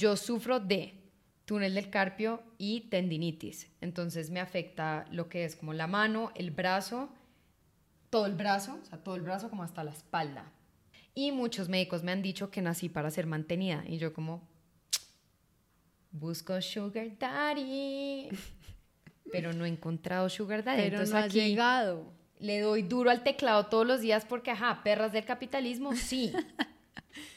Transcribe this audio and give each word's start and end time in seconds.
yo 0.00 0.16
sufro 0.16 0.60
de 0.60 0.94
túnel 1.44 1.74
del 1.74 1.90
carpio 1.90 2.42
y 2.56 2.88
tendinitis. 2.88 3.68
Entonces 3.82 4.30
me 4.30 4.40
afecta 4.40 5.04
lo 5.10 5.28
que 5.28 5.44
es 5.44 5.56
como 5.56 5.74
la 5.74 5.86
mano, 5.86 6.32
el 6.34 6.50
brazo, 6.50 7.10
todo 8.08 8.24
el 8.24 8.34
brazo, 8.34 8.78
o 8.82 8.84
sea, 8.86 8.98
todo 8.98 9.16
el 9.16 9.20
brazo 9.20 9.50
como 9.50 9.62
hasta 9.62 9.84
la 9.84 9.90
espalda. 9.90 10.50
Y 11.14 11.32
muchos 11.32 11.68
médicos 11.68 12.02
me 12.02 12.12
han 12.12 12.22
dicho 12.22 12.50
que 12.50 12.62
nací 12.62 12.88
para 12.88 13.10
ser 13.10 13.26
mantenida. 13.26 13.84
Y 13.86 13.98
yo 13.98 14.14
como, 14.14 14.48
busco 16.12 16.60
sugar 16.62 17.18
daddy. 17.18 18.28
Pero 19.30 19.52
no 19.52 19.66
he 19.66 19.68
encontrado 19.68 20.30
sugar 20.30 20.64
daddy. 20.64 20.82
Pero 20.82 20.96
Entonces 20.96 21.14
no 21.14 21.20
aquí 21.20 21.40
llegado. 21.40 22.10
le 22.38 22.60
doy 22.60 22.82
duro 22.82 23.10
al 23.10 23.22
teclado 23.22 23.66
todos 23.66 23.86
los 23.86 24.00
días 24.00 24.24
porque, 24.24 24.50
ajá, 24.50 24.80
perras 24.82 25.12
del 25.12 25.26
capitalismo, 25.26 25.94
sí. 25.94 26.32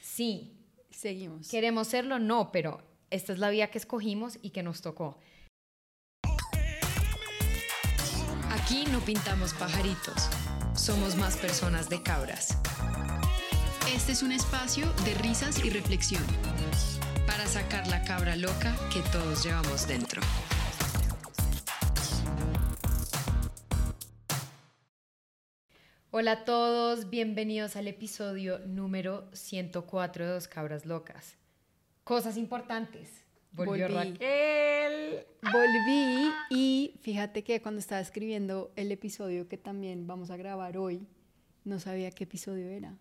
Sí. 0.02 0.62
Seguimos. 0.94 1.50
¿Queremos 1.50 1.88
serlo? 1.88 2.20
No, 2.20 2.52
pero 2.52 2.82
esta 3.10 3.34
es 3.34 3.39
la 3.39 3.50
vía 3.50 3.70
que 3.70 3.78
escogimos 3.78 4.39
y 4.42 4.51
que 4.51 4.64
nos 4.64 4.82
tocó. 4.82 5.18
Aquí 8.50 8.86
no 8.92 9.00
pintamos 9.01 9.54
pajaritos, 9.54 10.29
somos 10.75 11.15
más 11.15 11.37
personas 11.37 11.89
de 11.89 12.01
cabras. 12.01 12.57
Este 13.93 14.14
es 14.14 14.24
un 14.24 14.32
espacio 14.32 14.92
de 15.06 15.14
risas 15.15 15.64
y 15.64 15.70
reflexión 15.70 16.24
para 17.28 17.46
sacar 17.46 17.86
la 17.87 18.04
cabra 18.04 18.36
loca 18.36 18.75
que 18.92 19.01
todos 19.12 19.43
llevamos 19.43 19.87
dentro. 19.87 20.21
Hola 26.15 26.31
a 26.33 26.45
todos, 26.45 27.09
bienvenidos 27.09 27.75
al 27.75 27.87
episodio 27.87 28.59
número 28.67 29.27
104 29.33 30.27
de 30.27 30.31
Dos 30.33 30.47
Cabras 30.47 30.86
Locas. 30.86 31.37
Cosas 32.03 32.38
importantes. 32.38 33.23
Volvió 33.52 33.88
Volví. 33.88 34.11
Raquel. 34.11 35.25
Volví 35.41 36.31
y 36.52 37.00
fíjate 37.02 37.44
que 37.44 37.64
cuando 37.64 37.80
estaba 37.80 38.00
escribiendo 38.00 38.72
el 38.75 38.92
episodio 38.92 39.47
que 39.47 39.58
también 39.58 40.05
vamos 40.05 40.30
a 40.30 40.38
grabar 40.38 40.78
hoy, 40.78 41.08
no 41.66 41.80
sabía 41.80 42.11
qué 42.11 42.25
episodio 42.25 42.70
era. 42.70 42.95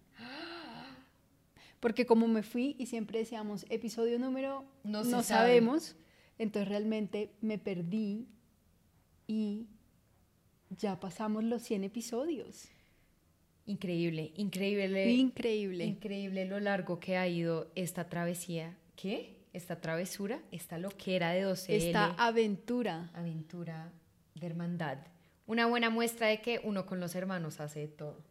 Porque 1.80 2.06
como 2.06 2.28
me 2.28 2.42
fui 2.42 2.76
y 2.78 2.86
siempre 2.86 3.18
decíamos 3.18 3.66
episodio 3.68 4.18
número, 4.18 4.64
No 4.84 5.04
no, 5.04 5.04
se 5.04 5.10
sabe. 5.10 5.24
sabemos, 5.24 5.96
entonces 6.38 6.66
realmente 6.66 7.30
me 7.42 7.58
perdí 7.58 8.26
y 9.26 9.66
ya 10.70 10.98
pasamos 10.98 11.44
los 11.44 11.60
100 11.60 11.84
episodios. 11.84 12.70
Increíble, 13.66 14.32
increíble. 14.36 15.10
Increíble. 15.10 15.84
Increíble 15.84 16.44
lo 16.46 16.58
largo 16.60 16.98
que 16.98 17.16
ha 17.16 17.28
ido 17.28 17.70
esta 17.74 18.08
travesía. 18.08 18.76
¿Qué? 18.96 19.38
Esta 19.52 19.80
travesura, 19.80 20.40
esta 20.50 20.78
loquera 20.78 21.30
de 21.30 21.42
12 21.42 21.76
Esta 21.76 22.06
aventura. 22.18 23.10
aventura 23.14 23.92
de 24.34 24.46
hermandad. 24.46 24.98
Una 25.46 25.66
buena 25.66 25.90
muestra 25.90 26.28
de 26.28 26.40
que 26.40 26.60
uno 26.64 26.86
con 26.86 27.00
los 27.00 27.14
hermanos 27.14 27.60
hace 27.60 27.86
todo. 27.86 28.24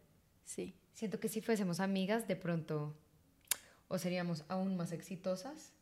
Sí. 0.44 0.74
Siento 0.92 1.20
que 1.20 1.28
si 1.28 1.40
fuésemos 1.40 1.80
amigas, 1.80 2.26
de 2.28 2.36
pronto 2.36 2.94
o 3.88 3.98
seríamos 3.98 4.44
aún 4.48 4.76
más 4.76 4.90
exitosas, 4.92 5.72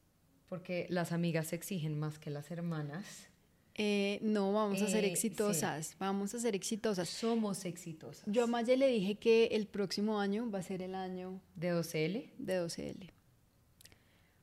porque 0.49 0.87
las 0.91 1.13
amigas 1.13 1.49
se 1.49 1.57
exigen 1.57 1.99
más 1.99 2.19
que 2.19 2.31
las 2.31 2.51
hermanas. 2.51 3.29
Eh, 3.77 4.19
no, 4.23 4.53
vamos 4.53 4.83
a 4.83 4.87
ser 4.89 5.05
Eh, 5.05 5.09
sí. 5.09 5.13
exitosas. 5.13 5.97
Vamos 5.99 6.35
a 6.35 6.39
ser 6.41 6.55
exitosas. 6.55 7.09
Somos 7.09 7.65
exitosas. 7.65 8.23
Yo 8.27 8.45
a 8.45 8.47
Maya 8.47 8.77
le 8.77 8.89
dije 8.89 9.15
que 9.17 9.47
el 9.53 9.67
próximo 9.67 10.21
año 10.21 10.51
va 10.51 10.59
a 10.59 10.63
ser 10.63 10.83
el 10.83 10.95
año 10.95 11.41
de 11.55 11.73
12L. 11.73 12.31
de 12.39 12.61
12L. 12.61 13.11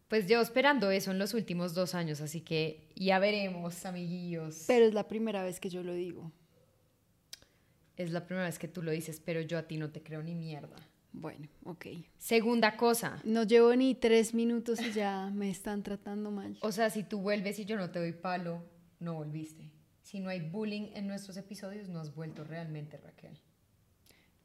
Pues 0.08 0.25
llevo 0.25 0.42
esperando 0.42 0.89
eso 0.89 1.11
en 1.11 1.20
los 1.20 1.33
últimos 1.33 1.73
dos 1.73 1.94
años, 1.94 2.22
así 2.22 2.39
que 2.42 2.88
ya 2.95 3.20
veremos, 3.20 3.86
amiguillos. 3.86 4.64
Pero 4.66 4.86
es 4.86 4.94
la 4.94 5.08
primera 5.08 5.44
vez 5.44 5.59
que 5.59 5.70
yo 5.70 5.83
lo 5.83 5.94
digo. 5.94 6.31
es 7.98 8.11
la 8.11 8.25
primera 8.28 8.45
vez 8.45 8.59
que 8.59 8.67
tú 8.67 8.83
lo 8.83 8.92
dices, 8.92 9.20
pero 9.23 9.42
yo 9.42 9.58
a 9.58 9.64
ti 9.64 9.77
no 9.77 9.89
te 9.89 10.04
creo 10.04 10.21
ni 10.21 10.36
mierda. 10.36 10.76
Bueno, 11.14 11.48
ok. 11.64 11.88
Segunda 12.20 12.77
cosa, 12.77 13.20
No 13.23 13.44
llevo 13.44 13.76
ni 13.76 13.95
tres 13.95 14.36
minutos 14.36 14.80
y 14.82 14.92
ya 14.92 15.32
me 15.33 15.49
están 15.49 15.82
tratando 15.82 16.30
mal. 16.30 16.58
o 16.61 16.71
sea, 16.71 16.92
si 16.92 17.02
tú 17.04 17.20
vuelves 17.20 17.58
y 17.58 17.65
yo 17.65 17.76
no 17.76 17.89
te 17.89 17.98
doy 17.98 18.11
palo, 18.14 18.64
no 18.99 19.15
volviste. 19.15 19.69
Si 20.02 20.19
no 20.19 20.30
hay 20.30 20.39
bullying 20.39 20.89
en 20.93 21.08
nuestros 21.08 21.37
episodios, 21.37 21.89
no 21.89 21.99
has 21.99 22.15
vuelto 22.15 22.43
realmente, 22.43 22.97
Raquel. 22.97 23.37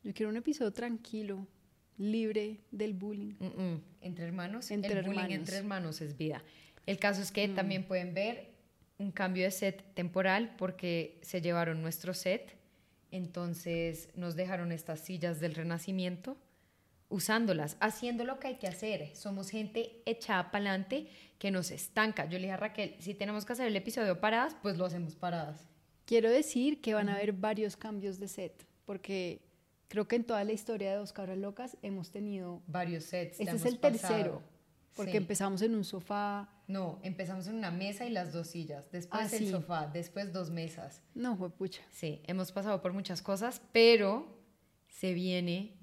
Yo 0.03 0.13
quiero 0.13 0.31
un 0.31 0.37
episodio 0.37 0.73
tranquilo, 0.73 1.47
libre 1.99 2.61
del 2.71 2.95
bullying. 2.95 3.35
Mm, 3.39 3.63
mm. 3.63 3.83
Entre 4.01 4.25
hermanos, 4.25 4.71
Entre 4.71 4.93
el 4.93 5.05
bullying 5.05 5.21
hermanos. 5.21 5.39
entre 5.39 5.57
hermanos 5.59 6.01
es 6.01 6.17
vida. 6.17 6.43
El 6.87 6.99
caso 6.99 7.23
es 7.23 7.31
que 7.31 7.49
también 7.49 7.85
pueden 7.85 8.13
ver 8.13 8.51
un 8.99 9.13
cambio 9.13 9.45
de 9.45 9.51
set 9.53 9.95
temporal 9.95 10.55
porque 10.59 11.21
se 11.23 11.41
llevaron 11.41 11.81
nuestro 11.81 12.13
set, 12.15 12.57
entonces 13.11 14.09
nos 14.17 14.35
dejaron 14.35 14.73
estas 14.73 15.01
sillas 15.01 15.39
del 15.39 15.55
renacimiento 15.55 16.37
usándolas, 17.13 17.77
haciendo 17.81 18.25
lo 18.25 18.39
que 18.41 18.49
hay 18.49 18.55
que 18.57 18.67
hacer. 18.67 19.15
Somos 19.15 19.51
gente 19.51 20.03
echada 20.07 20.51
para 20.51 20.71
adelante 20.71 21.09
que 21.39 21.51
nos 21.51 21.71
estanca. 21.71 22.25
Yo 22.25 22.33
le 22.39 22.43
dije 22.45 22.53
a 22.53 22.57
Raquel, 22.57 22.97
si 22.99 23.15
tenemos 23.15 23.45
que 23.45 23.53
hacer 23.53 23.67
el 23.67 23.77
episodio 23.77 24.21
paradas, 24.21 24.57
pues 24.63 24.77
lo 24.79 24.85
hacemos 24.87 25.15
paradas. 25.15 25.69
Quiero 26.07 26.31
decir 26.31 26.81
que 26.81 26.95
van 26.95 27.09
a 27.09 27.15
haber 27.15 27.33
varios 27.33 27.77
cambios 27.77 28.19
de 28.19 28.29
set, 28.29 28.67
porque 28.85 29.41
creo 29.89 30.09
que 30.09 30.17
en 30.17 30.25
toda 30.25 30.43
la 30.45 30.53
historia 30.53 30.91
de 30.91 30.97
Dos 30.97 31.13
Cabras 31.13 31.39
Locas 31.39 31.77
hemos 31.83 32.11
tenido... 32.11 32.63
Varios 32.67 33.05
sets. 33.05 33.39
Este 33.41 33.55
es 33.57 33.65
el 33.67 33.79
tercero, 33.79 34.43
porque 34.97 35.13
Sí. 35.13 35.17
empezamos 35.19 35.63
en 35.63 35.75
un 35.75 35.85
sofá... 35.85 36.49
No, 36.67 36.99
empezamos 37.03 37.47
en 37.47 37.55
una 37.57 37.71
mesa 37.71 38.07
y 38.07 38.11
las 38.11 38.33
dos 38.33 38.47
sillas, 38.49 38.91
después 38.91 39.23
Ah, 39.33 39.37
el 39.37 39.39
sí. 39.45 39.51
sofá, 39.51 39.87
después 39.93 40.33
dos 40.33 40.51
mesas. 40.51 41.03
No, 41.15 41.37
fue 41.37 41.51
pucha. 41.51 41.83
Sí, 41.91 42.23
hemos 42.27 42.51
pasado 42.53 42.81
por 42.81 42.93
muchas 42.95 43.21
cosas, 43.21 43.61
pero 43.73 44.27
se 44.89 45.13
viene 45.13 45.77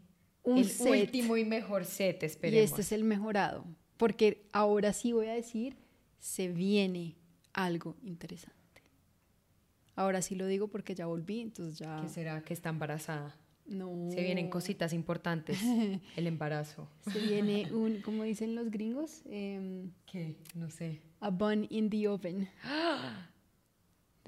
Un 0.52 0.58
el 0.60 0.66
set. 0.70 0.88
último 1.06 1.38
y 1.38 1.46
mejor 1.46 1.86
set, 1.86 2.24
Y 2.24 2.26
esperemos. 2.26 2.64
este 2.70 2.82
es 2.82 2.92
el 2.92 3.04
mejorado, 3.04 3.66
porque 3.98 4.46
ahora 4.52 4.94
sí 4.94 5.12
voy 5.14 5.28
a 5.28 5.34
decir, 5.34 5.76
se 6.20 6.48
viene 6.50 7.16
algo 7.54 7.96
interesante. 8.04 8.58
Ahora 9.96 10.22
sí 10.22 10.36
lo 10.36 10.46
digo 10.48 10.68
porque 10.70 10.96
ya 10.96 11.06
volví, 11.08 11.42
entonces 11.42 11.78
ya... 11.80 12.00
¿Qué 12.02 12.08
será? 12.10 12.42
Que 12.42 12.54
está 12.54 12.70
embarazada. 12.70 13.36
No. 13.66 14.10
Se 14.12 14.24
vienen 14.24 14.50
cositas 14.50 14.94
importantes. 14.94 15.60
el 16.16 16.26
embarazo. 16.28 16.88
Se 17.12 17.20
viene 17.20 17.72
un, 17.74 18.02
como 18.02 18.24
dicen 18.24 18.56
los 18.56 18.72
gringos, 18.72 19.22
Em, 19.30 19.92
¿Qué? 20.06 20.38
No 20.56 20.70
sé. 20.72 21.02
a 21.20 21.30
bun 21.30 21.68
in 21.70 21.90
the 21.90 22.08
oven. 22.08 22.48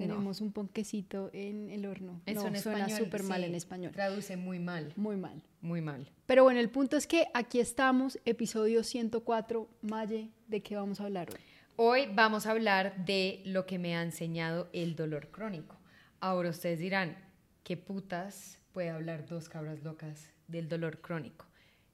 Tenemos 0.08 0.40
un 0.40 0.52
ponquecito 0.52 1.30
en 1.32 1.70
el 1.70 1.86
horno. 1.86 2.20
Eso 2.26 2.42
no, 2.50 2.56
en 2.56 2.62
suena 2.62 2.88
súper 2.88 3.22
mal 3.22 3.40
sí, 3.40 3.46
en 3.46 3.54
español. 3.54 3.92
Traduce 3.92 4.36
muy 4.36 4.58
mal, 4.58 4.92
Muy 4.96 5.16
mal. 5.16 5.42
muy 5.60 5.80
mal. 5.80 6.10
Pero 6.26 6.44
bueno, 6.44 6.60
el 6.60 6.70
punto 6.70 6.96
es 6.96 7.06
que 7.06 7.26
aquí 7.34 7.60
estamos, 7.60 8.18
episodio 8.24 8.82
104. 8.82 9.68
Maye, 9.82 10.30
¿de 10.48 10.62
qué 10.62 10.76
vamos 10.76 11.00
a 11.00 11.04
hablar 11.04 11.28
hoy? 11.30 11.40
Hoy 11.76 12.08
vamos 12.14 12.46
a 12.46 12.50
hablar 12.50 13.04
de 13.04 13.42
lo 13.44 13.64
que 13.66 13.78
me 13.78 13.96
ha 13.96 14.02
enseñado 14.02 14.68
el 14.72 14.94
dolor 14.94 15.28
crónico. 15.30 15.76
Ahora 16.20 16.50
ustedes 16.50 16.78
dirán, 16.78 17.16
¿qué 17.64 17.76
putas 17.76 18.58
puede 18.72 18.90
hablar 18.90 19.26
dos 19.26 19.48
cabras 19.48 19.82
locas 19.82 20.30
del 20.48 20.68
dolor 20.68 21.00
crónico? 21.00 21.46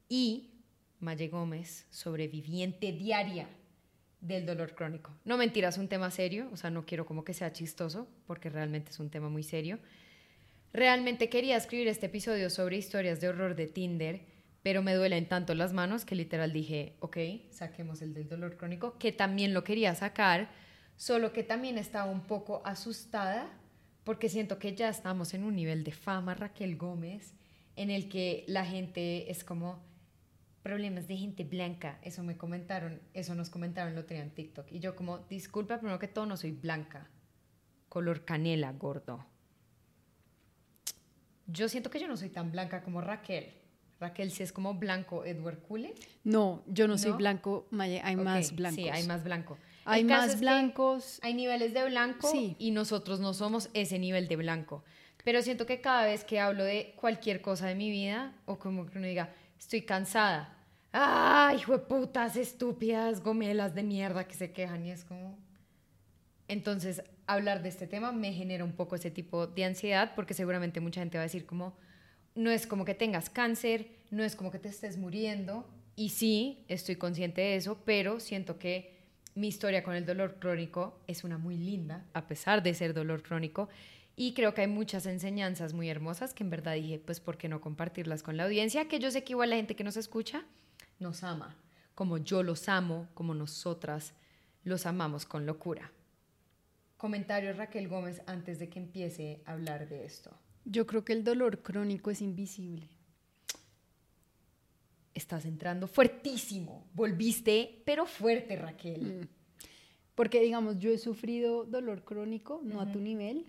Y 0.08 0.50
Maye 1.00 1.28
Gómez, 1.28 1.86
sobreviviente 1.90 2.92
diaria 2.92 3.48
del 4.20 4.46
dolor 4.46 4.74
crónico. 4.74 5.12
No 5.24 5.36
mentiras, 5.36 5.78
un 5.78 5.88
tema 5.88 6.10
serio, 6.10 6.48
o 6.52 6.56
sea, 6.56 6.70
no 6.70 6.84
quiero 6.84 7.06
como 7.06 7.24
que 7.24 7.34
sea 7.34 7.52
chistoso, 7.52 8.08
porque 8.26 8.50
realmente 8.50 8.90
es 8.90 8.98
un 8.98 9.10
tema 9.10 9.28
muy 9.28 9.42
serio. 9.42 9.78
Realmente 10.72 11.28
quería 11.28 11.56
escribir 11.56 11.88
este 11.88 12.06
episodio 12.06 12.50
sobre 12.50 12.76
historias 12.76 13.20
de 13.20 13.28
horror 13.28 13.54
de 13.54 13.66
Tinder, 13.66 14.20
pero 14.62 14.82
me 14.82 14.94
duelen 14.94 15.26
tanto 15.26 15.54
las 15.54 15.72
manos 15.72 16.04
que 16.04 16.14
literal 16.14 16.52
dije, 16.52 16.96
ok, 17.00 17.16
saquemos 17.50 18.02
el 18.02 18.12
del 18.12 18.28
dolor 18.28 18.56
crónico, 18.56 18.98
que 18.98 19.12
también 19.12 19.54
lo 19.54 19.64
quería 19.64 19.94
sacar, 19.94 20.50
solo 20.96 21.32
que 21.32 21.42
también 21.42 21.78
estaba 21.78 22.10
un 22.10 22.22
poco 22.22 22.60
asustada 22.64 23.50
porque 24.08 24.30
siento 24.30 24.58
que 24.58 24.74
ya 24.74 24.88
estamos 24.88 25.34
en 25.34 25.44
un 25.44 25.54
nivel 25.54 25.84
de 25.84 25.92
fama, 25.92 26.34
Raquel 26.34 26.76
Gómez, 26.76 27.34
en 27.76 27.90
el 27.90 28.08
que 28.08 28.44
la 28.48 28.64
gente 28.64 29.30
es 29.30 29.44
como 29.44 29.82
problemas 30.68 31.08
de 31.08 31.16
gente 31.16 31.44
blanca, 31.44 31.98
eso 32.02 32.22
me 32.22 32.36
comentaron, 32.36 33.00
eso 33.14 33.34
nos 33.34 33.48
comentaron 33.48 33.94
el 33.94 33.98
otro 34.00 34.14
día 34.14 34.22
en 34.22 34.34
TikTok, 34.34 34.70
y 34.70 34.80
yo 34.80 34.94
como, 34.94 35.16
disculpa, 35.20 35.78
primero 35.78 35.98
que 35.98 36.08
todo 36.08 36.26
no 36.26 36.36
soy 36.36 36.50
blanca, 36.50 37.08
color 37.88 38.26
canela, 38.26 38.70
gordo. 38.72 39.24
Yo 41.46 41.70
siento 41.70 41.88
que 41.88 41.98
yo 41.98 42.06
no 42.06 42.18
soy 42.18 42.28
tan 42.28 42.52
blanca 42.52 42.82
como 42.82 43.00
Raquel. 43.00 43.54
Raquel 43.98 44.30
sí 44.30 44.42
es 44.42 44.52
como 44.52 44.74
blanco 44.74 45.24
Edward 45.24 45.60
Cullen. 45.60 45.94
No, 46.22 46.62
yo 46.66 46.86
no 46.86 46.98
soy 46.98 47.12
blanco, 47.12 47.66
Maye, 47.70 48.02
hay 48.04 48.16
más 48.16 48.54
blancos. 48.54 48.76
Sí, 48.76 48.90
hay 48.90 49.06
más 49.06 49.24
blanco. 49.24 49.56
Hay 49.86 50.04
más 50.04 50.38
blancos. 50.38 51.18
Hay 51.22 51.32
niveles 51.32 51.72
de 51.72 51.86
blanco 51.86 52.30
Sí. 52.30 52.56
y 52.58 52.72
nosotros 52.72 53.20
no 53.20 53.32
somos 53.32 53.70
ese 53.72 53.98
nivel 53.98 54.28
de 54.28 54.36
blanco. 54.36 54.84
Pero 55.24 55.40
siento 55.40 55.64
que 55.64 55.80
cada 55.80 56.04
vez 56.04 56.24
que 56.24 56.40
hablo 56.40 56.62
de 56.62 56.92
cualquier 56.96 57.40
cosa 57.40 57.66
de 57.68 57.74
mi 57.74 57.90
vida, 57.90 58.34
o 58.44 58.58
como 58.58 58.84
que 58.84 58.98
uno 58.98 59.06
diga, 59.06 59.32
estoy 59.58 59.80
cansada, 59.80 60.57
¡ay, 60.92 61.56
hijo 61.56 61.72
de 61.72 61.78
putas 61.78 62.36
estúpidas, 62.36 63.22
gomelas 63.22 63.74
de 63.74 63.82
mierda 63.82 64.26
que 64.26 64.34
se 64.34 64.52
quejan! 64.52 64.84
Y 64.84 64.90
es 64.90 65.04
como... 65.04 65.38
Entonces, 66.48 67.02
hablar 67.26 67.62
de 67.62 67.68
este 67.68 67.86
tema 67.86 68.10
me 68.10 68.32
genera 68.32 68.64
un 68.64 68.72
poco 68.72 68.96
ese 68.96 69.10
tipo 69.10 69.46
de 69.46 69.64
ansiedad 69.64 70.12
porque 70.14 70.34
seguramente 70.34 70.80
mucha 70.80 71.00
gente 71.00 71.18
va 71.18 71.22
a 71.22 71.26
decir 71.26 71.44
como, 71.44 71.76
no 72.34 72.50
es 72.50 72.66
como 72.66 72.84
que 72.84 72.94
tengas 72.94 73.28
cáncer, 73.28 73.90
no 74.10 74.24
es 74.24 74.34
como 74.34 74.50
que 74.50 74.58
te 74.58 74.68
estés 74.68 74.96
muriendo. 74.96 75.68
Y 75.94 76.10
sí, 76.10 76.64
estoy 76.68 76.96
consciente 76.96 77.40
de 77.40 77.56
eso, 77.56 77.78
pero 77.84 78.20
siento 78.20 78.58
que 78.58 78.96
mi 79.34 79.48
historia 79.48 79.82
con 79.82 79.94
el 79.94 80.06
dolor 80.06 80.36
crónico 80.38 81.00
es 81.06 81.22
una 81.22 81.38
muy 81.38 81.56
linda, 81.56 82.06
a 82.14 82.26
pesar 82.26 82.62
de 82.62 82.72
ser 82.74 82.94
dolor 82.94 83.22
crónico. 83.22 83.68
Y 84.16 84.32
creo 84.32 84.54
que 84.54 84.62
hay 84.62 84.66
muchas 84.66 85.06
enseñanzas 85.06 85.74
muy 85.74 85.88
hermosas 85.88 86.34
que 86.34 86.42
en 86.42 86.50
verdad 86.50 86.74
dije, 86.74 86.98
pues, 86.98 87.20
¿por 87.20 87.36
qué 87.36 87.48
no 87.48 87.60
compartirlas 87.60 88.22
con 88.22 88.36
la 88.36 88.44
audiencia? 88.44 88.88
Que 88.88 88.98
yo 88.98 89.10
sé 89.10 89.22
que 89.22 89.34
igual 89.34 89.50
la 89.50 89.56
gente 89.56 89.76
que 89.76 89.84
nos 89.84 89.96
escucha 89.96 90.44
nos 90.98 91.22
ama, 91.22 91.56
como 91.94 92.18
yo 92.18 92.42
los 92.42 92.68
amo, 92.68 93.08
como 93.14 93.34
nosotras 93.34 94.14
los 94.64 94.86
amamos 94.86 95.24
con 95.24 95.46
locura. 95.46 95.92
Comentario 96.96 97.52
Raquel 97.52 97.88
Gómez 97.88 98.22
antes 98.26 98.58
de 98.58 98.68
que 98.68 98.80
empiece 98.80 99.42
a 99.46 99.52
hablar 99.52 99.88
de 99.88 100.04
esto. 100.04 100.36
Yo 100.64 100.86
creo 100.86 101.04
que 101.04 101.12
el 101.12 101.24
dolor 101.24 101.62
crónico 101.62 102.10
es 102.10 102.20
invisible. 102.20 102.88
Estás 105.14 105.44
entrando 105.44 105.86
fuertísimo. 105.86 106.86
Volviste, 106.94 107.82
pero 107.84 108.04
fuerte, 108.04 108.56
Raquel. 108.56 109.20
Mm. 109.22 109.28
Porque, 110.14 110.40
digamos, 110.40 110.78
yo 110.78 110.90
he 110.90 110.98
sufrido 110.98 111.64
dolor 111.64 112.02
crónico, 112.02 112.60
no 112.64 112.80
a 112.80 112.90
tu 112.90 112.98
nivel, 112.98 113.46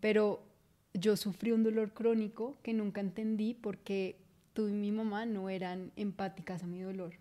pero 0.00 0.46
yo 0.92 1.16
sufrí 1.16 1.52
un 1.52 1.62
dolor 1.62 1.94
crónico 1.94 2.58
que 2.62 2.74
nunca 2.74 3.00
entendí 3.00 3.54
porque 3.54 4.25
tú 4.56 4.68
y 4.68 4.72
mi 4.72 4.90
mamá 4.90 5.26
no 5.26 5.50
eran 5.50 5.92
empáticas 5.96 6.62
a 6.62 6.66
mi 6.66 6.80
dolor. 6.80 7.12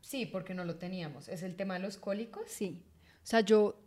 Sí, 0.00 0.24
porque 0.24 0.54
no 0.54 0.64
lo 0.64 0.76
teníamos. 0.76 1.28
¿Es 1.28 1.42
el 1.42 1.54
tema 1.54 1.74
de 1.74 1.80
los 1.80 1.98
cólicos? 1.98 2.44
Sí. 2.46 2.82
O 3.22 3.26
sea, 3.26 3.40
yo 3.40 3.78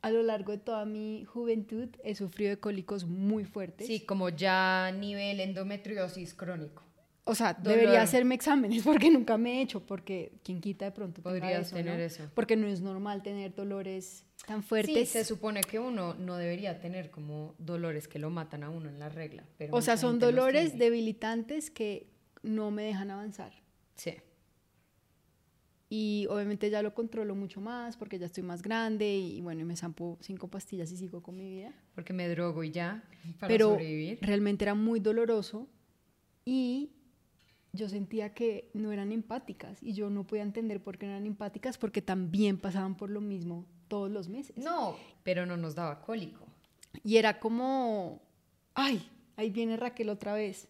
a 0.00 0.10
lo 0.10 0.22
largo 0.22 0.52
de 0.52 0.58
toda 0.58 0.86
mi 0.86 1.26
juventud 1.26 1.90
he 2.02 2.14
sufrido 2.14 2.48
de 2.48 2.58
cólicos 2.58 3.04
muy 3.04 3.44
fuertes. 3.44 3.86
Sí, 3.86 4.00
como 4.00 4.30
ya 4.30 4.90
nivel 4.90 5.38
endometriosis 5.40 6.32
crónico. 6.32 6.82
O 7.24 7.34
sea, 7.34 7.52
debería 7.52 8.00
hacerme 8.00 8.36
exámenes 8.36 8.82
porque 8.84 9.10
nunca 9.10 9.36
me 9.36 9.58
he 9.58 9.62
hecho, 9.62 9.84
porque 9.84 10.32
quien 10.42 10.62
quita 10.62 10.86
de 10.86 10.92
pronto 10.92 11.20
podría 11.22 11.62
tener 11.62 12.00
eso. 12.00 12.24
Porque 12.34 12.56
no 12.56 12.66
es 12.66 12.80
normal 12.80 13.22
tener 13.22 13.54
dolores 13.54 14.24
tan 14.46 14.62
fuertes. 14.62 14.94
Sí, 14.94 15.06
se 15.06 15.24
supone 15.24 15.60
que 15.62 15.78
uno 15.78 16.14
no 16.14 16.36
debería 16.36 16.80
tener 16.80 17.10
como 17.10 17.54
dolores 17.58 18.08
que 18.08 18.18
lo 18.18 18.30
matan 18.30 18.62
a 18.64 18.70
uno 18.70 18.88
en 18.88 18.98
la 18.98 19.08
regla. 19.08 19.44
Pero 19.58 19.74
o 19.76 19.82
sea, 19.82 19.96
son 19.96 20.18
dolores 20.18 20.78
debilitantes 20.78 21.70
que 21.70 22.08
no 22.42 22.70
me 22.70 22.84
dejan 22.84 23.10
avanzar. 23.10 23.52
Sí. 23.94 24.14
Y 25.88 26.26
obviamente 26.30 26.70
ya 26.70 26.82
lo 26.82 26.94
controlo 26.94 27.34
mucho 27.34 27.60
más 27.60 27.98
porque 27.98 28.18
ya 28.18 28.24
estoy 28.26 28.42
más 28.42 28.62
grande 28.62 29.14
y 29.14 29.42
bueno, 29.42 29.60
y 29.60 29.64
me 29.64 29.76
zampo 29.76 30.16
cinco 30.22 30.48
pastillas 30.48 30.90
y 30.90 30.96
sigo 30.96 31.22
con 31.22 31.36
mi 31.36 31.48
vida. 31.50 31.74
Porque 31.94 32.14
me 32.14 32.28
drogo 32.28 32.64
y 32.64 32.70
ya, 32.70 33.04
para 33.38 33.48
Pero 33.48 33.72
sobrevivir. 33.72 34.18
realmente 34.22 34.64
era 34.64 34.74
muy 34.74 35.00
doloroso 35.00 35.68
y 36.46 36.92
yo 37.74 37.90
sentía 37.90 38.32
que 38.32 38.70
no 38.72 38.90
eran 38.90 39.12
empáticas 39.12 39.82
y 39.82 39.92
yo 39.92 40.08
no 40.08 40.26
podía 40.26 40.42
entender 40.42 40.82
por 40.82 40.96
qué 40.96 41.04
no 41.06 41.12
eran 41.12 41.26
empáticas 41.26 41.76
porque 41.76 42.00
también 42.00 42.56
pasaban 42.56 42.96
por 42.96 43.10
lo 43.10 43.20
mismo 43.20 43.66
todos 43.92 44.10
los 44.10 44.30
meses. 44.30 44.56
No, 44.56 44.96
pero 45.22 45.44
no 45.44 45.58
nos 45.58 45.74
daba 45.74 46.00
cólico. 46.00 46.46
Y 47.04 47.18
era 47.18 47.38
como, 47.38 48.22
ay, 48.72 49.06
ahí 49.36 49.50
viene 49.50 49.76
Raquel 49.76 50.08
otra 50.08 50.32
vez. 50.32 50.66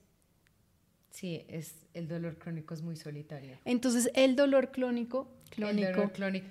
Sí, 1.10 1.44
es, 1.46 1.86
el 1.94 2.08
dolor 2.08 2.36
crónico 2.36 2.74
es 2.74 2.82
muy 2.82 2.96
solitario. 2.96 3.60
Entonces, 3.64 4.10
el 4.14 4.34
dolor 4.34 4.72
clónico, 4.72 5.30
clónico. 5.50 5.86
El 5.86 5.94
dolor 5.94 6.12
clónico. 6.12 6.48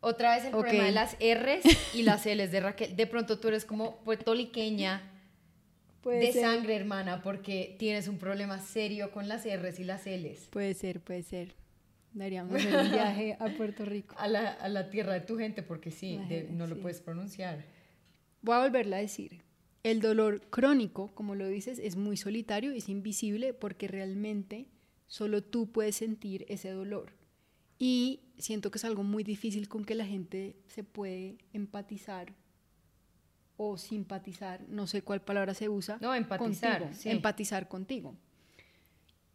Otra 0.00 0.36
vez 0.36 0.46
el 0.46 0.52
problema 0.52 0.84
de 0.84 0.92
las 0.92 1.12
R's 1.16 1.94
y 1.94 2.04
las 2.04 2.24
L's 2.24 2.50
de 2.50 2.60
Raquel. 2.60 2.96
De 2.96 3.06
pronto 3.06 3.38
tú 3.38 3.48
eres 3.48 3.66
como 3.66 3.98
puertoliqueña 3.98 5.02
de 6.06 6.32
sangre, 6.32 6.74
hermana, 6.74 7.22
porque 7.22 7.76
tienes 7.78 8.08
un 8.08 8.16
problema 8.16 8.60
serio 8.60 9.10
con 9.10 9.28
las 9.28 9.44
R's 9.44 9.78
y 9.78 9.84
las 9.84 10.06
L's. 10.06 10.48
Puede 10.48 10.72
ser, 10.72 11.02
puede 11.02 11.22
ser. 11.22 11.54
Daríamos 12.14 12.54
hacer 12.54 12.76
un 12.76 12.90
viaje 12.90 13.36
a 13.40 13.46
Puerto 13.56 13.84
Rico. 13.84 14.14
A 14.18 14.28
la, 14.28 14.52
a 14.52 14.68
la 14.68 14.88
tierra 14.88 15.12
de 15.14 15.20
tu 15.20 15.36
gente, 15.36 15.62
porque 15.62 15.90
sí, 15.90 16.18
no 16.50 16.66
lo 16.66 16.80
puedes 16.80 17.00
pronunciar. 17.00 17.64
Voy 18.40 18.54
a 18.54 18.60
volverla 18.60 18.96
a 18.96 19.00
decir. 19.00 19.42
El 19.82 20.00
dolor 20.00 20.40
crónico, 20.48 21.14
como 21.14 21.34
lo 21.34 21.46
dices, 21.48 21.78
es 21.78 21.96
muy 21.96 22.16
solitario, 22.16 22.70
es 22.70 22.88
invisible 22.88 23.52
porque 23.52 23.88
realmente 23.88 24.66
solo 25.06 25.42
tú 25.42 25.70
puedes 25.72 25.96
sentir 25.96 26.46
ese 26.48 26.70
dolor. 26.70 27.12
Y 27.78 28.20
siento 28.38 28.70
que 28.70 28.78
es 28.78 28.84
algo 28.84 29.02
muy 29.02 29.24
difícil 29.24 29.68
con 29.68 29.84
que 29.84 29.94
la 29.94 30.06
gente 30.06 30.56
se 30.68 30.84
puede 30.84 31.36
empatizar 31.52 32.32
o 33.56 33.76
simpatizar, 33.76 34.62
no 34.68 34.86
sé 34.86 35.02
cuál 35.02 35.20
palabra 35.20 35.54
se 35.54 35.68
usa. 35.68 35.98
No, 36.00 36.14
empatizar. 36.14 36.90
Empatizar 37.04 37.68
contigo. 37.68 38.16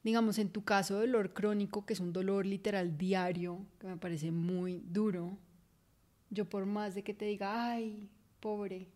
Digamos, 0.03 0.39
en 0.39 0.49
tu 0.49 0.63
caso, 0.63 0.99
dolor 0.99 1.33
crónico, 1.33 1.85
que 1.85 1.93
es 1.93 1.99
un 1.99 2.13
dolor 2.13 2.45
literal 2.45 2.97
diario, 2.97 3.65
que 3.79 3.87
me 3.87 3.97
parece 3.97 4.31
muy 4.31 4.81
duro, 4.85 5.37
yo 6.29 6.45
por 6.45 6.65
más 6.65 6.95
de 6.95 7.03
que 7.03 7.13
te 7.13 7.25
diga, 7.25 7.71
ay, 7.71 8.07
pobre, 8.39 8.87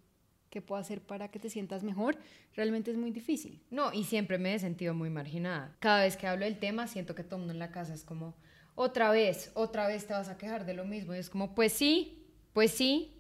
¿qué 0.49 0.61
puedo 0.61 0.79
hacer 0.79 1.01
para 1.01 1.29
que 1.29 1.39
te 1.39 1.49
sientas 1.49 1.83
mejor? 1.83 2.17
Realmente 2.55 2.91
es 2.91 2.97
muy 2.97 3.11
difícil. 3.11 3.61
No, 3.71 3.91
y 3.91 4.03
siempre 4.03 4.37
me 4.37 4.53
he 4.53 4.59
sentido 4.59 4.93
muy 4.93 5.09
marginada. 5.09 5.75
Cada 5.79 6.03
vez 6.03 6.15
que 6.15 6.27
hablo 6.27 6.45
del 6.45 6.59
tema, 6.59 6.87
siento 6.87 7.15
que 7.15 7.23
todo 7.23 7.37
el 7.37 7.41
mundo 7.41 7.53
en 7.53 7.59
la 7.59 7.71
casa 7.71 7.93
es 7.93 8.03
como, 8.03 8.35
otra 8.75 9.11
vez, 9.11 9.51
otra 9.55 9.87
vez 9.87 10.05
te 10.07 10.13
vas 10.13 10.29
a 10.29 10.37
quejar 10.37 10.65
de 10.65 10.73
lo 10.73 10.85
mismo. 10.85 11.13
Y 11.13 11.17
es 11.17 11.29
como, 11.29 11.55
pues 11.55 11.73
sí, 11.73 12.23
pues 12.53 12.71
sí, 12.71 13.17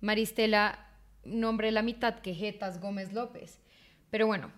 Maristela, 0.00 0.86
nombre 1.24 1.72
la 1.72 1.82
mitad 1.82 2.20
que 2.20 2.34
Jetas 2.34 2.80
Gómez 2.80 3.12
López. 3.12 3.60
Pero 4.10 4.26
bueno, 4.26 4.52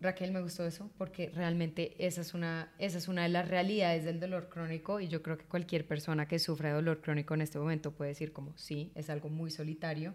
Raquel, 0.00 0.30
me 0.30 0.40
gustó 0.40 0.64
eso 0.64 0.90
porque 0.96 1.30
realmente 1.34 1.94
esa 1.98 2.20
es, 2.20 2.32
una, 2.34 2.72
esa 2.78 2.98
es 2.98 3.08
una 3.08 3.24
de 3.24 3.30
las 3.30 3.48
realidades 3.48 4.04
del 4.04 4.20
dolor 4.20 4.48
crónico 4.48 5.00
y 5.00 5.08
yo 5.08 5.22
creo 5.22 5.36
que 5.36 5.44
cualquier 5.44 5.86
persona 5.86 6.28
que 6.28 6.38
sufra 6.38 6.68
de 6.68 6.76
dolor 6.76 7.00
crónico 7.00 7.34
en 7.34 7.40
este 7.40 7.58
momento 7.58 7.90
puede 7.92 8.10
decir 8.10 8.32
como 8.32 8.56
sí, 8.56 8.92
es 8.94 9.10
algo 9.10 9.28
muy 9.28 9.50
solitario 9.50 10.14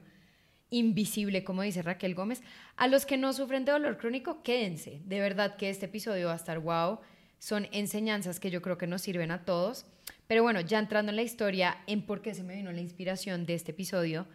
invisible, 0.73 1.43
como 1.43 1.61
dice 1.61 1.81
Raquel 1.81 2.15
Gómez. 2.15 2.41
A 2.75 2.87
los 2.87 3.05
que 3.05 3.17
no 3.17 3.31
sufren 3.31 3.63
de 3.63 3.71
dolor 3.71 3.97
crónico, 3.97 4.41
quédense. 4.43 5.01
De 5.05 5.19
verdad 5.19 5.55
que 5.55 5.69
este 5.69 5.85
episodio 5.85 6.27
va 6.27 6.33
a 6.33 6.37
estar 6.37 6.59
wow. 6.59 6.99
Son 7.39 7.67
enseñanzas 7.71 8.39
que 8.39 8.49
yo 8.49 8.61
creo 8.61 8.77
que 8.77 8.87
nos 8.87 9.01
sirven 9.01 9.31
a 9.31 9.45
todos. 9.45 9.85
Pero 10.27 10.43
bueno, 10.43 10.61
ya 10.61 10.79
entrando 10.79 11.11
en 11.11 11.15
la 11.15 11.21
historia, 11.21 11.77
en 11.87 12.05
por 12.05 12.21
qué 12.21 12.33
se 12.33 12.43
me 12.43 12.55
vino 12.55 12.71
la 12.71 12.81
inspiración 12.81 13.45
de 13.45 13.53
este 13.53 13.71
episodio, 13.71 14.25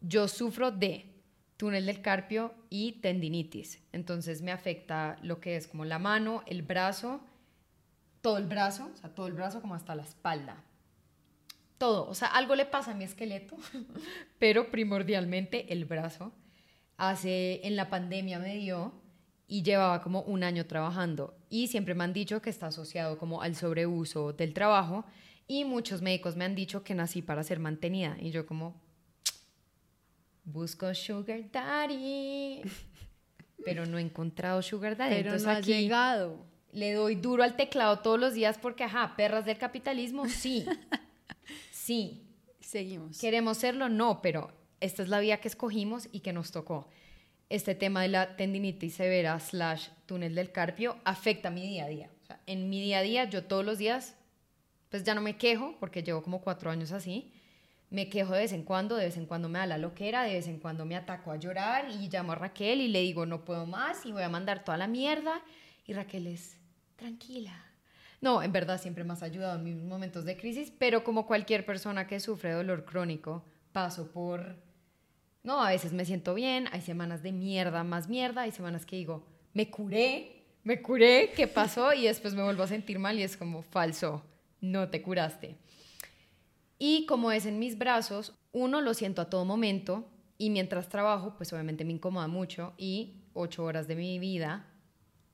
yo 0.00 0.28
sufro 0.28 0.70
de 0.70 1.11
túnel 1.56 1.86
del 1.86 2.02
carpio 2.02 2.54
y 2.70 3.00
tendinitis. 3.00 3.82
Entonces 3.92 4.42
me 4.42 4.52
afecta 4.52 5.16
lo 5.22 5.40
que 5.40 5.56
es 5.56 5.66
como 5.68 5.84
la 5.84 5.98
mano, 5.98 6.42
el 6.46 6.62
brazo, 6.62 7.20
todo 8.20 8.38
el 8.38 8.46
brazo, 8.46 8.90
o 8.92 8.96
sea, 8.96 9.14
todo 9.14 9.26
el 9.26 9.34
brazo 9.34 9.60
como 9.60 9.74
hasta 9.74 9.94
la 9.94 10.02
espalda 10.02 10.64
todo, 11.82 12.08
o 12.08 12.14
sea, 12.14 12.28
algo 12.28 12.54
le 12.54 12.64
pasa 12.64 12.92
a 12.92 12.94
mi 12.94 13.02
esqueleto, 13.02 13.56
pero 14.38 14.70
primordialmente 14.70 15.72
el 15.72 15.84
brazo. 15.84 16.30
Hace, 16.96 17.66
en 17.66 17.74
la 17.74 17.90
pandemia 17.90 18.38
me 18.38 18.54
dio 18.54 18.92
y 19.48 19.64
llevaba 19.64 20.00
como 20.00 20.22
un 20.22 20.44
año 20.44 20.64
trabajando 20.66 21.36
y 21.50 21.66
siempre 21.66 21.96
me 21.96 22.04
han 22.04 22.12
dicho 22.12 22.40
que 22.40 22.50
está 22.50 22.68
asociado 22.68 23.18
como 23.18 23.42
al 23.42 23.56
sobreuso 23.56 24.32
del 24.32 24.54
trabajo 24.54 25.04
y 25.48 25.64
muchos 25.64 26.02
médicos 26.02 26.36
me 26.36 26.44
han 26.44 26.54
dicho 26.54 26.84
que 26.84 26.94
nací 26.94 27.20
para 27.20 27.42
ser 27.42 27.58
mantenida 27.58 28.16
y 28.20 28.30
yo 28.30 28.46
como 28.46 28.80
busco 30.44 30.92
sugar 30.94 31.50
daddy 31.50 32.62
pero 33.64 33.86
no 33.86 33.98
he 33.98 34.02
encontrado 34.02 34.62
sugar 34.62 34.96
daddy 34.96 35.22
pero 35.22 35.38
no 35.38 35.50
ha 35.50 35.60
llegado 35.60 36.44
le 36.72 36.92
doy 36.92 37.14
duro 37.16 37.42
al 37.42 37.56
teclado 37.56 38.00
todos 38.00 38.18
los 38.18 38.34
días 38.34 38.58
porque 38.58 38.84
ajá 38.84 39.14
perras 39.16 39.44
del 39.44 39.58
capitalismo 39.58 40.28
sí 40.28 40.66
Sí. 41.82 42.22
Seguimos. 42.60 43.18
¿Queremos 43.18 43.58
serlo? 43.58 43.88
No, 43.88 44.22
pero 44.22 44.52
esta 44.80 45.02
es 45.02 45.08
la 45.08 45.18
vía 45.18 45.40
que 45.40 45.48
escogimos 45.48 46.08
y 46.12 46.20
que 46.20 46.32
nos 46.32 46.52
tocó. 46.52 46.88
Este 47.48 47.74
tema 47.74 48.02
de 48.02 48.08
la 48.08 48.36
tendinitis 48.36 48.94
severa 48.94 49.38
slash 49.40 49.88
túnel 50.06 50.36
del 50.36 50.52
carpio 50.52 50.96
afecta 51.04 51.50
mi 51.50 51.66
día 51.66 51.86
a 51.86 51.88
día. 51.88 52.10
en 52.46 52.70
mi 52.70 52.80
día 52.80 52.98
a 52.98 53.02
día, 53.02 53.24
yo 53.24 53.44
todos 53.44 53.64
los 53.64 53.78
días, 53.78 54.14
pues 54.90 55.02
ya 55.02 55.14
no 55.14 55.20
me 55.20 55.36
quejo, 55.36 55.76
porque 55.80 56.02
llevo 56.04 56.22
como 56.22 56.40
cuatro 56.40 56.70
años 56.70 56.92
así. 56.92 57.32
Me 57.92 58.08
quejo 58.08 58.32
de 58.32 58.40
vez 58.40 58.52
en 58.52 58.64
cuando, 58.64 58.96
de 58.96 59.04
vez 59.04 59.16
en 59.16 59.26
cuando 59.26 59.48
me 59.48 59.60
da 59.60 59.66
la 59.66 59.78
loquera, 59.78 60.24
de 60.24 60.32
vez 60.32 60.48
en 60.48 60.58
cuando 60.58 60.84
me 60.84 60.96
ataco 60.96 61.30
a 61.30 61.36
llorar 61.36 61.88
y 61.90 62.08
llamo 62.08 62.32
a 62.32 62.34
Raquel 62.34 62.80
y 62.80 62.88
le 62.88 63.02
digo, 63.02 63.26
no 63.26 63.44
puedo 63.44 63.66
más 63.66 64.04
y 64.04 64.12
voy 64.12 64.22
a 64.22 64.28
mandar 64.28 64.64
toda 64.64 64.76
la 64.78 64.88
mierda. 64.88 65.42
Y 65.86 65.92
Raquel 65.92 66.26
es, 66.26 66.56
tranquila, 66.96 67.54
no, 68.22 68.40
en 68.40 68.52
verdad 68.52 68.80
siempre 68.80 69.02
me 69.02 69.12
has 69.12 69.22
ayudado 69.24 69.58
en 69.58 69.64
mis 69.64 69.76
momentos 69.76 70.24
de 70.24 70.36
crisis, 70.36 70.72
pero 70.78 71.02
como 71.02 71.26
cualquier 71.26 71.66
persona 71.66 72.06
que 72.06 72.20
sufre 72.20 72.52
dolor 72.52 72.84
crónico, 72.84 73.44
paso 73.72 74.12
por... 74.12 74.56
No, 75.42 75.60
a 75.60 75.70
veces 75.70 75.92
me 75.92 76.04
siento 76.04 76.32
bien, 76.32 76.68
hay 76.70 76.82
semanas 76.82 77.24
de 77.24 77.32
mierda, 77.32 77.82
más 77.82 78.08
mierda, 78.08 78.42
hay 78.42 78.52
semanas 78.52 78.86
que 78.86 78.94
digo, 78.94 79.26
me 79.52 79.68
curé, 79.72 80.44
me 80.62 80.80
curé, 80.80 81.32
¿qué 81.34 81.48
pasó? 81.48 81.92
Y 81.92 82.04
después 82.04 82.32
me 82.34 82.44
vuelvo 82.44 82.62
a 82.62 82.68
sentir 82.68 83.00
mal 83.00 83.18
y 83.18 83.24
es 83.24 83.36
como 83.36 83.62
falso, 83.62 84.22
no 84.60 84.88
te 84.88 85.02
curaste. 85.02 85.56
Y 86.84 87.06
como 87.06 87.30
es 87.30 87.46
en 87.46 87.60
mis 87.60 87.78
brazos, 87.78 88.34
uno 88.50 88.80
lo 88.80 88.92
siento 88.92 89.22
a 89.22 89.30
todo 89.30 89.44
momento 89.44 90.04
y 90.36 90.50
mientras 90.50 90.88
trabajo, 90.88 91.36
pues 91.36 91.52
obviamente 91.52 91.84
me 91.84 91.92
incomoda 91.92 92.26
mucho 92.26 92.74
y 92.76 93.22
ocho 93.34 93.62
horas 93.62 93.86
de 93.86 93.94
mi 93.94 94.18
vida 94.18 94.66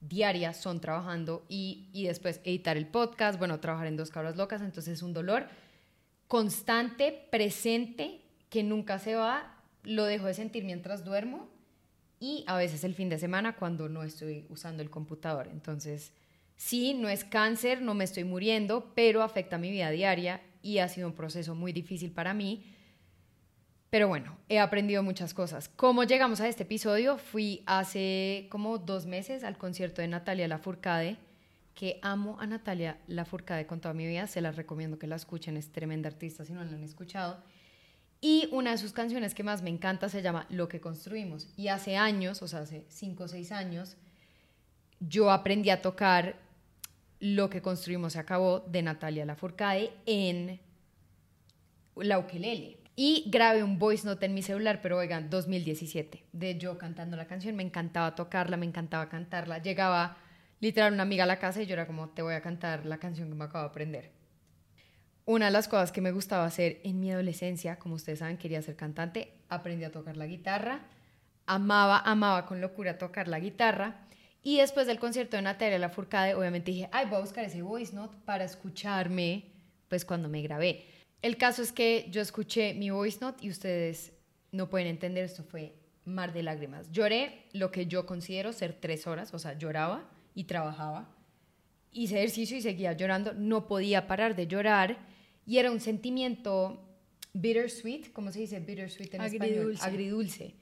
diarias 0.03 0.59
son 0.59 0.79
trabajando 0.79 1.47
y, 1.49 1.89
y 1.95 2.05
después 2.05 2.43
editar 2.45 2.77
el 2.77 2.87
podcast, 2.87 3.39
bueno, 3.39 3.61
trabajar 3.61 3.87
en 3.87 3.97
dos 3.97 4.11
cabras 4.11 4.37
locas, 4.37 4.61
entonces 4.61 4.99
es 4.99 5.03
un 5.03 5.15
dolor 5.15 5.49
constante, 6.27 7.27
presente, 7.31 8.21
que 8.51 8.63
nunca 8.63 8.99
se 8.99 9.15
va, 9.15 9.57
lo 9.85 10.05
dejo 10.05 10.27
de 10.27 10.35
sentir 10.35 10.65
mientras 10.65 11.03
duermo 11.03 11.49
y 12.21 12.45
a 12.47 12.59
veces 12.59 12.85
el 12.85 12.93
fin 12.93 13.09
de 13.09 13.19
semana 13.19 13.57
cuando 13.57 13.89
no 13.89 14.03
estoy 14.03 14.45
usando 14.51 14.83
el 14.83 14.91
computador. 14.91 15.49
Entonces, 15.51 16.13
sí, 16.59 16.93
no 16.93 17.09
es 17.09 17.25
cáncer, 17.25 17.81
no 17.81 17.95
me 17.95 18.05
estoy 18.05 18.25
muriendo, 18.25 18.93
pero 18.95 19.23
afecta 19.23 19.57
mi 19.57 19.71
vida 19.71 19.89
diaria 19.89 20.43
y 20.69 20.81
ha 20.81 20.89
sido 20.89 21.09
un 21.09 21.15
proceso 21.15 21.55
muy 21.55 21.73
difícil 21.73 22.11
para 22.11 22.35
mí. 22.35 22.63
Pero 23.89 24.07
bueno, 24.07 24.37
he 24.51 24.59
aprendido 24.59 25.03
muchas 25.03 25.33
cosas. 25.33 25.71
¿Cómo 25.71 26.05
llegamos 26.05 26.43
a 26.43 26.49
este 26.49 26.65
episodio? 26.65 27.17
Fui 27.17 27.63
hace 27.65 28.49
como 28.51 28.77
dos 28.77 29.07
meses 29.07 29.45
al 29.45 29.57
concierto 29.57 30.03
de 30.03 30.09
Natalia 30.09 30.47
Lafourcade, 30.47 31.17
que 31.75 31.99
amo 32.03 32.37
a 32.39 32.47
Natalia 32.47 32.99
Lafourcade 33.07 33.67
con 33.67 33.81
toda 33.81 33.95
mi 33.95 34.07
vida. 34.07 34.27
Se 34.27 34.43
las 34.43 34.57
recomiendo 34.57 34.99
que 34.99 35.07
la 35.07 35.17
escuchen, 35.17 35.57
es 35.57 35.73
tremenda 35.73 36.11
artista 36.11 36.45
si 36.45 36.53
no 36.53 36.63
la 36.63 36.71
han 36.71 36.85
escuchado. 36.85 37.43
Y 38.21 38.51
una 38.53 38.73
de 38.73 38.79
sus 38.79 38.93
canciones 38.93 39.35
que 39.35 39.45
más 39.45 39.63
me 39.63 39.71
encanta 39.71 40.11
se 40.11 40.21
llama 40.21 40.45
Lo 40.51 40.69
que 40.69 40.83
construimos. 40.83 41.49
Y 41.57 41.69
hace 41.69 41.97
años, 41.97 42.43
o 42.43 42.49
sea, 42.49 42.61
hace 42.61 42.85
cinco 42.91 43.25
o 43.25 43.29
seis 43.29 43.53
años, 43.53 43.97
yo 45.01 45.31
aprendí 45.31 45.71
a 45.71 45.81
tocar 45.81 46.37
Lo 47.21 47.51
que 47.51 47.63
construimos 47.63 48.13
se 48.13 48.19
acabó 48.19 48.61
de 48.61 48.83
Natalia 48.83 49.25
Lafourcade 49.25 49.91
en 50.07 50.61
la 51.97 52.19
ukelele. 52.19 52.79
Y 52.95 53.25
grabé 53.29 53.63
un 53.63 53.79
voice 53.79 54.07
note 54.07 54.27
en 54.27 54.35
mi 54.35 54.43
celular, 54.43 54.81
pero 54.83 54.99
oigan, 54.99 55.31
2017, 55.31 56.25
de 56.33 56.59
yo 56.59 56.79
cantando 56.79 57.17
la 57.17 57.27
canción. 57.27 57.55
Me 57.55 57.63
encantaba 57.63 58.15
tocarla, 58.15 58.57
me 58.57 58.67
encantaba 58.67 59.09
cantarla. 59.09 59.59
Llegaba 59.59 60.17
literal 60.61 60.93
una 60.93 61.05
amiga 61.05 61.25
a 61.25 61.27
la 61.27 61.39
casa 61.39 61.63
y 61.63 61.67
yo 61.67 61.75
era 61.75 61.87
como, 61.87 62.09
te 62.09 62.23
voy 62.23 62.35
a 62.35 62.41
cantar 62.41 62.87
la 62.87 62.99
canción 62.99 63.29
que 63.29 63.35
me 63.35 63.45
acabo 63.45 63.65
de 63.65 63.71
aprender. 63.71 64.11
Una 65.25 65.47
de 65.47 65.53
las 65.53 65.69
cosas 65.69 65.93
que 65.93 66.01
me 66.01 66.11
gustaba 66.11 66.45
hacer 66.45 66.81
en 66.85 66.99
mi 67.01 67.13
adolescencia, 67.13 67.79
como 67.79 67.95
ustedes 67.95 68.21
saben, 68.21 68.39
quería 68.39 68.63
ser 68.63 68.77
cantante, 68.77 69.35
aprendí 69.49 69.85
a 69.85 69.93
tocar 69.93 70.17
la 70.17 70.27
guitarra, 70.27 70.81
amaba, 71.47 71.99
amaba 71.99 72.47
con 72.47 72.61
locura 72.61 72.99
tocar 72.99 73.29
la 73.29 73.39
guitarra. 73.39 74.07
Y 74.43 74.59
después 74.59 74.87
del 74.87 74.99
concierto 74.99 75.37
de 75.37 75.43
Natalia 75.43 75.79
Lafourcade, 75.79 76.35
obviamente 76.35 76.71
dije, 76.71 76.89
ay, 76.93 77.07
voy 77.07 77.17
a 77.17 77.21
buscar 77.21 77.45
ese 77.45 77.63
voice 77.63 77.95
note 77.95 78.17
para 78.25 78.45
escucharme, 78.45 79.45
pues 79.89 80.05
cuando 80.05 80.29
me 80.29 80.43
grabé. 80.43 80.85
El 81.23 81.37
caso 81.37 81.63
es 81.63 81.73
que 81.73 82.07
yo 82.11 82.21
escuché 82.21 82.75
mi 82.75 82.91
voice 82.91 83.19
note 83.21 83.45
y 83.45 83.51
ustedes 83.51 84.13
no 84.53 84.71
pueden 84.71 84.87
entender, 84.87 85.25
esto 85.25 85.43
fue 85.43 85.75
mar 86.05 86.33
de 86.33 86.43
lágrimas. 86.43 86.91
Lloré 86.91 87.45
lo 87.53 87.71
que 87.71 87.87
yo 87.87 88.07
considero 88.07 88.53
ser 88.53 88.73
tres 88.73 89.07
horas, 89.07 89.35
o 89.35 89.39
sea, 89.39 89.59
lloraba 89.59 90.09
y 90.35 90.45
trabajaba. 90.45 91.09
Hice 91.93 92.19
ejercicio 92.19 92.57
y 92.57 92.63
seguía 92.63 92.93
llorando, 92.93 93.35
no 93.35 93.67
podía 93.67 94.07
parar 94.07 94.37
de 94.37 94.47
llorar 94.47 94.99
y 95.47 95.59
era 95.59 95.71
un 95.71 95.81
sentimiento 95.81 96.85
bittersweet, 97.33 98.13
¿cómo 98.13 98.31
se 98.31 98.41
dice 98.41 98.61
bittersweet 98.61 99.15
en 99.15 99.21
español? 99.23 99.77
Agridulce. 99.81 100.55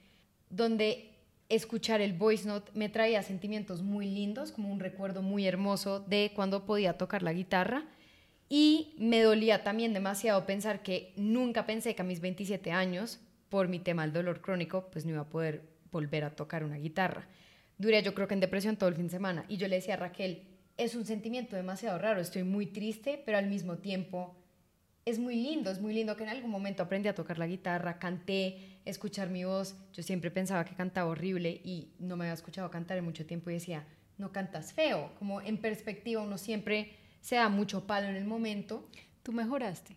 Donde 0.48 1.15
escuchar 1.48 2.00
el 2.00 2.12
voice 2.12 2.46
note 2.46 2.70
me 2.74 2.88
traía 2.88 3.22
sentimientos 3.22 3.82
muy 3.82 4.06
lindos, 4.06 4.52
como 4.52 4.72
un 4.72 4.80
recuerdo 4.80 5.22
muy 5.22 5.46
hermoso 5.46 6.00
de 6.00 6.32
cuando 6.34 6.66
podía 6.66 6.98
tocar 6.98 7.22
la 7.22 7.32
guitarra 7.32 7.84
y 8.48 8.94
me 8.98 9.22
dolía 9.22 9.64
también 9.64 9.92
demasiado 9.92 10.46
pensar 10.46 10.82
que 10.82 11.12
nunca 11.16 11.66
pensé 11.66 11.94
que 11.94 12.02
a 12.02 12.04
mis 12.04 12.20
27 12.20 12.70
años, 12.72 13.20
por 13.48 13.68
mi 13.68 13.78
tema 13.78 14.02
del 14.02 14.12
dolor 14.12 14.40
crónico, 14.40 14.88
pues 14.90 15.04
no 15.04 15.12
iba 15.12 15.22
a 15.22 15.28
poder 15.28 15.62
volver 15.90 16.24
a 16.24 16.30
tocar 16.30 16.64
una 16.64 16.76
guitarra. 16.76 17.26
Duré 17.78 18.02
yo 18.02 18.14
creo 18.14 18.28
que 18.28 18.34
en 18.34 18.40
depresión 18.40 18.76
todo 18.76 18.88
el 18.88 18.94
fin 18.94 19.06
de 19.06 19.10
semana. 19.10 19.44
Y 19.48 19.56
yo 19.56 19.68
le 19.68 19.76
decía 19.76 19.94
a 19.94 19.98
Raquel, 19.98 20.42
es 20.76 20.94
un 20.94 21.04
sentimiento 21.04 21.56
demasiado 21.56 21.98
raro, 21.98 22.20
estoy 22.20 22.42
muy 22.44 22.66
triste, 22.66 23.22
pero 23.24 23.38
al 23.38 23.46
mismo 23.46 23.78
tiempo 23.78 24.36
es 25.04 25.18
muy 25.18 25.36
lindo, 25.36 25.70
es 25.70 25.80
muy 25.80 25.94
lindo 25.94 26.16
que 26.16 26.24
en 26.24 26.30
algún 26.30 26.50
momento 26.50 26.82
aprendí 26.82 27.08
a 27.08 27.14
tocar 27.14 27.38
la 27.38 27.46
guitarra, 27.46 27.98
canté, 27.98 28.75
escuchar 28.86 29.28
mi 29.28 29.44
voz. 29.44 29.76
Yo 29.92 30.02
siempre 30.02 30.30
pensaba 30.30 30.64
que 30.64 30.74
cantaba 30.74 31.10
horrible 31.10 31.60
y 31.62 31.88
no 31.98 32.16
me 32.16 32.24
había 32.24 32.34
escuchado 32.34 32.70
cantar 32.70 32.96
en 32.96 33.04
mucho 33.04 33.26
tiempo 33.26 33.50
y 33.50 33.54
decía, 33.54 33.84
no 34.16 34.32
cantas 34.32 34.72
feo. 34.72 35.12
Como 35.18 35.42
en 35.42 35.58
perspectiva 35.58 36.22
uno 36.22 36.38
siempre 36.38 36.92
se 37.20 37.36
da 37.36 37.48
mucho 37.48 37.86
palo 37.86 38.08
en 38.08 38.16
el 38.16 38.24
momento. 38.24 38.88
¿Tú 39.22 39.32
mejoraste? 39.32 39.96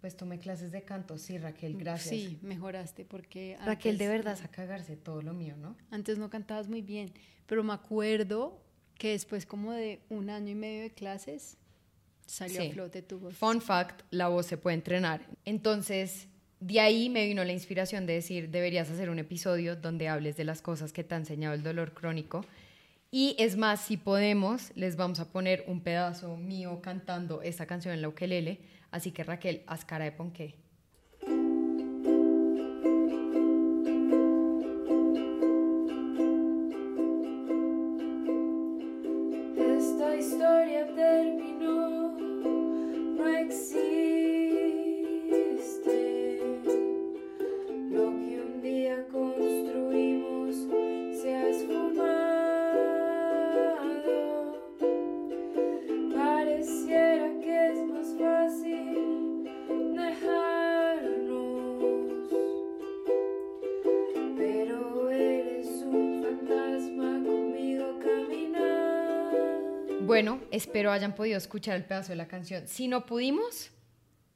Pues 0.00 0.16
tomé 0.16 0.40
clases 0.40 0.72
de 0.72 0.82
canto, 0.82 1.16
sí, 1.16 1.38
Raquel, 1.38 1.76
gracias. 1.76 2.10
Sí, 2.10 2.38
mejoraste 2.42 3.04
porque... 3.04 3.56
Raquel, 3.64 3.98
de 3.98 4.08
verdad, 4.08 4.36
a 4.42 4.48
cagarse 4.48 4.96
todo 4.96 5.22
lo 5.22 5.32
mío, 5.32 5.56
¿no? 5.56 5.76
Antes 5.92 6.18
no 6.18 6.28
cantabas 6.28 6.68
muy 6.68 6.82
bien, 6.82 7.12
pero 7.46 7.62
me 7.62 7.72
acuerdo 7.72 8.60
que 8.98 9.10
después 9.10 9.46
como 9.46 9.70
de 9.70 10.00
un 10.08 10.28
año 10.28 10.50
y 10.50 10.54
medio 10.56 10.82
de 10.82 10.90
clases 10.90 11.56
salió 12.26 12.62
a 12.62 12.72
flote 12.72 13.02
tu 13.02 13.20
voz. 13.20 13.36
Fun 13.36 13.60
fact, 13.60 14.02
la 14.10 14.26
voz 14.26 14.46
se 14.46 14.56
puede 14.56 14.74
entrenar. 14.74 15.24
Entonces, 15.44 16.26
de 16.62 16.80
ahí 16.80 17.08
me 17.08 17.26
vino 17.26 17.44
la 17.44 17.52
inspiración 17.52 18.06
de 18.06 18.14
decir, 18.14 18.50
deberías 18.50 18.90
hacer 18.90 19.10
un 19.10 19.18
episodio 19.18 19.76
donde 19.76 20.08
hables 20.08 20.36
de 20.36 20.44
las 20.44 20.62
cosas 20.62 20.92
que 20.92 21.04
te 21.04 21.14
ha 21.14 21.18
enseñado 21.18 21.54
el 21.54 21.62
dolor 21.62 21.92
crónico 21.92 22.44
y 23.14 23.36
es 23.38 23.58
más, 23.58 23.82
si 23.82 23.98
podemos, 23.98 24.72
les 24.74 24.96
vamos 24.96 25.20
a 25.20 25.30
poner 25.30 25.64
un 25.66 25.80
pedazo 25.82 26.38
mío 26.38 26.80
cantando 26.80 27.42
esta 27.42 27.66
canción 27.66 27.92
en 27.92 28.00
la 28.00 28.08
ukelele. 28.08 28.58
Así 28.90 29.10
que 29.10 29.22
Raquel, 29.22 29.62
haz 29.66 29.84
cara 29.84 30.06
de 30.06 30.12
ponqué. 30.12 30.54
Bueno, 70.12 70.42
espero 70.50 70.92
hayan 70.92 71.14
podido 71.14 71.38
escuchar 71.38 71.74
el 71.74 71.86
pedazo 71.86 72.10
de 72.10 72.16
la 72.16 72.28
canción. 72.28 72.68
Si 72.68 72.86
no 72.86 73.06
pudimos, 73.06 73.70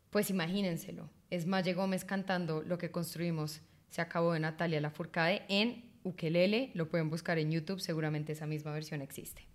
pues 0.08 0.30
imagínenselo. 0.30 1.10
Es 1.28 1.44
Maye 1.44 1.74
Gómez 1.74 2.06
cantando 2.06 2.62
Lo 2.62 2.78
que 2.78 2.90
construimos 2.90 3.60
se 3.90 4.00
acabó 4.00 4.32
de 4.32 4.40
Natalia 4.40 4.80
Lafourcade 4.80 5.42
en 5.50 5.84
ukelele. 6.02 6.70
Lo 6.72 6.88
pueden 6.88 7.10
buscar 7.10 7.38
en 7.38 7.50
YouTube, 7.50 7.80
seguramente 7.80 8.32
esa 8.32 8.46
misma 8.46 8.72
versión 8.72 9.02
existe. 9.02 9.46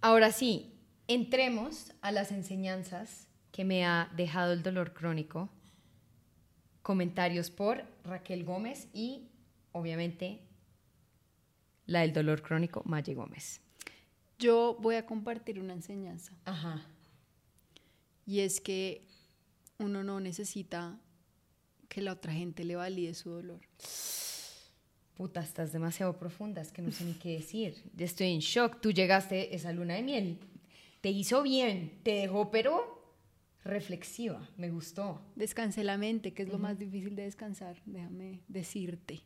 Ahora 0.00 0.32
sí, 0.32 0.72
entremos 1.06 1.92
a 2.00 2.12
las 2.12 2.32
enseñanzas 2.32 3.28
que 3.50 3.66
me 3.66 3.84
ha 3.84 4.10
dejado 4.16 4.54
el 4.54 4.62
dolor 4.62 4.94
crónico. 4.94 5.50
Comentarios 6.80 7.50
por 7.50 7.84
Raquel 8.04 8.44
Gómez 8.44 8.88
y, 8.94 9.28
obviamente, 9.72 10.40
la 11.84 12.00
del 12.00 12.14
dolor 12.14 12.40
crónico, 12.40 12.80
Maye 12.86 13.12
Gómez. 13.12 13.61
Yo 14.42 14.76
voy 14.80 14.96
a 14.96 15.06
compartir 15.06 15.60
una 15.60 15.72
enseñanza. 15.72 16.36
Ajá. 16.44 16.84
Y 18.26 18.40
es 18.40 18.60
que 18.60 19.06
uno 19.78 20.02
no 20.02 20.18
necesita 20.18 20.98
que 21.88 22.02
la 22.02 22.12
otra 22.12 22.32
gente 22.32 22.64
le 22.64 22.74
valide 22.74 23.14
su 23.14 23.30
dolor. 23.30 23.60
Puta, 25.14 25.42
estás 25.42 25.72
demasiado 25.72 26.18
profunda, 26.18 26.60
es 26.60 26.72
que 26.72 26.82
no 26.82 26.90
sé 26.90 27.04
ni 27.04 27.12
qué 27.12 27.34
decir. 27.34 27.84
Estoy 27.96 28.32
en 28.32 28.40
shock. 28.40 28.80
Tú 28.80 28.90
llegaste 28.90 29.54
esa 29.54 29.72
luna 29.72 29.94
de 29.94 30.02
miel. 30.02 30.38
Te 31.00 31.10
hizo 31.10 31.44
bien, 31.44 32.00
te 32.02 32.14
dejó, 32.14 32.50
pero 32.50 33.16
reflexiva. 33.62 34.50
Me 34.56 34.70
gustó. 34.70 35.22
Descansé 35.36 35.84
la 35.84 35.98
mente, 35.98 36.34
que 36.34 36.42
es 36.42 36.48
lo 36.48 36.58
más 36.58 36.80
difícil 36.80 37.14
de 37.14 37.22
descansar, 37.22 37.80
déjame 37.86 38.40
decirte. 38.48 39.22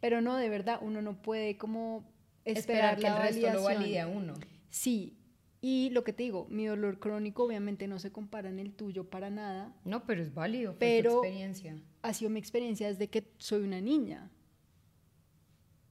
Pero 0.00 0.20
no, 0.20 0.36
de 0.36 0.50
verdad, 0.50 0.78
uno 0.82 1.00
no 1.00 1.22
puede 1.22 1.56
como 1.56 2.11
esperar, 2.44 2.98
que 2.98 3.06
el 3.06 3.16
resto 3.16 3.52
lo 3.52 3.62
valide 3.64 4.00
a 4.00 4.08
uno. 4.08 4.34
Sí, 4.70 5.16
y 5.64 5.90
lo 5.90 6.02
que 6.02 6.12
te 6.12 6.24
digo, 6.24 6.48
mi 6.50 6.66
dolor 6.66 6.98
crónico 6.98 7.44
obviamente 7.44 7.86
no 7.86 8.00
se 8.00 8.10
compara 8.10 8.48
en 8.48 8.58
el 8.58 8.72
tuyo 8.72 9.08
para 9.08 9.30
nada. 9.30 9.72
No, 9.84 10.04
pero 10.04 10.20
es 10.20 10.34
válido, 10.34 10.74
pero 10.76 11.12
tu 11.12 11.24
experiencia. 11.24 11.80
Ha 12.02 12.12
sido 12.12 12.30
mi 12.30 12.40
experiencia 12.40 12.88
desde 12.88 13.08
que 13.08 13.32
soy 13.38 13.62
una 13.62 13.80
niña. 13.80 14.28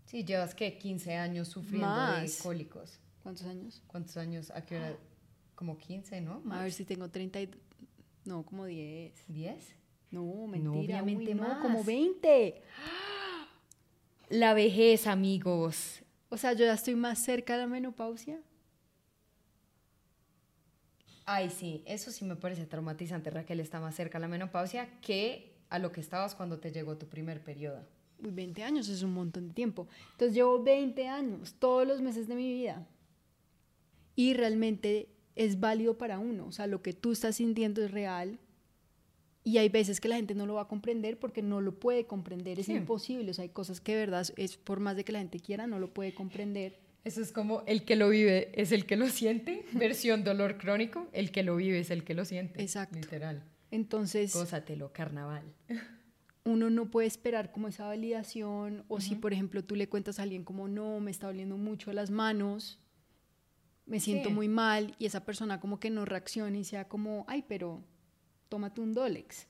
Sí, 0.05 0.25
llevas 0.25 0.53
que 0.53 0.77
15 0.77 1.15
años 1.15 1.47
sufriendo 1.47 1.87
de 1.87 2.29
cólicos. 2.43 2.99
¿Cuántos 3.23 3.45
años? 3.45 3.81
¿Cuántos 3.87 4.17
años? 4.17 4.51
¿A 4.51 4.65
qué 4.65 4.75
hora? 4.75 4.97
Como 5.55 5.77
15, 5.77 6.19
¿no? 6.19 6.43
A 6.51 6.63
ver 6.63 6.73
si 6.73 6.83
tengo 6.83 7.09
30 7.09 7.41
y... 7.41 7.49
No, 8.25 8.43
como 8.43 8.65
10. 8.65 9.13
¿10? 9.29 9.55
No, 10.11 10.47
mentira. 10.47 10.71
uy, 10.71 10.85
obviamente 10.85 11.33
no, 11.33 11.43
más. 11.43 11.61
como 11.61 11.81
20. 11.85 12.61
La 14.29 14.53
vejez, 14.53 15.07
amigos. 15.07 16.03
O 16.31 16.37
sea, 16.37 16.53
yo 16.53 16.65
ya 16.65 16.73
estoy 16.73 16.95
más 16.95 17.19
cerca 17.19 17.53
de 17.53 17.59
la 17.59 17.67
menopausia. 17.67 18.39
Ay, 21.25 21.49
sí, 21.49 21.83
eso 21.85 22.09
sí 22.09 22.23
me 22.23 22.37
parece 22.37 22.65
traumatizante, 22.65 23.29
Raquel, 23.29 23.59
está 23.59 23.81
más 23.81 23.95
cerca 23.95 24.17
a 24.17 24.21
la 24.21 24.29
menopausia 24.29 24.89
que 25.01 25.51
a 25.69 25.77
lo 25.77 25.91
que 25.91 25.99
estabas 25.99 26.33
cuando 26.33 26.57
te 26.57 26.71
llegó 26.71 26.97
tu 26.97 27.05
primer 27.07 27.43
periodo. 27.43 27.85
Uy, 28.23 28.31
20 28.31 28.63
años 28.63 28.87
es 28.87 29.03
un 29.03 29.13
montón 29.13 29.49
de 29.49 29.53
tiempo. 29.53 29.89
Entonces 30.13 30.33
llevo 30.33 30.63
20 30.63 31.05
años, 31.09 31.53
todos 31.59 31.85
los 31.85 32.01
meses 32.01 32.29
de 32.29 32.35
mi 32.35 32.49
vida. 32.53 32.87
Y 34.15 34.33
realmente 34.33 35.09
es 35.35 35.59
válido 35.59 35.97
para 35.97 36.17
uno. 36.17 36.47
O 36.47 36.53
sea, 36.53 36.65
lo 36.65 36.81
que 36.81 36.93
tú 36.93 37.11
estás 37.11 37.35
sintiendo 37.35 37.83
es 37.83 37.91
real. 37.91 38.39
Y 39.43 39.57
hay 39.57 39.69
veces 39.69 39.99
que 39.99 40.07
la 40.07 40.17
gente 40.17 40.35
no 40.35 40.45
lo 40.45 40.53
va 40.55 40.61
a 40.63 40.67
comprender 40.67 41.17
porque 41.17 41.41
no 41.41 41.61
lo 41.61 41.79
puede 41.79 42.05
comprender. 42.05 42.59
Es 42.59 42.67
Sí. 42.67 42.73
imposible. 42.73 43.31
O 43.31 43.33
sea, 43.33 43.43
hay 43.43 43.49
cosas 43.49 43.81
que 43.81 43.93
de 43.93 43.99
verdad 43.99 44.27
es 44.37 44.57
por 44.57 44.79
más 44.79 44.95
de 44.95 45.03
que 45.03 45.11
la 45.11 45.19
gente 45.19 45.39
quiera, 45.39 45.65
no 45.67 45.79
lo 45.79 45.93
puede 45.93 46.13
comprender. 46.13 46.79
Eso 47.03 47.21
es 47.21 47.31
como 47.31 47.63
el 47.65 47.83
que 47.83 47.95
lo 47.95 48.09
vive 48.09 48.51
es 48.53 48.71
el 48.71 48.85
que 48.85 48.95
lo 48.95 49.07
siente, 49.09 49.65
versión 49.73 50.23
dolor 50.23 50.57
crónico, 50.59 51.07
el 51.13 51.31
que 51.31 51.41
lo 51.41 51.55
vive 51.55 51.79
es 51.79 51.89
el 51.89 52.03
que 52.03 52.13
lo 52.13 52.25
siente. 52.25 52.61
Exacto. 52.61 52.95
Literal. 52.99 53.43
Entonces, 53.71 54.33
Gózatelo, 54.35 54.93
carnaval. 54.93 55.43
uno 56.43 56.69
no 56.69 56.91
puede 56.91 57.07
esperar 57.07 57.51
como 57.51 57.67
esa 57.69 57.87
validación. 57.87 58.83
O 58.89 58.99
si, 59.01 59.15
por 59.15 59.33
ejemplo, 59.33 59.63
tú 59.63 59.75
le 59.75 59.89
cuentas 59.89 60.19
a 60.19 60.23
alguien 60.23 60.43
como, 60.43 60.67
no, 60.67 60.99
me 60.99 61.09
está 61.09 61.27
doliendo 61.27 61.57
mucho 61.57 61.91
las 61.93 62.11
manos, 62.11 62.79
me 63.87 63.99
siento 63.99 64.29
Sí. 64.29 64.35
muy 64.35 64.47
mal, 64.47 64.95
y 64.99 65.05
esa 65.07 65.25
persona 65.25 65.59
como 65.59 65.79
que 65.79 65.89
no 65.89 66.05
reaccione 66.05 66.59
y 66.59 66.63
sea 66.63 66.87
como, 66.87 67.25
ay, 67.27 67.43
pero 67.47 67.83
tómate 68.51 68.81
un 68.81 68.93
Dolex. 68.93 69.47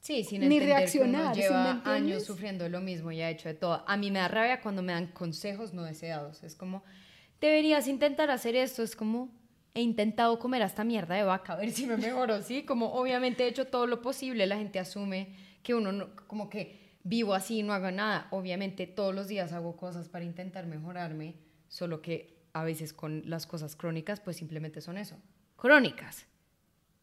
Sí, 0.00 0.24
sin 0.24 0.48
Ni 0.48 0.58
reaccionar, 0.58 1.34
que 1.34 1.42
¿sí 1.42 1.48
uno 1.48 1.60
lleva 1.60 1.94
años 1.94 2.24
sufriendo 2.24 2.68
lo 2.68 2.80
mismo 2.80 3.12
y 3.12 3.20
ha 3.20 3.30
hecho 3.30 3.48
de 3.48 3.54
todo. 3.54 3.84
A 3.86 3.96
mí 3.98 4.10
me 4.10 4.18
da 4.18 4.28
rabia 4.28 4.62
cuando 4.62 4.82
me 4.82 4.92
dan 4.92 5.08
consejos 5.08 5.74
no 5.74 5.84
deseados. 5.84 6.42
Es 6.42 6.56
como, 6.56 6.82
deberías 7.40 7.86
intentar 7.86 8.30
hacer 8.30 8.56
esto. 8.56 8.82
Es 8.82 8.96
como, 8.96 9.30
he 9.74 9.82
intentado 9.82 10.38
comer 10.38 10.62
hasta 10.62 10.84
mierda 10.84 11.14
de 11.14 11.22
vaca, 11.22 11.52
a 11.52 11.56
ver 11.56 11.70
si 11.70 11.86
me 11.86 11.98
mejoro, 11.98 12.42
¿sí? 12.42 12.64
Como, 12.64 12.94
obviamente 12.94 13.44
he 13.44 13.48
hecho 13.48 13.66
todo 13.66 13.86
lo 13.86 14.00
posible. 14.00 14.46
La 14.46 14.56
gente 14.56 14.80
asume 14.80 15.36
que 15.62 15.74
uno, 15.74 15.92
no, 15.92 16.16
como 16.26 16.48
que 16.48 16.96
vivo 17.04 17.34
así 17.34 17.58
y 17.58 17.62
no 17.62 17.74
hago 17.74 17.90
nada. 17.90 18.26
Obviamente 18.30 18.86
todos 18.86 19.14
los 19.14 19.28
días 19.28 19.52
hago 19.52 19.76
cosas 19.76 20.08
para 20.08 20.24
intentar 20.24 20.66
mejorarme, 20.66 21.36
solo 21.68 22.00
que 22.00 22.42
a 22.54 22.64
veces 22.64 22.94
con 22.94 23.22
las 23.26 23.46
cosas 23.46 23.76
crónicas, 23.76 24.20
pues 24.20 24.38
simplemente 24.38 24.80
son 24.80 24.96
eso. 24.96 25.16
Crónicas. 25.56 26.26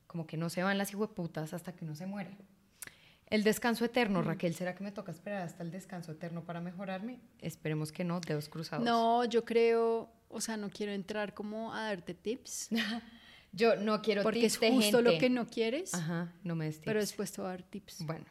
Como 0.09 0.25
que 0.25 0.37
no 0.37 0.49
se 0.49 0.63
van 0.63 0.79
las 0.79 0.89
hijueputas 0.89 1.53
hasta 1.53 1.73
que 1.73 1.85
uno 1.85 1.93
se 1.93 2.07
muere. 2.07 2.31
El 3.27 3.43
descanso 3.43 3.85
eterno, 3.85 4.23
Raquel, 4.23 4.55
¿será 4.55 4.73
que 4.73 4.83
me 4.83 4.91
toca 4.91 5.11
esperar 5.11 5.43
hasta 5.43 5.61
el 5.61 5.69
descanso 5.69 6.13
eterno 6.13 6.43
para 6.43 6.61
mejorarme? 6.61 7.19
Esperemos 7.41 7.91
que 7.91 8.03
no, 8.03 8.19
dedos 8.19 8.49
cruzados. 8.49 8.83
No, 8.83 9.23
yo 9.25 9.45
creo, 9.45 10.09
o 10.29 10.41
sea, 10.41 10.57
no 10.57 10.71
quiero 10.71 10.93
entrar 10.93 11.35
como 11.35 11.75
a 11.75 11.83
darte 11.83 12.15
tips, 12.15 12.69
Yo 13.51 13.75
no 13.75 14.01
quiero 14.01 14.23
porque 14.23 14.41
tips 14.41 14.59
es 14.63 14.71
justo 14.71 15.03
lo 15.03 15.19
que 15.19 15.29
no 15.29 15.45
quieres, 15.45 15.93
Ajá, 15.93 16.33
no 16.43 16.55
me 16.55 16.65
des 16.65 16.77
tips. 16.77 16.85
pero 16.85 16.99
después 17.01 17.31
te 17.31 17.41
voy 17.41 17.49
a 17.49 17.51
dar 17.51 17.61
tips. 17.61 18.03
Bueno. 18.03 18.25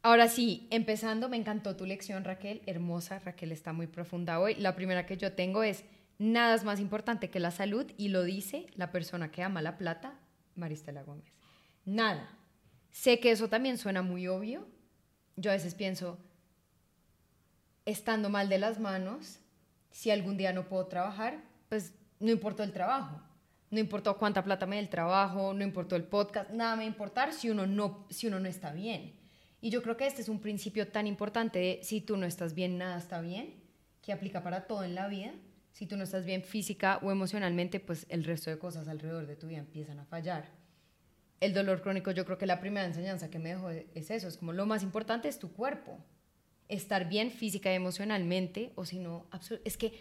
Ahora 0.00 0.28
sí, 0.28 0.66
empezando, 0.70 1.28
me 1.28 1.36
encantó 1.36 1.76
tu 1.76 1.84
lección, 1.84 2.24
Raquel. 2.24 2.62
Hermosa, 2.64 3.18
Raquel 3.18 3.52
está 3.52 3.74
muy 3.74 3.88
profunda 3.88 4.40
hoy. 4.40 4.54
La 4.54 4.74
primera 4.74 5.04
que 5.04 5.18
yo 5.18 5.32
tengo 5.32 5.62
es, 5.62 5.84
nada 6.18 6.54
es 6.54 6.64
más 6.64 6.80
importante 6.80 7.30
que 7.30 7.40
la 7.40 7.50
salud 7.50 7.90
y 7.96 8.08
lo 8.08 8.22
dice 8.22 8.66
la 8.74 8.90
persona 8.90 9.30
que 9.30 9.42
ama 9.42 9.62
la 9.62 9.78
plata, 9.78 10.18
Maristela 10.54 11.02
Gómez. 11.02 11.32
Nada. 11.84 12.28
Sé 12.90 13.20
que 13.20 13.30
eso 13.30 13.48
también 13.48 13.78
suena 13.78 14.02
muy 14.02 14.28
obvio. 14.28 14.66
Yo 15.36 15.50
a 15.50 15.54
veces 15.54 15.74
pienso, 15.74 16.18
estando 17.84 18.30
mal 18.30 18.48
de 18.48 18.58
las 18.58 18.78
manos, 18.78 19.40
si 19.90 20.10
algún 20.10 20.36
día 20.36 20.52
no 20.52 20.68
puedo 20.68 20.86
trabajar, 20.86 21.42
pues 21.68 21.92
no 22.20 22.30
importó 22.30 22.62
el 22.62 22.72
trabajo. 22.72 23.20
No 23.70 23.80
importó 23.80 24.16
cuánta 24.16 24.44
plata 24.44 24.66
me 24.66 24.76
dé 24.76 24.82
el 24.82 24.88
trabajo, 24.88 25.52
no 25.52 25.64
importó 25.64 25.96
el 25.96 26.04
podcast, 26.04 26.50
nada 26.50 26.76
me 26.76 26.84
va 26.84 27.32
si 27.32 27.50
uno 27.50 27.66
no, 27.66 28.06
si 28.08 28.28
uno 28.28 28.38
no 28.38 28.48
está 28.48 28.72
bien. 28.72 29.14
Y 29.60 29.70
yo 29.70 29.82
creo 29.82 29.96
que 29.96 30.06
este 30.06 30.22
es 30.22 30.28
un 30.28 30.40
principio 30.40 30.88
tan 30.88 31.06
importante 31.06 31.58
de 31.58 31.80
si 31.82 32.00
tú 32.00 32.16
no 32.16 32.26
estás 32.26 32.54
bien, 32.54 32.78
nada 32.78 32.98
está 32.98 33.20
bien, 33.20 33.54
que 34.02 34.12
aplica 34.12 34.42
para 34.42 34.66
todo 34.66 34.84
en 34.84 34.94
la 34.94 35.08
vida. 35.08 35.32
Si 35.74 35.86
tú 35.86 35.96
no 35.96 36.04
estás 36.04 36.24
bien 36.24 36.44
física 36.44 37.00
o 37.02 37.10
emocionalmente, 37.10 37.80
pues 37.80 38.06
el 38.08 38.22
resto 38.22 38.48
de 38.48 38.60
cosas 38.60 38.86
alrededor 38.86 39.26
de 39.26 39.34
tu 39.34 39.48
vida 39.48 39.58
empiezan 39.58 39.98
a 39.98 40.04
fallar. 40.04 40.52
El 41.40 41.52
dolor 41.52 41.82
crónico, 41.82 42.12
yo 42.12 42.24
creo 42.24 42.38
que 42.38 42.46
la 42.46 42.60
primera 42.60 42.86
enseñanza 42.86 43.28
que 43.28 43.40
me 43.40 43.48
dejó 43.48 43.70
es 43.70 44.10
eso, 44.12 44.28
es 44.28 44.36
como 44.36 44.52
lo 44.52 44.66
más 44.66 44.84
importante 44.84 45.26
es 45.26 45.40
tu 45.40 45.52
cuerpo. 45.52 45.98
Estar 46.68 47.08
bien 47.08 47.32
física 47.32 47.72
y 47.72 47.74
emocionalmente, 47.74 48.72
o 48.76 48.84
si 48.84 49.00
no, 49.00 49.26
es 49.64 49.76
que 49.76 50.00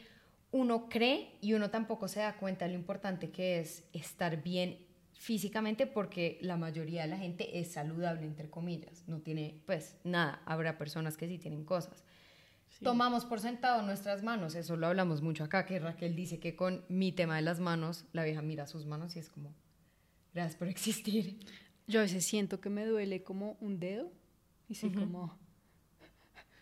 uno 0.51 0.89
cree 0.89 1.39
y 1.41 1.53
uno 1.53 1.71
tampoco 1.71 2.07
se 2.07 2.19
da 2.19 2.37
cuenta 2.37 2.65
de 2.65 2.73
lo 2.73 2.77
importante 2.77 3.31
que 3.31 3.59
es 3.59 3.83
estar 3.93 4.43
bien 4.43 4.77
físicamente 5.13 5.87
porque 5.87 6.37
la 6.41 6.55
mayoría 6.55 7.01
de 7.01 7.07
la 7.07 7.17
gente 7.17 7.59
es 7.59 7.71
saludable, 7.71 8.27
entre 8.27 8.47
comillas, 8.47 9.07
no 9.07 9.21
tiene, 9.21 9.63
pues 9.65 9.97
nada, 10.03 10.43
habrá 10.45 10.77
personas 10.77 11.17
que 11.17 11.27
sí 11.27 11.39
tienen 11.39 11.65
cosas. 11.65 12.03
Tomamos 12.83 13.25
por 13.25 13.39
sentado 13.39 13.81
nuestras 13.81 14.23
manos, 14.23 14.55
eso 14.55 14.75
lo 14.75 14.87
hablamos 14.87 15.21
mucho 15.21 15.43
acá, 15.43 15.65
que 15.65 15.79
Raquel 15.79 16.15
dice 16.15 16.39
que 16.39 16.55
con 16.55 16.83
mi 16.89 17.11
tema 17.11 17.35
de 17.37 17.41
las 17.41 17.59
manos, 17.59 18.05
la 18.13 18.23
vieja 18.23 18.41
mira 18.41 18.67
sus 18.67 18.85
manos 18.85 19.15
y 19.15 19.19
es 19.19 19.29
como, 19.29 19.53
gracias 20.33 20.55
por 20.57 20.67
existir. 20.67 21.39
Yo 21.87 21.99
a 21.99 22.03
veces 22.03 22.25
siento 22.25 22.59
que 22.61 22.69
me 22.69 22.85
duele 22.85 23.23
como 23.23 23.57
un 23.59 23.79
dedo 23.79 24.11
y 24.67 24.75
soy 24.75 24.91
como 24.91 25.37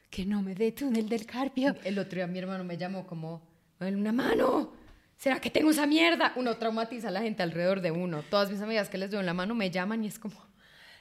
que 0.10 0.26
no 0.26 0.42
me 0.42 0.56
dé 0.56 0.72
túnel 0.72 1.08
del 1.08 1.26
carpio. 1.26 1.76
El 1.84 1.98
otro 1.98 2.18
día 2.18 2.28
mi 2.28 2.40
hermano 2.40 2.64
me 2.64 2.78
llamó 2.78 3.08
como, 3.08 3.42
"Me 3.80 3.88
duele 3.88 3.98
una 3.98 4.12
mano, 4.12 4.74
¿será 5.18 5.40
que 5.40 5.50
tengo 5.50 5.72
esa 5.72 5.86
mierda? 5.86 6.34
Uno 6.36 6.58
traumatiza 6.58 7.08
a 7.08 7.12
la 7.12 7.22
gente 7.22 7.44
alrededor 7.44 7.82
de 7.82 7.92
uno. 7.92 8.24
Todas 8.24 8.52
mis 8.52 8.62
amigas 8.62 8.90
que 8.90 8.98
les 8.98 9.12
doy 9.12 9.24
la 9.24 9.34
mano 9.34 9.56
me 9.56 9.72
llaman 9.72 10.04
y 10.04 10.08
es 10.08 10.20
como, 10.20 10.36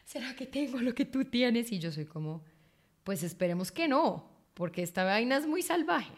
¿será 0.04 0.34
que 0.36 0.46
tengo 0.46 0.78
lo 0.80 0.94
que 0.94 1.04
tú 1.04 1.24
tienes? 1.24 1.72
Y 1.72 1.78
yo 1.78 1.90
soy 1.90 2.04
como, 2.04 2.44
pues 3.04 3.22
esperemos 3.22 3.72
que 3.72 3.88
no, 3.88 4.29
porque 4.60 4.82
esta 4.82 5.04
vaina 5.04 5.38
es 5.38 5.46
muy 5.46 5.62
salvaje. 5.62 6.12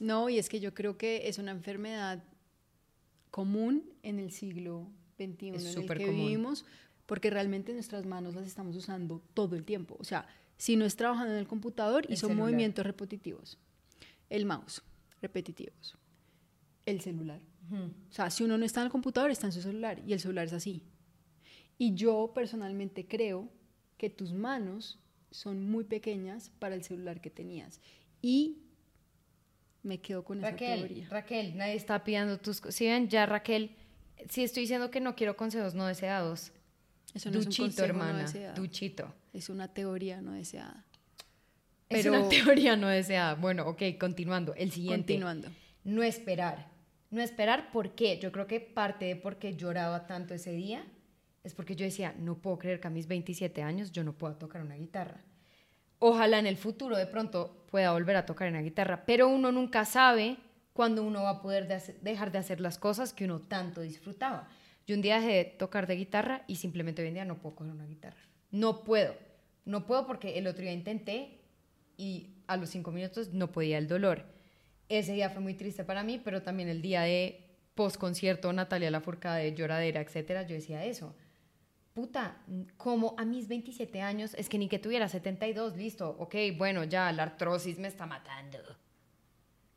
No, 0.00 0.30
y 0.30 0.38
es 0.38 0.48
que 0.48 0.58
yo 0.58 0.72
creo 0.72 0.96
que 0.96 1.28
es 1.28 1.36
una 1.36 1.50
enfermedad 1.50 2.24
común 3.30 3.84
en 4.02 4.18
el 4.18 4.32
siglo 4.32 4.90
XXI 5.18 5.48
Es 5.50 5.76
en 5.76 5.82
el 5.82 5.86
que 5.86 6.06
común. 6.06 6.16
vivimos, 6.16 6.64
porque 7.04 7.28
realmente 7.28 7.74
nuestras 7.74 8.06
manos 8.06 8.34
las 8.34 8.46
estamos 8.46 8.74
usando 8.74 9.20
todo 9.34 9.54
el 9.54 9.66
tiempo. 9.66 9.98
O 10.00 10.04
sea, 10.04 10.26
si 10.56 10.76
no 10.76 10.86
es 10.86 10.96
trabajando 10.96 11.34
en 11.34 11.38
el 11.40 11.46
computador 11.46 12.06
y 12.08 12.16
son 12.16 12.30
celular. 12.30 12.46
movimientos 12.46 12.86
repetitivos. 12.86 13.58
El 14.30 14.46
mouse, 14.46 14.80
repetitivos. 15.20 15.94
El 16.86 17.02
celular. 17.02 17.42
O 17.70 18.12
sea, 18.14 18.30
si 18.30 18.44
uno 18.44 18.56
no 18.56 18.64
está 18.64 18.80
en 18.80 18.86
el 18.86 18.90
computador, 18.92 19.30
está 19.30 19.44
en 19.46 19.52
su 19.52 19.60
celular 19.60 20.00
y 20.06 20.14
el 20.14 20.20
celular 20.20 20.46
es 20.46 20.54
así. 20.54 20.84
Y 21.76 21.94
yo 21.94 22.32
personalmente 22.34 23.06
creo 23.06 23.46
que 23.98 24.08
tus 24.08 24.32
manos 24.32 24.98
son 25.30 25.70
muy 25.70 25.84
pequeñas 25.84 26.50
para 26.58 26.74
el 26.74 26.82
celular 26.84 27.20
que 27.20 27.30
tenías. 27.30 27.80
Y 28.22 28.58
me 29.82 30.00
quedo 30.00 30.24
con 30.24 30.38
esa 30.38 30.50
Raquel, 30.50 30.78
teoría. 30.80 31.08
Raquel, 31.08 31.56
nadie 31.56 31.74
está 31.74 32.02
pidiendo 32.04 32.38
tus 32.38 32.60
cosas. 32.60 32.74
Si 32.74 32.86
ven, 32.86 33.08
ya 33.08 33.26
Raquel, 33.26 33.70
si 34.28 34.42
estoy 34.42 34.62
diciendo 34.62 34.90
que 34.90 35.00
no 35.00 35.14
quiero 35.14 35.36
consejos 35.36 35.74
no 35.74 35.86
deseados. 35.86 36.52
Eso 37.14 37.30
no 37.30 37.38
es 37.38 37.44
un 37.46 37.50
Duchito, 37.50 37.64
consejo 37.64 37.86
no 37.86 37.92
hermana, 38.04 38.18
deseado. 38.22 38.54
Duchito. 38.56 39.14
Es 39.32 39.48
una 39.48 39.68
teoría 39.68 40.20
no 40.20 40.32
deseada. 40.32 40.84
Es 41.88 42.04
Pero- 42.04 42.18
una 42.20 42.28
teoría 42.28 42.76
no 42.76 42.88
deseada. 42.88 43.34
Bueno, 43.34 43.66
ok, 43.68 43.82
continuando. 43.98 44.54
El 44.54 44.70
siguiente. 44.72 45.14
Continuando. 45.14 45.48
No 45.84 46.02
esperar. 46.02 46.68
No 47.10 47.22
esperar, 47.22 47.72
¿por 47.72 47.94
qué? 47.94 48.18
Yo 48.18 48.30
creo 48.32 48.46
que 48.46 48.60
parte 48.60 49.06
de 49.06 49.16
por 49.16 49.38
qué 49.38 49.56
lloraba 49.56 50.06
tanto 50.06 50.34
ese 50.34 50.52
día 50.52 50.84
es 51.48 51.54
porque 51.54 51.74
yo 51.74 51.84
decía, 51.84 52.14
no 52.18 52.36
puedo 52.36 52.58
creer 52.58 52.78
que 52.78 52.88
a 52.88 52.90
mis 52.90 53.06
27 53.06 53.62
años 53.62 53.90
yo 53.90 54.04
no 54.04 54.12
pueda 54.12 54.38
tocar 54.38 54.62
una 54.62 54.76
guitarra. 54.76 55.22
Ojalá 55.98 56.38
en 56.38 56.46
el 56.46 56.56
futuro 56.56 56.96
de 56.96 57.06
pronto 57.06 57.64
pueda 57.70 57.92
volver 57.92 58.16
a 58.16 58.26
tocar 58.26 58.48
una 58.48 58.60
guitarra, 58.60 59.04
pero 59.04 59.28
uno 59.28 59.50
nunca 59.50 59.84
sabe 59.84 60.36
cuándo 60.72 61.02
uno 61.02 61.22
va 61.22 61.30
a 61.30 61.42
poder 61.42 61.66
dejar 62.02 62.30
de 62.30 62.38
hacer 62.38 62.60
las 62.60 62.78
cosas 62.78 63.12
que 63.12 63.24
uno 63.24 63.40
tanto 63.40 63.80
disfrutaba. 63.80 64.48
Yo 64.86 64.94
un 64.94 65.02
día 65.02 65.16
dejé 65.16 65.32
de 65.32 65.44
tocar 65.44 65.86
de 65.86 65.96
guitarra 65.96 66.44
y 66.46 66.56
simplemente 66.56 67.02
hoy 67.02 67.08
en 67.08 67.14
día 67.14 67.24
no 67.24 67.38
puedo 67.38 67.56
coger 67.56 67.72
una 67.72 67.86
guitarra. 67.86 68.20
No 68.50 68.84
puedo. 68.84 69.14
No 69.64 69.86
puedo 69.86 70.06
porque 70.06 70.38
el 70.38 70.46
otro 70.46 70.62
día 70.62 70.72
intenté 70.72 71.40
y 71.96 72.36
a 72.46 72.56
los 72.56 72.70
cinco 72.70 72.92
minutos 72.92 73.32
no 73.32 73.50
podía 73.50 73.78
el 73.78 73.88
dolor. 73.88 74.24
Ese 74.88 75.14
día 75.14 75.30
fue 75.30 75.42
muy 75.42 75.54
triste 75.54 75.84
para 75.84 76.04
mí, 76.04 76.20
pero 76.22 76.42
también 76.42 76.68
el 76.68 76.80
día 76.80 77.02
de 77.02 77.48
post 77.74 77.96
concierto, 77.96 78.52
Natalia 78.52 78.90
Lafourcade, 78.90 79.54
lloradera, 79.54 80.00
etcétera, 80.00 80.42
yo 80.42 80.54
decía 80.54 80.84
eso. 80.84 81.14
Puta, 81.98 82.36
como 82.76 83.16
a 83.18 83.24
mis 83.24 83.48
27 83.48 84.02
años, 84.02 84.32
es 84.34 84.48
que 84.48 84.56
ni 84.56 84.68
que 84.68 84.78
tuviera 84.78 85.08
72, 85.08 85.76
listo, 85.76 86.14
ok, 86.20 86.32
bueno, 86.56 86.84
ya 86.84 87.10
la 87.10 87.24
artrosis 87.24 87.76
me 87.80 87.88
está 87.88 88.06
matando. 88.06 88.60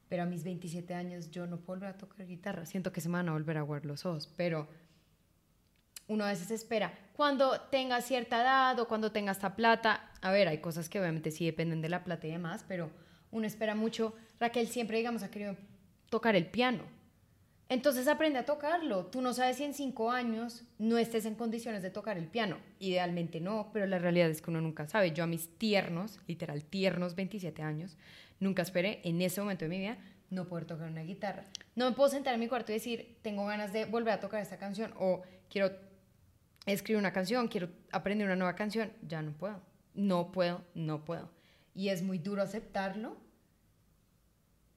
pero 0.07 0.21
a 0.21 0.25
mis 0.27 0.43
27 0.43 0.93
años 0.93 1.31
yo 1.31 1.47
no 1.47 1.57
puedo 1.57 1.79
volver 1.79 1.95
a 1.95 1.97
tocar 1.97 2.27
guitarra. 2.27 2.67
Siento 2.67 2.91
que 2.91 3.01
se 3.01 3.09
me 3.09 3.13
van 3.13 3.29
a 3.29 3.31
volver 3.31 3.57
a 3.57 3.61
aguar 3.61 3.87
los 3.87 4.05
ojos, 4.05 4.29
pero 4.37 4.67
uno 6.07 6.23
a 6.23 6.27
veces 6.27 6.51
espera, 6.51 6.93
cuando 7.13 7.59
tenga 7.59 7.99
cierta 8.01 8.39
edad 8.39 8.79
o 8.79 8.87
cuando 8.87 9.11
tenga 9.11 9.31
esta 9.31 9.55
plata, 9.55 10.11
a 10.21 10.31
ver, 10.31 10.47
hay 10.47 10.59
cosas 10.59 10.89
que 10.89 10.99
obviamente 10.99 11.31
sí 11.31 11.45
dependen 11.47 11.81
de 11.81 11.89
la 11.89 12.03
plata 12.03 12.27
y 12.27 12.31
demás, 12.33 12.63
pero 12.67 12.91
uno 13.31 13.47
espera 13.47 13.73
mucho. 13.73 14.13
Raquel 14.39 14.67
siempre, 14.67 14.99
digamos, 14.99 15.23
ha 15.23 15.31
querido 15.31 15.57
tocar 16.11 16.35
el 16.35 16.45
piano. 16.45 16.83
Entonces 17.71 18.09
aprende 18.09 18.37
a 18.37 18.43
tocarlo. 18.43 19.05
Tú 19.05 19.21
no 19.21 19.33
sabes 19.33 19.55
si 19.55 19.63
en 19.63 19.73
cinco 19.73 20.11
años 20.11 20.65
no 20.77 20.97
estés 20.97 21.25
en 21.25 21.35
condiciones 21.35 21.81
de 21.81 21.89
tocar 21.89 22.17
el 22.17 22.27
piano. 22.27 22.57
Idealmente 22.79 23.39
no, 23.39 23.69
pero 23.71 23.85
la 23.85 23.97
realidad 23.97 24.29
es 24.29 24.41
que 24.41 24.49
uno 24.49 24.59
nunca 24.59 24.89
sabe. 24.89 25.13
Yo 25.13 25.23
a 25.23 25.27
mis 25.27 25.57
tiernos, 25.57 26.19
literal 26.27 26.65
tiernos 26.65 27.15
27 27.15 27.61
años, 27.61 27.97
nunca 28.41 28.61
esperé 28.61 28.99
en 29.05 29.21
ese 29.21 29.39
momento 29.39 29.63
de 29.63 29.69
mi 29.69 29.79
vida 29.79 29.97
no 30.29 30.49
poder 30.49 30.65
tocar 30.65 30.89
una 30.89 31.03
guitarra. 31.03 31.45
No 31.77 31.89
me 31.89 31.95
puedo 31.95 32.09
sentar 32.09 32.33
en 32.33 32.41
mi 32.41 32.49
cuarto 32.49 32.73
y 32.73 32.75
decir, 32.75 33.17
tengo 33.21 33.45
ganas 33.45 33.71
de 33.71 33.85
volver 33.85 34.15
a 34.15 34.19
tocar 34.19 34.41
esta 34.41 34.57
canción 34.57 34.93
o 34.99 35.21
quiero 35.49 35.71
escribir 36.65 36.99
una 36.99 37.13
canción, 37.13 37.47
quiero 37.47 37.69
aprender 37.93 38.27
una 38.27 38.35
nueva 38.35 38.55
canción. 38.55 38.91
Ya 39.07 39.21
no 39.21 39.31
puedo. 39.31 39.61
No 39.93 40.33
puedo, 40.33 40.61
no 40.73 41.05
puedo. 41.05 41.31
Y 41.73 41.87
es 41.87 42.03
muy 42.03 42.17
duro 42.17 42.41
aceptarlo, 42.41 43.15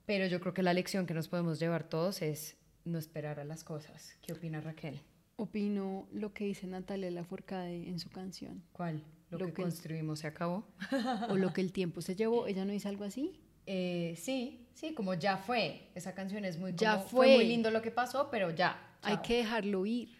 pero 0.07 0.29
yo 0.29 0.39
creo 0.39 0.55
que 0.55 0.63
la 0.63 0.73
lección 0.73 1.07
que 1.07 1.15
nos 1.15 1.27
podemos 1.27 1.59
llevar 1.59 1.83
todos 1.83 2.23
es 2.23 2.57
no 2.85 2.99
esperar 2.99 3.41
a 3.41 3.45
las 3.45 3.65
cosas. 3.65 4.17
¿Qué 4.23 4.33
opina 4.33 4.61
Raquel? 4.61 5.01
Opino 5.37 6.07
lo 6.13 6.33
que 6.33 6.45
dice 6.45 6.67
Natalia 6.67 7.11
Lafourcade 7.11 7.89
en 7.89 7.99
su 7.99 8.09
canción. 8.11 8.63
¿Cuál? 8.73 9.03
Lo, 9.31 9.39
Lo 9.39 9.47
que, 9.47 9.53
que- 9.55 9.63
construimos 9.63 10.21
se 10.21 10.27
acabó. 10.29 10.67
O 11.31 11.37
lo 11.37 11.53
que 11.53 11.61
el 11.61 11.73
tiempo 11.73 12.01
se 12.03 12.15
llevó. 12.15 12.47
¿Ella 12.47 12.65
no 12.65 12.73
dice 12.73 12.89
algo 12.89 13.05
así? 13.05 13.41
Eh, 13.67 14.15
sí, 14.17 14.69
sí, 14.75 14.95
como 14.95 15.15
ya 15.15 15.37
fue. 15.39 15.89
Esa 15.95 16.15
canción 16.15 16.45
es 16.45 16.59
muy 16.59 16.75
Ya 16.77 16.97
como, 16.99 17.09
fue. 17.09 17.35
muy 17.37 17.47
lindo 17.49 17.71
lo 17.71 17.83
que 17.83 17.91
pasó, 17.91 18.29
pero 18.31 18.51
ya. 18.51 18.79
Hay 19.03 19.19
que 19.19 19.39
dejarlo 19.39 19.87
ir. 19.87 20.11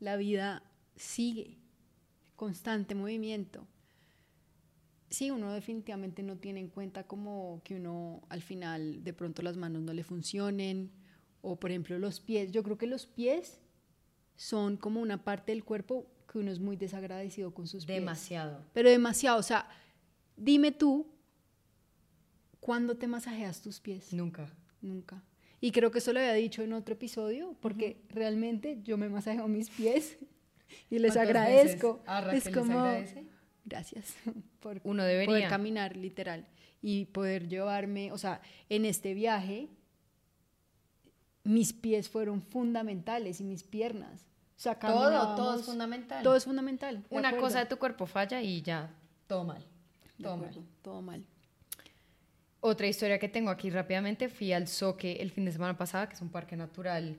La 0.00 0.16
vida 0.16 0.62
sigue. 0.96 1.58
Constante 2.34 2.94
movimiento. 2.94 3.66
Sí, 5.08 5.30
uno 5.30 5.52
definitivamente 5.52 6.22
no 6.22 6.36
tiene 6.38 6.58
en 6.60 6.68
cuenta 6.68 7.04
como 7.06 7.60
que 7.64 7.76
uno 7.76 8.22
al 8.28 8.42
final 8.42 9.04
de 9.04 9.12
pronto 9.12 9.40
las 9.42 9.56
manos 9.56 9.82
no 9.82 9.92
le 9.92 10.02
funcionen 10.02 10.90
o 11.46 11.56
por 11.56 11.70
ejemplo 11.70 11.98
los 11.98 12.20
pies. 12.20 12.50
Yo 12.52 12.62
creo 12.62 12.76
que 12.76 12.86
los 12.86 13.06
pies 13.06 13.60
son 14.34 14.76
como 14.76 15.00
una 15.00 15.22
parte 15.22 15.52
del 15.52 15.64
cuerpo 15.64 16.06
que 16.30 16.38
uno 16.38 16.50
es 16.50 16.58
muy 16.58 16.76
desagradecido 16.76 17.54
con 17.54 17.66
sus 17.68 17.86
pies. 17.86 18.00
Demasiado. 18.00 18.64
Pero 18.72 18.90
demasiado. 18.90 19.38
O 19.38 19.42
sea, 19.42 19.68
dime 20.36 20.72
tú, 20.72 21.06
¿cuándo 22.60 22.96
te 22.96 23.06
masajeas 23.06 23.62
tus 23.62 23.80
pies? 23.80 24.12
Nunca. 24.12 24.52
Nunca. 24.82 25.22
Y 25.60 25.70
creo 25.70 25.90
que 25.90 25.98
eso 25.98 26.12
lo 26.12 26.18
había 26.18 26.34
dicho 26.34 26.62
en 26.62 26.72
otro 26.72 26.94
episodio, 26.94 27.56
porque 27.60 28.02
realmente 28.10 28.80
yo 28.82 28.98
me 28.98 29.08
masajeo 29.08 29.48
mis 29.48 29.70
pies 29.70 30.18
y 30.90 30.98
les 30.98 31.14
¿Cuántas 31.14 31.28
agradezco. 31.28 31.92
veces 31.94 32.08
a 32.08 32.20
Raquel 32.20 32.38
es 32.38 32.48
como, 32.50 33.24
gracias 33.64 34.14
por 34.60 34.80
Uno 34.84 35.04
debería. 35.04 35.26
poder 35.28 35.48
caminar 35.48 35.96
literal 35.96 36.46
y 36.82 37.06
poder 37.06 37.48
llevarme, 37.48 38.12
o 38.12 38.18
sea, 38.18 38.40
en 38.68 38.84
este 38.84 39.14
viaje 39.14 39.68
mis 41.46 41.72
pies 41.72 42.08
fueron 42.08 42.42
fundamentales 42.42 43.40
y 43.40 43.44
mis 43.44 43.62
piernas. 43.62 44.26
O 44.56 44.58
sea, 44.58 44.78
Todo, 44.78 45.36
todo 45.36 45.58
es 45.58 45.66
fundamental. 45.66 46.22
Todo 46.22 46.36
es 46.36 46.44
fundamental. 46.44 47.04
Una 47.10 47.28
acuerdo. 47.28 47.46
cosa 47.46 47.58
de 47.60 47.66
tu 47.66 47.76
cuerpo 47.76 48.06
falla 48.06 48.40
y 48.40 48.62
ya, 48.62 48.94
todo 49.26 49.44
mal. 49.44 49.64
Todo 50.20 50.34
acuerdo, 50.34 50.60
mal. 50.60 50.68
Todo 50.82 51.02
mal. 51.02 51.26
Otra 52.60 52.86
historia 52.86 53.18
que 53.18 53.28
tengo 53.28 53.50
aquí 53.50 53.70
rápidamente, 53.70 54.28
fui 54.28 54.52
al 54.52 54.66
Soque 54.66 55.18
el 55.20 55.30
fin 55.30 55.44
de 55.44 55.52
semana 55.52 55.76
pasada, 55.76 56.08
que 56.08 56.14
es 56.14 56.22
un 56.22 56.30
parque 56.30 56.56
natural 56.56 57.18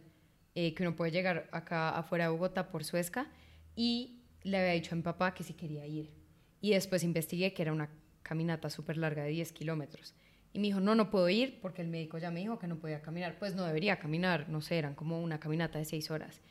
eh, 0.56 0.74
que 0.74 0.84
uno 0.84 0.96
puede 0.96 1.12
llegar 1.12 1.48
acá 1.52 1.92
afuera 1.92 2.26
de 2.26 2.32
Bogotá 2.32 2.70
por 2.70 2.84
Suezca, 2.84 3.28
y 3.76 4.24
le 4.44 4.58
había 4.58 4.72
dicho 4.74 4.94
a 4.94 4.96
mi 4.96 5.04
papá 5.04 5.34
que 5.34 5.44
sí 5.44 5.54
quería 5.54 5.86
ir. 5.86 6.12
Y 6.60 6.72
después 6.72 7.04
investigué 7.04 7.54
que 7.54 7.62
era 7.62 7.72
una 7.72 7.90
caminata 8.24 8.70
súper 8.70 8.98
larga 8.98 9.24
de 9.24 9.30
10 9.30 9.54
kilómetros. 9.54 10.16
Y 10.54 10.60
me 10.60 10.68
dijo, 10.68 10.80
no, 10.80 10.96
no 10.96 11.10
puedo 11.10 11.30
ir 11.30 11.60
porque 11.62 11.82
el 11.82 11.88
médico 11.88 12.18
ya 12.18 12.32
me 12.32 12.40
dijo 12.40 12.58
que 12.58 12.68
no 12.68 12.78
podía 12.78 13.02
caminar. 13.02 13.38
Pues 13.38 13.56
no 13.56 13.66
debería 13.66 14.00
caminar, 14.00 14.50
no 14.50 14.62
sé, 14.62 14.78
eran 14.78 14.96
como 14.96 15.22
una 15.22 15.40
caminata 15.40 15.78
de 15.78 15.86
6 15.86 16.10
horas. 16.12 16.42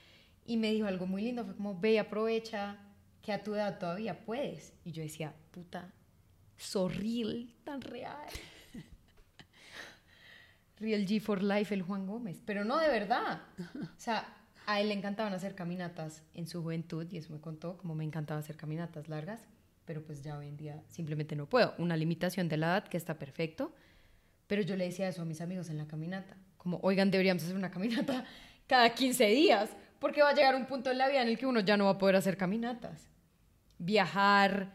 Y 0.44 0.56
me 0.56 0.72
dijo 0.72 0.86
algo 0.86 1.06
muy 1.06 1.22
lindo, 1.22 1.44
fue 1.44 1.56
como, 1.56 1.78
ve 1.78 1.92
y 1.92 1.98
aprovecha 1.98 2.78
que 3.22 3.32
a 3.32 3.42
tu 3.42 3.54
edad 3.54 3.78
todavía 3.78 4.24
puedes. 4.24 4.74
Y 4.84 4.92
yo 4.92 5.02
decía, 5.02 5.34
puta, 5.50 5.92
sorril, 6.56 7.54
tan 7.64 7.80
real. 7.80 8.28
Real 10.78 11.06
G 11.06 11.20
for 11.20 11.42
Life, 11.42 11.74
el 11.74 11.82
Juan 11.82 12.06
Gómez. 12.06 12.42
Pero 12.44 12.64
no 12.64 12.78
de 12.78 12.88
verdad. 12.88 13.40
O 13.82 13.98
sea, 13.98 14.36
a 14.66 14.80
él 14.80 14.88
le 14.88 14.94
encantaban 14.94 15.32
hacer 15.32 15.54
caminatas 15.54 16.22
en 16.34 16.46
su 16.46 16.62
juventud 16.62 17.06
y 17.10 17.16
eso 17.16 17.32
me 17.32 17.40
contó, 17.40 17.78
como 17.78 17.94
me 17.94 18.04
encantaba 18.04 18.40
hacer 18.40 18.56
caminatas 18.56 19.08
largas, 19.08 19.46
pero 19.86 20.02
pues 20.02 20.20
ya 20.20 20.36
hoy 20.36 20.48
en 20.48 20.56
día 20.56 20.82
simplemente 20.88 21.34
no 21.34 21.48
puedo. 21.48 21.74
Una 21.78 21.96
limitación 21.96 22.48
de 22.48 22.58
la 22.58 22.66
edad 22.66 22.88
que 22.88 22.96
está 22.96 23.18
perfecto, 23.18 23.72
pero 24.46 24.62
yo 24.62 24.76
le 24.76 24.84
decía 24.84 25.08
eso 25.08 25.22
a 25.22 25.24
mis 25.24 25.40
amigos 25.40 25.70
en 25.70 25.78
la 25.78 25.86
caminata, 25.86 26.36
como, 26.58 26.78
oigan, 26.82 27.10
deberíamos 27.10 27.44
hacer 27.44 27.56
una 27.56 27.70
caminata 27.70 28.24
cada 28.66 28.92
15 28.92 29.26
días, 29.28 29.70
porque 29.98 30.22
va 30.22 30.30
a 30.30 30.34
llegar 30.34 30.54
un 30.54 30.66
punto 30.66 30.90
en 30.90 30.98
la 30.98 31.08
vida 31.08 31.22
en 31.22 31.28
el 31.28 31.38
que 31.38 31.46
uno 31.46 31.60
ya 31.60 31.76
no 31.76 31.84
va 31.86 31.92
a 31.92 31.98
poder 31.98 32.16
hacer 32.16 32.36
caminatas. 32.36 33.08
Viajar, 33.78 34.72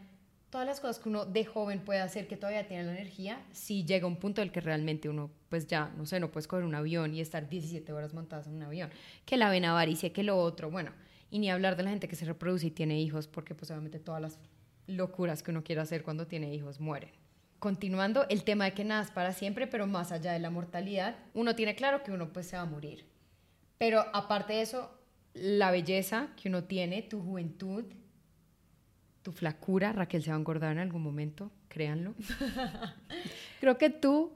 todas 0.50 0.66
las 0.66 0.80
cosas 0.80 0.98
que 0.98 1.08
uno 1.08 1.26
de 1.26 1.44
joven 1.44 1.80
puede 1.80 2.00
hacer 2.00 2.26
que 2.26 2.36
todavía 2.36 2.66
tiene 2.66 2.84
la 2.84 2.92
energía, 2.92 3.44
si 3.52 3.84
llega 3.84 4.06
un 4.06 4.16
punto 4.16 4.40
en 4.40 4.48
el 4.48 4.52
que 4.52 4.60
realmente 4.60 5.08
uno, 5.08 5.30
pues 5.48 5.66
ya, 5.66 5.92
no 5.96 6.06
sé, 6.06 6.20
no 6.20 6.30
puedes 6.30 6.48
coger 6.48 6.64
un 6.64 6.74
avión 6.74 7.14
y 7.14 7.20
estar 7.20 7.48
17 7.48 7.92
horas 7.92 8.14
montadas 8.14 8.46
en 8.46 8.54
un 8.54 8.62
avión, 8.62 8.90
que 9.24 9.36
la 9.36 9.50
vena 9.50 9.70
avaricia, 9.70 10.12
que 10.12 10.22
lo 10.22 10.38
otro, 10.38 10.70
bueno, 10.70 10.92
y 11.30 11.38
ni 11.38 11.50
hablar 11.50 11.76
de 11.76 11.82
la 11.82 11.90
gente 11.90 12.08
que 12.08 12.16
se 12.16 12.26
reproduce 12.26 12.66
y 12.66 12.70
tiene 12.70 13.00
hijos, 13.00 13.26
porque 13.26 13.54
pues 13.54 13.70
obviamente 13.70 13.98
todas 13.98 14.20
las 14.20 14.38
locuras 14.86 15.42
que 15.42 15.50
uno 15.50 15.62
quiere 15.64 15.80
hacer 15.80 16.02
cuando 16.02 16.26
tiene 16.26 16.54
hijos 16.54 16.80
mueren. 16.80 17.10
Continuando, 17.58 18.26
el 18.28 18.42
tema 18.42 18.64
de 18.64 18.72
que 18.74 18.84
nada 18.84 19.02
es 19.02 19.10
para 19.12 19.32
siempre, 19.32 19.66
pero 19.68 19.86
más 19.86 20.10
allá 20.12 20.32
de 20.32 20.40
la 20.40 20.50
mortalidad, 20.50 21.16
uno 21.34 21.54
tiene 21.54 21.74
claro 21.76 22.02
que 22.02 22.10
uno 22.12 22.32
pues 22.32 22.46
se 22.48 22.56
va 22.56 22.62
a 22.62 22.66
morir. 22.66 23.06
Pero 23.78 24.04
aparte 24.12 24.54
de 24.54 24.62
eso, 24.62 24.90
la 25.34 25.70
belleza 25.70 26.28
que 26.40 26.48
uno 26.48 26.64
tiene, 26.64 27.02
tu 27.02 27.20
juventud, 27.22 27.84
tu 29.22 29.30
flacura, 29.32 29.92
Raquel 29.92 30.22
se 30.22 30.30
va 30.30 30.36
a 30.36 30.38
engordar 30.40 30.72
en 30.72 30.78
algún 30.80 31.02
momento, 31.02 31.52
créanlo. 31.68 32.14
Creo 33.60 33.78
que 33.78 33.90
tú 33.90 34.32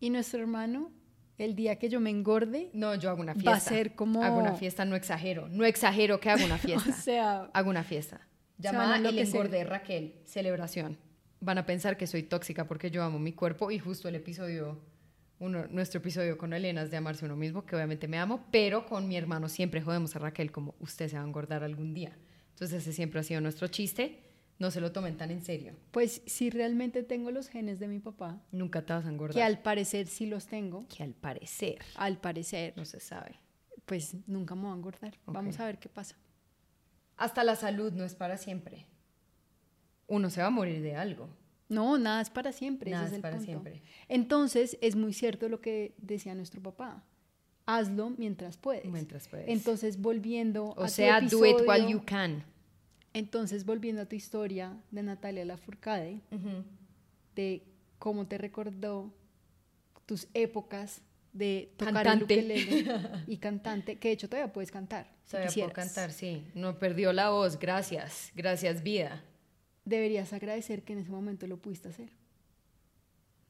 y 0.00 0.10
nuestro 0.10 0.40
hermano, 0.40 0.90
el 1.38 1.54
día 1.54 1.78
que 1.78 1.88
yo 1.88 2.00
me 2.00 2.10
engorde, 2.10 2.70
No, 2.72 2.94
yo 2.94 3.10
hago 3.10 3.20
una 3.20 3.34
Va 3.34 3.38
a 3.38 3.42
fiesta. 3.56 3.60
ser 3.70 3.94
como- 3.94 4.22
Hago 4.22 4.38
una 4.38 4.54
fiesta, 4.54 4.84
no 4.84 4.96
exagero. 4.96 5.48
No 5.48 5.64
exagero 5.64 6.20
que 6.20 6.30
hago 6.30 6.44
una 6.44 6.58
fiesta. 6.58 6.90
o 6.90 6.92
sea, 6.94 7.50
hago 7.52 7.68
una 7.70 7.84
fiesta. 7.84 8.20
Llamada 8.58 8.96
El 8.96 9.06
enloquecer. 9.06 9.26
engorde 9.36 9.58
de 9.58 9.64
Raquel, 9.64 10.14
celebración. 10.24 10.96
Van 11.40 11.58
a 11.58 11.66
pensar 11.66 11.96
que 11.96 12.06
soy 12.06 12.22
tóxica 12.22 12.66
porque 12.66 12.90
yo 12.90 13.02
amo 13.02 13.18
mi 13.18 13.32
cuerpo 13.32 13.70
y 13.70 13.78
justo 13.78 14.08
el 14.08 14.14
episodio, 14.14 14.80
uno, 15.38 15.66
nuestro 15.68 15.98
episodio 15.98 16.38
con 16.38 16.52
Elena 16.52 16.82
es 16.82 16.90
de 16.90 16.96
amarse 16.96 17.24
uno 17.24 17.36
mismo, 17.36 17.66
que 17.66 17.76
obviamente 17.76 18.08
me 18.08 18.18
amo, 18.18 18.44
pero 18.50 18.86
con 18.86 19.08
mi 19.08 19.16
hermano 19.16 19.48
siempre 19.48 19.82
jodemos 19.82 20.14
a 20.16 20.20
Raquel 20.20 20.52
como 20.52 20.74
usted 20.80 21.08
se 21.08 21.16
va 21.16 21.22
a 21.22 21.26
engordar 21.26 21.62
algún 21.64 21.92
día. 21.92 22.16
Entonces 22.50 22.82
ese 22.82 22.92
siempre 22.92 23.20
ha 23.20 23.22
sido 23.24 23.40
nuestro 23.40 23.66
chiste. 23.68 24.20
No 24.60 24.70
se 24.70 24.80
lo 24.80 24.92
tomen 24.92 25.16
tan 25.16 25.32
en 25.32 25.42
serio. 25.42 25.74
pues 25.90 26.22
si 26.26 26.48
realmente 26.48 27.02
tengo 27.02 27.32
los 27.32 27.48
genes 27.48 27.80
de 27.80 27.88
mi 27.88 27.98
papá, 27.98 28.40
Nunca 28.52 28.82
te 28.86 28.92
vas 28.92 29.04
a 29.04 29.08
engordar. 29.08 29.34
que 29.34 29.42
al 29.42 29.58
parecer 29.60 30.06
sí 30.06 30.26
los 30.26 30.46
tengo, 30.46 30.86
que 30.86 31.02
al 31.02 31.12
parecer 31.12 31.78
al 31.96 32.18
parecer, 32.18 32.72
no 32.76 32.84
se 32.84 33.00
sabe. 33.00 33.40
pues 33.84 34.14
nunca 34.28 34.54
me 34.54 34.62
voy 34.62 34.70
a 34.70 34.74
engordar. 34.76 35.18
Vamos 35.26 35.56
Ok. 35.56 35.60
a 35.60 35.66
ver 35.66 35.78
qué 35.80 35.88
pasa. 35.88 36.14
Hasta 37.16 37.44
la 37.44 37.56
salud 37.56 37.92
no 37.92 38.04
es 38.04 38.14
para 38.14 38.36
siempre. 38.36 38.86
Uno 40.06 40.30
se 40.30 40.40
va 40.40 40.48
a 40.48 40.50
morir 40.50 40.82
de 40.82 40.96
algo. 40.96 41.28
No, 41.68 41.96
nada 41.98 42.20
es 42.20 42.30
para 42.30 42.52
siempre. 42.52 42.90
Nada 42.90 43.06
ese 43.06 43.16
es 43.16 43.22
para 43.22 43.36
punto. 43.36 43.50
siempre. 43.50 43.82
Entonces, 44.08 44.76
es 44.82 44.96
muy 44.96 45.12
cierto 45.12 45.48
lo 45.48 45.60
que 45.60 45.94
decía 45.98 46.34
nuestro 46.34 46.60
papá. 46.62 47.02
Hazlo 47.66 48.10
mientras 48.10 48.58
puedes. 48.58 48.84
Mientras 48.84 49.26
puedes. 49.28 49.48
Entonces, 49.48 49.98
volviendo 50.00 50.74
a 50.76 50.82
O 50.82 50.84
tu 50.84 50.88
sea, 50.88 51.20
do 51.22 51.46
it 51.46 51.56
while 51.60 51.74
episodio- 51.76 51.88
you 51.88 52.02
can. 52.04 52.44
Entonces, 53.14 53.64
volviendo 53.64 54.02
a 54.02 54.06
tu 54.06 54.16
historia 54.16 54.76
de 54.90 55.02
Natalia 55.02 55.44
Lafourcade, 55.44 56.20
de 57.34 57.62
cómo 57.98 58.26
te 58.26 58.36
recordó 58.38 59.12
tus 60.04 60.28
épocas 60.34 61.00
de 61.32 61.72
tocar 61.78 62.04
Cantante. 62.04 62.34
el 62.34 62.44
ukelele 62.44 63.10
y 63.26 63.36
cantante, 63.38 63.96
que 63.98 64.08
de 64.08 64.14
hecho 64.14 64.28
todavía 64.28 64.52
puedes 64.52 64.70
cantar. 64.70 65.13
Si 65.24 65.32
puedo 65.32 65.46
quisieras. 65.46 65.72
cantar, 65.72 66.12
sí. 66.12 66.44
No 66.54 66.78
perdió 66.78 67.12
la 67.12 67.30
voz, 67.30 67.58
gracias. 67.58 68.30
Gracias, 68.34 68.82
vida. 68.82 69.24
Deberías 69.84 70.32
agradecer 70.32 70.82
que 70.82 70.92
en 70.94 71.00
ese 71.00 71.10
momento 71.10 71.46
lo 71.46 71.58
pudiste 71.58 71.88
hacer. 71.88 72.10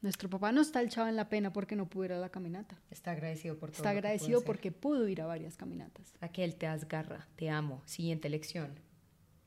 Nuestro 0.02 0.28
papá 0.28 0.52
no 0.52 0.60
está 0.60 0.82
echado 0.82 1.08
en 1.08 1.16
la 1.16 1.28
pena 1.30 1.52
porque 1.52 1.76
no 1.76 1.88
pudo 1.88 2.04
ir 2.04 2.12
a 2.12 2.18
la 2.18 2.28
caminata. 2.28 2.78
Está 2.90 3.12
agradecido 3.12 3.56
por 3.58 3.70
todo. 3.70 3.78
Está 3.78 3.90
lo 3.90 3.96
que 3.96 4.00
pudo 4.02 4.08
agradecido 4.08 4.44
porque 4.44 4.70
pudo 4.72 5.08
ir 5.08 5.22
a 5.22 5.26
varias 5.26 5.56
caminatas. 5.56 6.12
Raquel, 6.20 6.56
te 6.56 6.66
das 6.66 6.86
garra, 6.86 7.26
te 7.36 7.48
amo. 7.48 7.82
Siguiente 7.86 8.28
lección. 8.28 8.78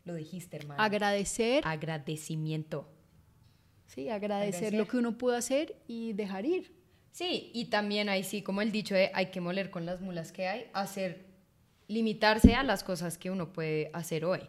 Lo 0.04 0.16
dijiste, 0.16 0.58
hermano. 0.58 0.82
Agradecer, 0.82 1.62
Agradecimiento. 1.66 2.90
sí, 3.86 4.10
agradecer, 4.10 4.56
Agradecer. 4.56 4.74
lo 4.74 4.88
que 4.88 4.98
uno 4.98 5.18
pudo 5.18 5.36
hacer 5.36 5.76
y 5.88 6.14
dejar 6.14 6.46
ir. 6.46 6.74
Sí, 7.12 7.52
y 7.54 7.66
también 7.66 8.10
ahí 8.10 8.24
sí, 8.24 8.42
como 8.42 8.62
el 8.62 8.72
dicho 8.72 8.96
de 8.96 9.12
hay 9.14 9.28
que 9.28 9.42
moler 9.42 9.70
con 9.70 9.86
las 9.86 10.02
mulas 10.02 10.32
que 10.32 10.48
hay, 10.48 10.70
hacer, 10.74 11.27
limitarse 11.88 12.56
a 12.56 12.64
las 12.64 12.84
cosas 12.84 13.18
que 13.18 13.32
uno 13.32 13.54
puede 13.54 13.90
hacer 13.94 14.26
hoy. 14.26 14.42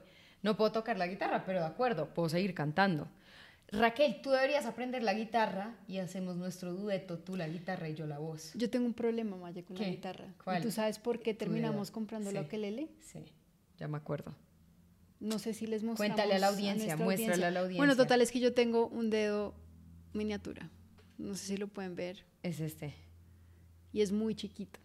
No 0.42 0.56
puedo 0.56 0.72
tocar 0.72 0.98
la 0.98 1.06
guitarra, 1.06 1.44
pero 1.44 1.60
de 1.60 1.66
acuerdo, 1.66 2.12
puedo 2.14 2.28
seguir 2.28 2.54
cantando. 2.54 3.08
Raquel, 3.70 4.22
tú 4.22 4.30
deberías 4.30 4.64
aprender 4.64 5.02
la 5.02 5.12
guitarra 5.12 5.76
y 5.86 5.98
hacemos 5.98 6.36
nuestro 6.36 6.72
dueto, 6.72 7.18
tú 7.18 7.36
la 7.36 7.46
guitarra 7.48 7.88
y 7.88 7.94
yo 7.94 8.06
la 8.06 8.18
voz. 8.18 8.52
Yo 8.54 8.70
tengo 8.70 8.86
un 8.86 8.94
problema, 8.94 9.36
Maya, 9.36 9.62
con 9.62 9.76
la 9.76 9.84
guitarra. 9.88 10.32
¿Cuál? 10.42 10.60
¿Y 10.60 10.62
tú 10.62 10.70
sabes 10.70 10.98
por 10.98 11.20
qué 11.20 11.34
terminamos 11.34 11.90
comprando 11.90 12.32
la 12.32 12.40
Sí. 12.40 12.46
ukelele? 12.46 12.88
Sí, 13.00 13.24
ya 13.78 13.86
me 13.88 13.98
acuerdo. 13.98 14.34
No 15.20 15.38
sé 15.38 15.52
si 15.52 15.66
les 15.66 15.82
mostramos 15.82 16.14
Cuéntale 16.16 16.36
a 16.36 16.38
la 16.38 16.46
audiencia, 16.48 16.96
muéstrale 16.96 17.44
a 17.44 17.50
la 17.50 17.60
Bueno, 17.62 17.74
audiencia. 17.82 17.96
total 18.04 18.22
es 18.22 18.30
que 18.30 18.40
yo 18.40 18.54
tengo 18.54 18.86
un 18.86 19.10
dedo 19.10 19.54
miniatura. 20.14 20.70
No 21.18 21.34
sé 21.34 21.46
si 21.48 21.56
lo 21.58 21.68
pueden 21.68 21.94
ver. 21.96 22.24
Es 22.42 22.60
este. 22.60 22.94
Y 23.92 24.00
es 24.00 24.12
muy 24.12 24.34
chiquito. 24.34 24.78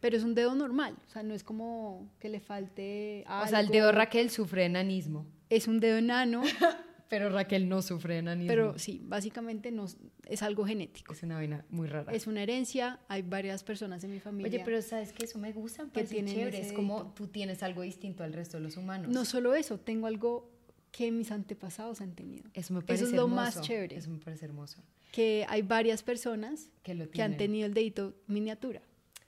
Pero 0.00 0.16
es 0.16 0.24
un 0.24 0.34
dedo 0.34 0.54
normal. 0.54 0.96
O 1.06 1.10
sea, 1.10 1.22
no 1.22 1.34
es 1.34 1.42
como 1.42 2.10
que 2.18 2.28
le 2.28 2.40
falte 2.40 3.24
O 3.28 3.46
sea, 3.46 3.60
el 3.60 3.68
dedo 3.68 3.92
Raquel 3.92 4.30
sufre 4.30 4.64
enanismo, 4.64 5.26
Es 5.48 5.68
un 5.68 5.80
dedo 5.80 5.96
enano, 5.98 6.42
pero 7.08 7.30
Raquel 7.30 7.68
no 7.68 7.82
sufre 7.82 8.18
enanismo. 8.18 8.48
pero 8.48 8.78
sí, 8.78 9.00
básicamente 9.04 9.70
no, 9.70 9.86
es 10.26 10.42
algo 10.42 10.66
genético. 10.66 11.12
es 11.12 11.22
una 11.22 11.36
vaina 11.36 11.64
muy 11.70 11.86
rara. 11.86 12.12
Es 12.12 12.26
una 12.26 12.42
herencia. 12.42 13.00
Hay 13.08 13.22
varias 13.22 13.64
personas 13.64 14.04
en 14.04 14.10
mi 14.10 14.20
familia. 14.20 14.50
Oye, 14.50 14.62
pero 14.64 14.82
sabes 14.82 15.12
que 15.12 15.24
eso 15.24 15.38
me 15.38 15.52
gusta, 15.52 15.86
que 15.92 16.04
tienen 16.04 16.34
chévere. 16.34 16.60
Es 16.60 16.72
como 16.72 17.12
tú 17.14 17.28
tienes 17.28 17.62
algo 17.62 17.82
distinto 17.82 18.22
al 18.22 18.32
resto 18.32 18.58
de 18.58 18.64
los 18.64 18.76
humanos. 18.76 19.10
No 19.10 19.24
solo 19.24 19.54
eso, 19.54 19.78
tengo 19.78 20.06
algo 20.06 20.50
que 20.90 21.10
mis 21.12 21.30
antepasados 21.30 22.00
han 22.00 22.14
tenido. 22.14 22.48
eso 22.54 22.72
me 22.72 22.80
parece 22.80 23.04
es 23.04 23.10
lo 23.12 23.24
hermoso. 23.24 23.34
más 23.34 23.60
chévere. 23.60 23.96
Eso 23.96 24.10
me 24.10 24.18
parece 24.18 24.46
hermoso. 24.46 24.82
Que 25.12 25.46
hay 25.48 25.62
varias 25.62 26.02
personas 26.02 26.70
Que 26.82 26.94
lo 26.94 27.08
que 27.10 27.22
han 27.22 27.36
tenido 27.36 27.66
el 27.66 27.74
dedito 27.74 28.14
miniatura. 28.26 28.82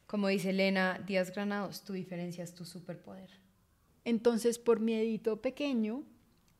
Como 0.08 0.26
dice 0.28 0.50
Elena 0.50 0.98
Díaz 1.06 1.30
Granados, 1.32 1.82
tu 1.84 1.92
diferencia 1.92 2.42
es 2.42 2.52
tu 2.54 2.64
superpoder. 2.64 3.30
Entonces, 4.04 4.58
por 4.58 4.80
mi 4.80 4.94
dedito 4.96 5.40
pequeño, 5.40 6.02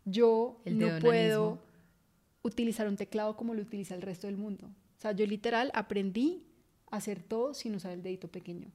yo 0.04 0.60
El 0.64 0.78
no 0.78 0.98
puedo 1.00 1.58
utilizar 2.42 2.86
un 2.86 2.96
teclado 2.96 3.36
como 3.36 3.54
lo 3.54 3.62
utiliza 3.62 3.94
el 3.94 4.02
resto 4.02 4.26
del 4.26 4.36
mundo. 4.36 4.66
O 4.66 5.00
sea, 5.00 5.12
yo 5.12 5.26
literal 5.26 5.70
aprendí 5.74 6.44
a 6.90 6.96
hacer 6.98 7.22
todo 7.22 7.54
sin 7.54 7.74
usar 7.74 7.92
el 7.92 8.02
dedito 8.02 8.28
pequeño. 8.28 8.70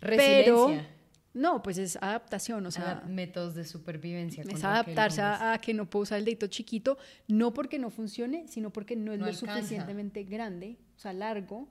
Pero, 0.00 0.66
Resiliencia. 0.66 0.88
no, 1.32 1.62
pues 1.62 1.78
es 1.78 1.96
adaptación, 1.96 2.66
o 2.66 2.70
sea, 2.72 3.02
Adap- 3.02 3.06
métodos 3.06 3.54
de 3.54 3.64
supervivencia. 3.64 4.42
es 4.42 4.64
adaptarse 4.64 5.22
a, 5.22 5.52
a 5.52 5.58
que 5.60 5.72
no 5.72 5.88
puedo 5.88 6.02
usar 6.02 6.18
el 6.18 6.24
dedito 6.24 6.46
chiquito, 6.48 6.98
no 7.28 7.54
porque 7.54 7.78
no 7.78 7.90
funcione, 7.90 8.48
sino 8.48 8.70
porque 8.70 8.96
no 8.96 9.12
es 9.12 9.18
No 9.20 9.26
lo 9.26 9.30
alcanza. 9.30 9.54
suficientemente 9.62 10.24
grande, 10.24 10.78
o 10.96 10.98
sea, 10.98 11.12
largo. 11.12 11.68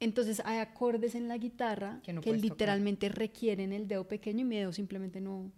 Entonces 0.00 0.40
hay 0.44 0.58
acordes 0.58 1.14
en 1.14 1.26
la 1.28 1.36
guitarra 1.38 1.96
Que 2.02 2.06
que, 2.06 2.12
no 2.12 2.20
puedes 2.20 2.40
tocar. 2.40 2.50
literalmente 2.52 3.08
requieren 3.08 3.72
el 3.72 3.88
dedo 3.88 4.06
pequeño 4.06 4.40
y 4.40 4.44
mi 4.44 4.56
dedo 4.56 4.72
simplemente 4.72 5.20
no, 5.20 5.50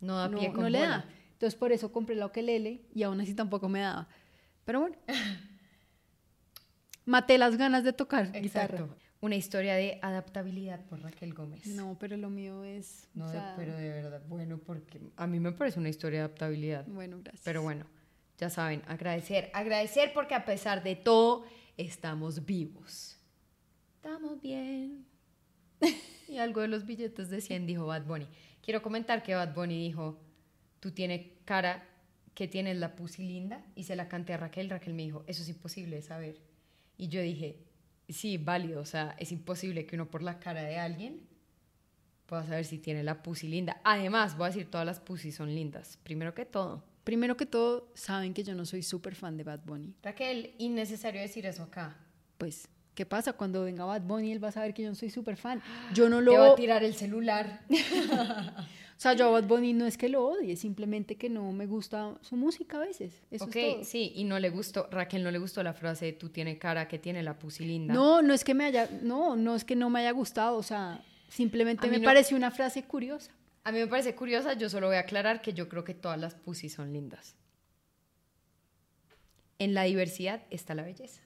No 0.00 0.16
da 0.16 0.28
no, 0.28 0.38
pie 0.38 0.52
con 0.52 0.62
no 0.64 0.68
le 0.68 0.80
da. 0.80 1.04
Entonces 1.32 1.54
por 1.58 1.70
eso 1.70 1.92
compré 1.92 2.16
la 2.16 2.26
ukelele 2.26 2.82
y 2.94 3.02
aún 3.04 3.20
así 3.20 3.34
tampoco 3.34 3.68
me 3.68 3.80
daba. 3.80 4.08
Pero 4.64 4.80
bueno, 4.80 4.96
maté 7.04 7.38
las 7.38 7.56
ganas 7.56 7.84
de 7.84 7.92
tocar 7.92 8.32
guitarra. 8.32 8.76
Exacto. 8.76 8.96
Una 9.20 9.36
historia 9.36 9.74
de 9.74 9.98
adaptabilidad 10.02 10.84
por 10.86 11.00
Raquel 11.00 11.32
Gómez. 11.32 11.66
No, 11.68 11.96
pero 11.98 12.16
lo 12.16 12.28
mío 12.28 12.64
es... 12.64 13.08
No 13.14 13.24
o 13.24 13.28
de- 13.28 13.32
sea, 13.32 13.54
pero 13.56 13.74
de 13.76 13.88
verdad, 13.88 14.22
bueno, 14.28 14.58
porque 14.58 15.00
a 15.16 15.26
mí 15.26 15.40
me 15.40 15.52
parece 15.52 15.78
una 15.80 15.88
historia 15.88 16.18
de 16.20 16.24
adaptabilidad. 16.26 16.84
Bueno, 16.86 17.18
gracias. 17.22 17.42
Pero 17.44 17.62
bueno, 17.62 17.86
ya 18.38 18.50
saben, 18.50 18.82
agradecer, 18.86 19.50
agradecer 19.54 20.12
porque 20.12 20.34
a 20.34 20.44
pesar 20.44 20.82
de 20.82 20.96
todo, 20.96 21.44
estamos 21.78 22.44
vivos. 22.44 23.15
Estamos 24.06 24.40
bien. 24.40 25.04
Y 26.28 26.38
algo 26.38 26.60
de 26.60 26.68
los 26.68 26.86
billetes 26.86 27.28
de 27.28 27.40
100 27.40 27.66
dijo 27.66 27.86
Bad 27.86 28.04
Bunny. 28.04 28.26
Quiero 28.62 28.82
comentar 28.82 29.24
que 29.24 29.34
Bad 29.34 29.52
Bunny 29.52 29.78
dijo, 29.80 30.20
tú 30.78 30.92
tienes 30.92 31.26
cara 31.44 31.88
que 32.34 32.46
tienes 32.46 32.76
la 32.76 32.94
pussy 32.94 33.24
linda 33.24 33.64
y 33.74 33.82
se 33.82 33.96
la 33.96 34.08
canté 34.08 34.34
a 34.34 34.36
Raquel. 34.36 34.70
Raquel 34.70 34.94
me 34.94 35.02
dijo, 35.02 35.24
eso 35.26 35.42
es 35.42 35.48
imposible 35.48 35.96
de 35.96 36.02
saber. 36.02 36.40
Y 36.96 37.08
yo 37.08 37.20
dije, 37.20 37.64
sí, 38.08 38.38
válido, 38.38 38.80
o 38.80 38.84
sea, 38.84 39.16
es 39.18 39.32
imposible 39.32 39.86
que 39.86 39.96
uno 39.96 40.08
por 40.08 40.22
la 40.22 40.38
cara 40.38 40.62
de 40.62 40.78
alguien 40.78 41.26
pueda 42.26 42.44
saber 42.44 42.64
si 42.64 42.78
tiene 42.78 43.02
la 43.02 43.24
pussy 43.24 43.48
linda. 43.48 43.80
Además, 43.82 44.36
voy 44.36 44.46
a 44.46 44.48
decir, 44.50 44.70
todas 44.70 44.86
las 44.86 45.00
pussy 45.00 45.32
son 45.32 45.52
lindas. 45.52 45.98
Primero 46.04 46.32
que 46.32 46.44
todo. 46.44 46.84
Primero 47.02 47.36
que 47.36 47.46
todo, 47.46 47.90
saben 47.94 48.34
que 48.34 48.44
yo 48.44 48.54
no 48.54 48.66
soy 48.66 48.82
súper 48.82 49.16
fan 49.16 49.36
de 49.36 49.44
Bad 49.44 49.64
Bunny. 49.64 49.94
Raquel, 50.02 50.54
innecesario 50.58 51.20
decir 51.20 51.46
eso 51.46 51.64
acá. 51.64 51.96
Pues, 52.38 52.68
¿qué 52.96 53.06
pasa? 53.06 53.34
Cuando 53.34 53.62
venga 53.62 53.84
Bad 53.84 54.02
Bunny, 54.02 54.32
él 54.32 54.42
va 54.42 54.48
a 54.48 54.52
saber 54.52 54.74
que 54.74 54.82
yo 54.82 54.88
no 54.88 54.96
soy 54.96 55.10
súper 55.10 55.36
fan. 55.36 55.62
Yo 55.94 56.08
no 56.08 56.18
Te 56.18 56.36
va 56.36 56.46
lo... 56.46 56.52
a 56.54 56.56
tirar 56.56 56.82
el 56.82 56.94
celular. 56.94 57.60
O 58.96 58.98
sea, 58.98 59.12
yo 59.12 59.26
a 59.26 59.30
Bad 59.30 59.44
Bunny 59.46 59.74
no 59.74 59.84
es 59.84 59.98
que 59.98 60.08
lo 60.08 60.26
odie, 60.26 60.56
simplemente 60.56 61.16
que 61.16 61.28
no 61.28 61.52
me 61.52 61.66
gusta 61.66 62.14
su 62.22 62.34
música 62.34 62.78
a 62.78 62.80
veces. 62.80 63.12
Eso 63.30 63.44
ok, 63.44 63.56
es 63.56 63.74
todo. 63.74 63.84
sí, 63.84 64.12
y 64.14 64.24
no 64.24 64.38
le 64.38 64.48
gustó, 64.48 64.88
Raquel 64.90 65.22
no 65.22 65.30
le 65.30 65.36
gustó 65.38 65.62
la 65.62 65.74
frase, 65.74 66.14
tú 66.14 66.30
tienes 66.30 66.56
cara 66.58 66.88
que 66.88 66.98
tiene 66.98 67.22
la 67.22 67.38
pussy 67.38 67.66
linda. 67.66 67.92
No, 67.92 68.22
no 68.22 68.32
es 68.32 68.42
que 68.42 68.54
me 68.54 68.64
haya... 68.64 68.88
No, 69.02 69.36
no 69.36 69.54
es 69.54 69.66
que 69.66 69.76
no 69.76 69.90
me 69.90 70.00
haya 70.00 70.12
gustado, 70.12 70.56
o 70.56 70.62
sea, 70.62 71.04
simplemente 71.28 71.88
me 71.88 71.98
no- 71.98 72.04
pareció 72.06 72.38
una 72.38 72.50
frase 72.50 72.84
curiosa. 72.84 73.32
A 73.64 73.70
mí 73.70 73.80
me 73.80 73.86
parece 73.86 74.14
curiosa, 74.14 74.54
yo 74.54 74.70
solo 74.70 74.86
voy 74.86 74.96
a 74.96 75.00
aclarar 75.00 75.42
que 75.42 75.52
yo 75.52 75.68
creo 75.68 75.84
que 75.84 75.92
todas 75.92 76.18
las 76.18 76.34
pussy 76.34 76.70
son 76.70 76.94
lindas. 76.94 77.36
En 79.58 79.74
la 79.74 79.82
diversidad 79.82 80.40
está 80.48 80.74
la 80.74 80.84
belleza. 80.84 81.20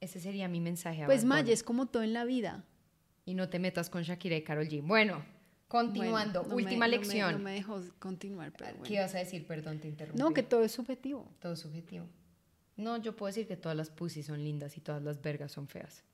Ese 0.00 0.20
sería 0.20 0.48
mi 0.48 0.60
mensaje 0.60 1.02
a 1.02 1.06
Pues. 1.06 1.24
Maya, 1.24 1.52
es 1.52 1.62
como 1.62 1.86
todo 1.86 2.02
en 2.02 2.12
la 2.12 2.24
vida. 2.24 2.64
Y 3.24 3.34
no 3.34 3.48
te 3.48 3.58
metas 3.58 3.90
con 3.90 4.02
Shakira 4.02 4.36
y 4.36 4.42
Karol 4.42 4.68
G. 4.68 4.82
Bueno, 4.86 5.24
continuando, 5.68 6.40
Bueno, 6.42 6.48
no 6.50 6.56
me- 6.56 6.62
última 6.62 6.86
no 6.86 6.90
me- 6.90 6.96
lección. 6.98 7.32
No 7.32 7.38
me, 7.40 7.52
dejó 7.52 7.80
continuar, 7.98 8.52
pero 8.56 8.82
¿Qué 8.82 8.94
ibas 8.94 9.14
a 9.14 9.18
decir? 9.18 9.46
Perdón, 9.46 9.80
te 9.80 9.88
interrumpí. 9.88 10.18
No, 10.22 10.32
que 10.32 10.42
todo 10.42 10.62
es 10.62 10.72
subjetivo. 10.72 11.28
Todo 11.40 11.54
es 11.54 11.58
subjetivo. 11.60 12.06
No, 12.76 12.98
yo 12.98 13.16
puedo 13.16 13.28
decir 13.28 13.48
que 13.48 13.56
todas 13.56 13.76
las 13.76 13.90
pussy 13.90 14.22
son 14.22 14.44
lindas 14.44 14.76
y 14.76 14.80
todas 14.80 15.02
las 15.02 15.20
vergas 15.22 15.50
son 15.50 15.66
feas. 15.66 16.04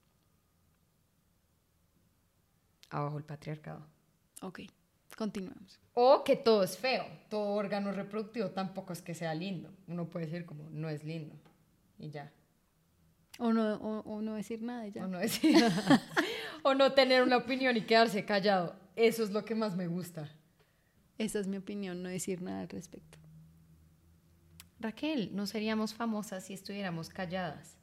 Abajo 2.91 3.19
el 3.19 3.25
patriarcado. 3.25 3.85
Ok, 4.43 4.61
continuemos. 5.17 5.81
O 5.95 6.25
que 6.25 6.37
todo 6.37 6.63
es 6.63 6.77
feo. 6.77 7.05
Todo 7.29 7.51
órgano 7.55 7.93
reproductivo 7.93 8.51
tampoco 8.51 8.93
es 8.93 9.03
que 9.03 9.15
sea 9.15 9.35
lindo. 9.35 9.71
Uno 9.89 10.09
puede 10.09 10.27
decir 10.27 10.45
como, 10.47 10.69
no 10.71 10.89
es 10.89 11.05
lindo. 11.05 11.35
Y 11.99 12.11
ya. 12.11 12.33
O 13.39 13.53
no, 13.53 13.75
o, 13.77 14.01
o 14.01 14.23
no 14.23 14.35
decir 14.35 14.63
nada 14.63 14.87
ya. 14.89 15.05
O 15.05 15.09
no, 15.09 15.19
decir, 15.19 15.57
o 16.63 16.75
no 16.75 16.93
tener 16.93 17.23
una 17.23 17.39
opinión 17.39 17.77
y 17.77 17.83
quedarse 17.83 18.25
callado. 18.25 18.77
Eso 18.95 19.25
es 19.25 19.31
lo 19.31 19.45
que 19.45 19.55
más 19.55 19.77
me 19.77 19.87
gusta. 19.87 20.31
Esa 21.19 21.41
es 21.41 21.47
mi 21.47 21.57
opinión, 21.57 22.03
no 22.03 22.09
decir 22.09 22.43
nada 22.43 22.61
al 22.61 22.69
respecto. 22.69 23.19
Raquel, 24.81 25.31
no 25.33 25.47
seríamos 25.47 25.95
famosas 25.95 26.45
si 26.45 26.55
estuviéramos 26.55 27.09
calladas. 27.09 27.77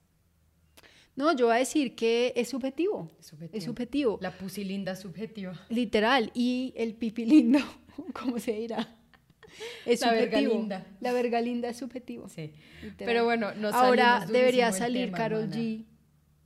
No, 1.16 1.36
yo 1.36 1.48
voy 1.48 1.56
a 1.56 1.60
decir 1.60 1.96
que 1.96 2.34
es 2.36 2.50
subjetivo. 2.50 3.12
Es 3.20 3.28
subjetivo. 3.28 3.58
Es 3.58 3.64
subjetivo. 3.64 4.20
La 4.22 4.38
pussy 4.38 4.64
linda 4.64 4.94
es 4.94 5.00
subjetiva. 5.00 5.54
Literal. 5.70 6.32
Y 6.34 6.74
el 6.76 6.96
pipi 6.96 7.26
lindo, 7.26 7.60
¿cómo 8.14 8.40
se 8.40 8.54
dirá? 8.54 8.99
Es 9.86 10.02
La 10.02 10.12
verga 10.12 10.38
subjetivo. 10.38 10.54
linda. 10.60 10.86
La 11.02 11.14
verga 11.14 11.42
linda 11.42 11.70
es 11.70 11.78
subjetivo. 11.78 12.30
Sí. 12.30 12.54
Pero 12.98 13.24
bueno, 13.26 13.54
nos 13.56 13.74
Ahora 13.74 14.26
debería 14.26 14.72
salir 14.72 15.06
tema, 15.08 15.18
Carol 15.18 15.42
hermana. 15.44 15.62
G 15.62 15.86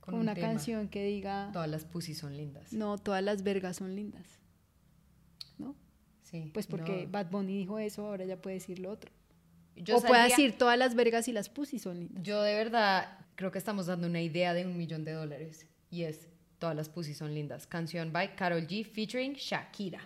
con 0.00 0.14
un 0.14 0.20
una 0.22 0.34
tema. 0.34 0.48
canción 0.48 0.88
que 0.88 1.04
diga, 1.04 1.50
Todas 1.52 1.68
las 1.68 1.84
pussy 1.84 2.14
son 2.14 2.36
lindas. 2.36 2.72
no, 2.72 2.98
todas 2.98 3.22
las 3.22 3.42
vergas 3.42 3.76
son 3.76 3.94
lindas. 3.96 4.38
¿No? 5.58 5.74
Sí. 6.22 6.50
Pues 6.52 6.66
porque 6.66 7.04
no. 7.04 7.10
Bad 7.12 7.30
Bunny 7.30 7.56
dijo 7.58 7.78
eso, 7.78 8.06
ahora 8.06 8.24
ya 8.24 8.36
puede 8.36 8.56
decir 8.56 8.78
lo 8.80 8.90
otro. 8.90 9.10
Yo 9.76 9.96
o 9.96 10.02
puede 10.02 10.24
decir 10.24 10.56
todas 10.56 10.78
las 10.78 10.94
vergas 10.94 11.26
y 11.28 11.32
las 11.32 11.48
pussy 11.48 11.78
son 11.78 11.98
lindas. 12.00 12.22
Yo 12.22 12.42
de 12.42 12.54
verdad 12.54 13.18
creo 13.34 13.50
que 13.50 13.58
estamos 13.58 13.86
dando 13.86 14.06
una 14.06 14.20
idea 14.20 14.54
de 14.54 14.64
un 14.66 14.76
millón 14.76 15.04
de 15.04 15.12
dólares. 15.12 15.66
Y 15.90 16.02
es 16.04 16.28
Todas 16.60 16.76
las 16.76 16.88
pussy 16.88 17.12
son 17.14 17.34
lindas. 17.34 17.66
Canción 17.66 18.12
by 18.12 18.36
Carol 18.36 18.66
G 18.66 18.86
featuring 18.86 19.34
Shakira. 19.34 20.00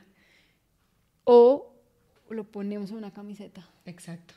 O 1.25 1.75
lo 2.31 2.45
ponemos 2.45 2.91
en 2.91 2.97
una 2.97 3.13
camiseta. 3.13 3.69
Exacto. 3.85 4.35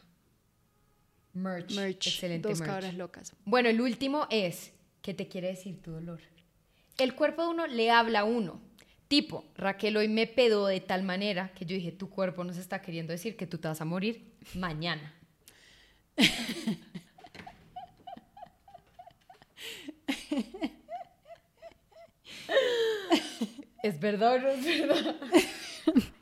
Merch. 1.33 1.75
Merch. 1.75 2.07
Excelente 2.07 2.49
dos 2.49 2.59
merch. 2.59 2.71
cabras 2.71 2.93
locas. 2.95 3.33
Bueno, 3.45 3.69
el 3.69 3.79
último 3.81 4.27
es, 4.29 4.73
¿qué 5.01 5.13
te 5.13 5.27
quiere 5.27 5.47
decir 5.49 5.81
tu 5.81 5.91
dolor? 5.91 6.19
El 6.97 7.15
cuerpo 7.15 7.43
de 7.43 7.49
uno 7.49 7.67
le 7.67 7.91
habla 7.91 8.21
a 8.21 8.23
uno. 8.23 8.59
Tipo, 9.07 9.45
Raquel 9.55 9.97
hoy 9.97 10.07
me 10.07 10.27
pedó 10.27 10.67
de 10.67 10.79
tal 10.79 11.03
manera 11.03 11.51
que 11.53 11.65
yo 11.65 11.75
dije, 11.75 11.91
tu 11.91 12.09
cuerpo 12.09 12.43
nos 12.43 12.57
está 12.57 12.81
queriendo 12.81 13.11
decir 13.11 13.35
que 13.35 13.47
tú 13.47 13.57
te 13.57 13.67
vas 13.67 13.81
a 13.81 13.85
morir 13.85 14.33
mañana. 14.55 15.13
¿Es 23.83 23.99
verdad 23.99 24.35
o 24.35 24.39
no 24.39 24.49
es 24.49 24.63
verdad? 24.63 25.15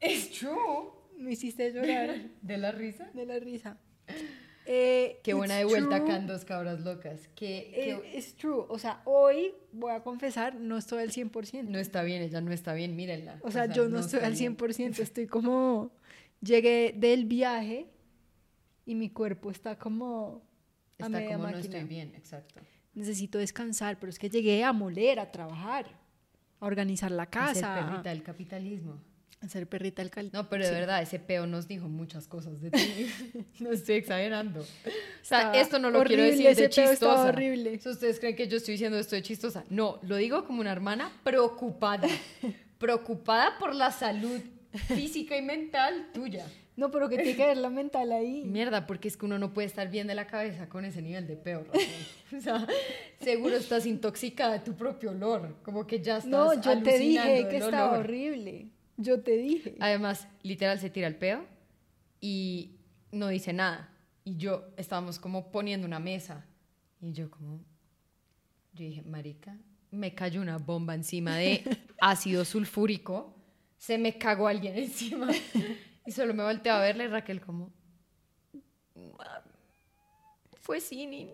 Es 0.00 0.30
true. 0.32 0.90
Me 1.16 1.32
hiciste 1.32 1.72
llorar. 1.72 2.14
¿De 2.42 2.58
la 2.58 2.72
risa? 2.72 3.08
De 3.14 3.24
la 3.24 3.38
risa. 3.38 3.78
Eh, 4.66 5.20
qué 5.22 5.34
buena 5.34 5.56
de 5.56 5.64
vuelta 5.64 5.96
acá 5.96 6.16
en 6.16 6.26
Dos 6.26 6.44
Cabras 6.44 6.80
Locas. 6.80 7.28
Que, 7.34 7.96
Es 8.14 8.28
eh, 8.28 8.34
true. 8.38 8.64
O 8.68 8.78
sea, 8.78 9.00
hoy 9.04 9.54
voy 9.72 9.92
a 9.92 10.02
confesar, 10.02 10.54
no 10.54 10.76
estoy 10.76 11.02
al 11.02 11.10
100%. 11.10 11.64
No 11.64 11.78
está 11.78 12.02
bien, 12.02 12.22
ella 12.22 12.40
no 12.40 12.52
está 12.52 12.74
bien, 12.74 12.96
mírenla. 12.96 13.38
O 13.42 13.50
sea, 13.50 13.64
o 13.64 13.72
yo 13.72 13.88
no, 13.88 14.00
estoy 14.00 14.20
al 14.20 14.36
100%, 14.36 14.76
bien. 14.76 14.94
estoy 14.98 15.26
como... 15.26 15.92
Llegué 16.40 16.94
del 16.94 17.24
viaje 17.24 17.86
y 18.84 18.94
mi 18.94 19.08
cuerpo 19.08 19.50
está 19.50 19.78
como 19.78 20.42
a 20.98 21.06
Está 21.06 21.08
media 21.08 21.36
como 21.36 21.46
no 21.48 21.52
máquina. 21.56 21.60
estoy 21.76 21.88
bien, 21.88 22.14
exacto. 22.16 22.60
Necesito 22.94 23.38
descansar, 23.38 23.98
pero 23.98 24.10
es 24.10 24.18
que 24.18 24.30
llegué 24.30 24.62
a 24.64 24.72
moler, 24.72 25.18
a 25.18 25.30
trabajar, 25.32 25.86
a 26.60 26.66
organizar 26.66 27.10
la 27.10 27.24
A 27.24 27.26
ser 27.26 27.62
casa, 27.62 27.74
perrita 27.88 28.10
del 28.10 28.22
capitalismo. 28.22 29.00
a 29.40 29.48
ser 29.48 29.66
perrita 29.68 30.00
del 30.02 30.10
cal... 30.10 30.30
No, 30.32 30.48
pero 30.48 30.62
de 30.64 30.70
Sí. 30.70 30.74
verdad, 30.76 31.02
ese 31.02 31.18
peo 31.18 31.46
nos 31.46 31.66
dijo 31.68 31.88
muchas 31.88 32.26
cosas 32.28 32.60
de 32.62 32.70
ti. 32.70 33.06
no 33.60 33.72
estoy 33.72 33.96
exagerando. 33.96 34.60
O 34.60 34.64
sea, 35.22 35.38
Estaba 35.40 35.56
esto 35.58 35.78
no 35.80 35.90
lo 35.90 36.02
quiero 36.04 36.22
horrible, 36.22 36.44
decir 36.48 36.56
de 36.56 36.64
ese 36.66 36.80
peo 36.82 36.92
estaba 36.92 37.12
chistosa. 37.14 37.28
horrible. 37.28 37.78
Si 37.78 37.88
ustedes 37.88 38.20
creen 38.20 38.36
que 38.36 38.48
yo 38.48 38.56
estoy 38.56 38.72
diciendo 38.72 38.96
esto 38.98 39.16
de 39.16 39.22
chistosa. 39.22 39.64
No, 39.68 39.98
lo 40.02 40.16
digo 40.16 40.44
como 40.46 40.60
una 40.60 40.72
hermana 40.72 41.10
preocupada. 41.24 42.08
preocupada 42.78 43.58
por 43.58 43.74
la 43.74 43.90
salud 43.90 44.40
física 44.88 45.36
y 45.36 45.42
mental 45.42 46.08
tuya. 46.14 46.46
No, 46.76 46.90
pero 46.90 47.08
que 47.08 47.16
tiene 47.16 47.36
que 47.36 47.46
ver 47.46 47.56
la 47.56 47.70
mental 47.70 48.10
ahí. 48.12 48.42
Mierda, 48.46 48.86
porque 48.86 49.08
es 49.08 49.16
que 49.16 49.26
uno 49.26 49.38
no 49.38 49.52
puede 49.52 49.66
estar 49.66 49.90
bien 49.90 50.06
de 50.06 50.14
la 50.14 50.26
cabeza 50.26 50.68
con 50.68 50.84
ese 50.84 51.02
nivel 51.02 51.26
de 51.26 51.36
peo. 51.36 51.64
Raquel. 51.64 51.86
O 52.36 52.40
sea, 52.40 52.66
seguro 53.20 53.54
estás 53.56 53.86
intoxicada 53.86 54.54
de 54.54 54.58
tu 54.60 54.74
propio 54.74 55.12
olor. 55.12 55.56
Como 55.62 55.86
que 55.86 56.00
ya 56.00 56.16
estás 56.16 56.30
No, 56.30 56.52
yo 56.60 56.82
te 56.82 56.98
dije 56.98 57.46
que 57.48 57.58
estaba 57.58 57.90
olor. 57.92 58.00
horrible. 58.00 58.70
Yo 58.96 59.20
te 59.22 59.36
dije. 59.36 59.76
Además, 59.78 60.26
literal 60.42 60.80
se 60.80 60.90
tira 60.90 61.06
el 61.06 61.14
peo 61.14 61.44
y 62.20 62.76
no 63.12 63.28
dice 63.28 63.52
nada. 63.52 63.88
Y 64.24 64.36
yo 64.36 64.64
estábamos 64.76 65.18
como 65.20 65.52
poniendo 65.52 65.86
una 65.86 66.00
mesa. 66.00 66.44
Y 67.00 67.12
yo 67.12 67.30
como, 67.30 67.58
yo 68.72 68.84
dije, 68.84 69.02
marica, 69.02 69.56
me 69.90 70.14
cayó 70.14 70.40
una 70.40 70.58
bomba 70.58 70.94
encima 70.94 71.36
de 71.36 71.62
ácido 72.00 72.44
sulfúrico. 72.44 73.32
Se 73.78 73.96
me 73.98 74.16
cagó 74.18 74.48
alguien 74.48 74.76
encima. 74.76 75.28
Y 76.06 76.12
solo 76.12 76.34
me 76.34 76.42
volteé 76.42 76.70
a 76.72 76.78
verle 76.80 77.04
y 77.04 77.08
Raquel 77.08 77.40
como, 77.40 77.70
fue 80.60 80.80
Sinin. 80.80 81.30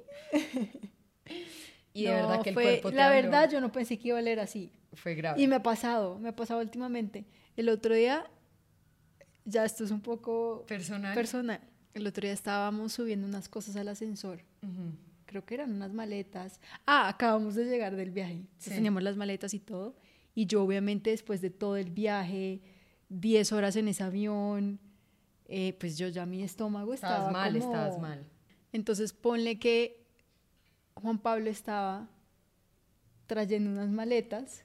Y 1.93 2.05
de 2.05 2.11
No, 2.11 2.17
verdad 2.29 2.43
que 2.43 2.51
el 2.51 2.55
fue- 2.55 2.63
cuerpo 2.65 2.91
te 2.91 2.97
La 2.97 3.07
habló. 3.09 3.23
verdad, 3.23 3.51
yo 3.51 3.61
no 3.61 3.73
pensé 3.73 3.99
que 3.99 4.09
iba 4.09 4.19
a 4.19 4.21
oler 4.21 4.41
así. 4.41 4.73
fue 4.95 5.15
grave. 5.15 5.41
Y 5.41 5.47
me 5.47 5.55
ha 5.57 5.63
pasado, 5.63 6.19
me 6.19 6.29
ha 6.31 6.37
pasado 6.37 6.61
últimamente. 6.61 7.25
El 7.57 7.69
otro 7.69 7.95
día, 7.95 8.29
ya 9.45 9.65
esto 9.65 9.85
es 9.85 9.91
un 9.93 10.01
poco 10.01 10.65
Personal. 10.67 11.15
personal. 11.15 11.61
El 11.95 12.07
otro 12.07 12.23
día 12.23 12.33
estábamos 12.33 12.93
subiendo 12.93 13.27
unas 13.27 13.49
cosas 13.49 13.77
al 13.77 13.87
ascensor. 13.89 14.43
Ujú. 14.63 14.93
Creo 15.27 15.45
que 15.45 15.55
eran 15.55 15.73
unas 15.73 15.93
maletas. 15.93 16.61
Ah, 16.87 17.09
acabamos 17.09 17.55
de 17.55 17.65
llegar 17.67 17.95
del 17.95 18.11
viaje. 18.11 18.43
Sí. 18.59 18.71
teníamos 18.71 19.03
las 19.05 19.17
maletas 19.17 19.55
y 19.55 19.61
todo. 19.61 19.95
Y 20.35 20.47
yo, 20.47 20.63
obviamente, 20.65 21.11
después 21.11 21.41
de 21.41 21.51
todo 21.51 21.77
el 21.77 21.91
viaje, 21.91 22.61
10 23.11 23.53
horas 23.53 23.77
en 23.77 23.89
ese 23.89 24.03
avión, 24.03 24.81
eh, 25.47 25.77
pues 25.79 25.99
yo 25.99 26.09
ya 26.09 26.25
mi 26.27 26.43
estómago 26.43 26.95
estaba. 26.95 27.17
Estabas 27.17 27.33
mal, 27.33 27.53
como- 27.61 27.65
estabas 27.73 27.99
mal. 28.01 28.25
Entonces 28.73 29.13
ponle 29.13 29.59
que 29.59 30.07
Juan 30.95 31.19
Pablo 31.19 31.51
estaba 31.51 32.09
trayendo 33.27 33.71
unas 33.71 33.91
maletas 33.91 34.65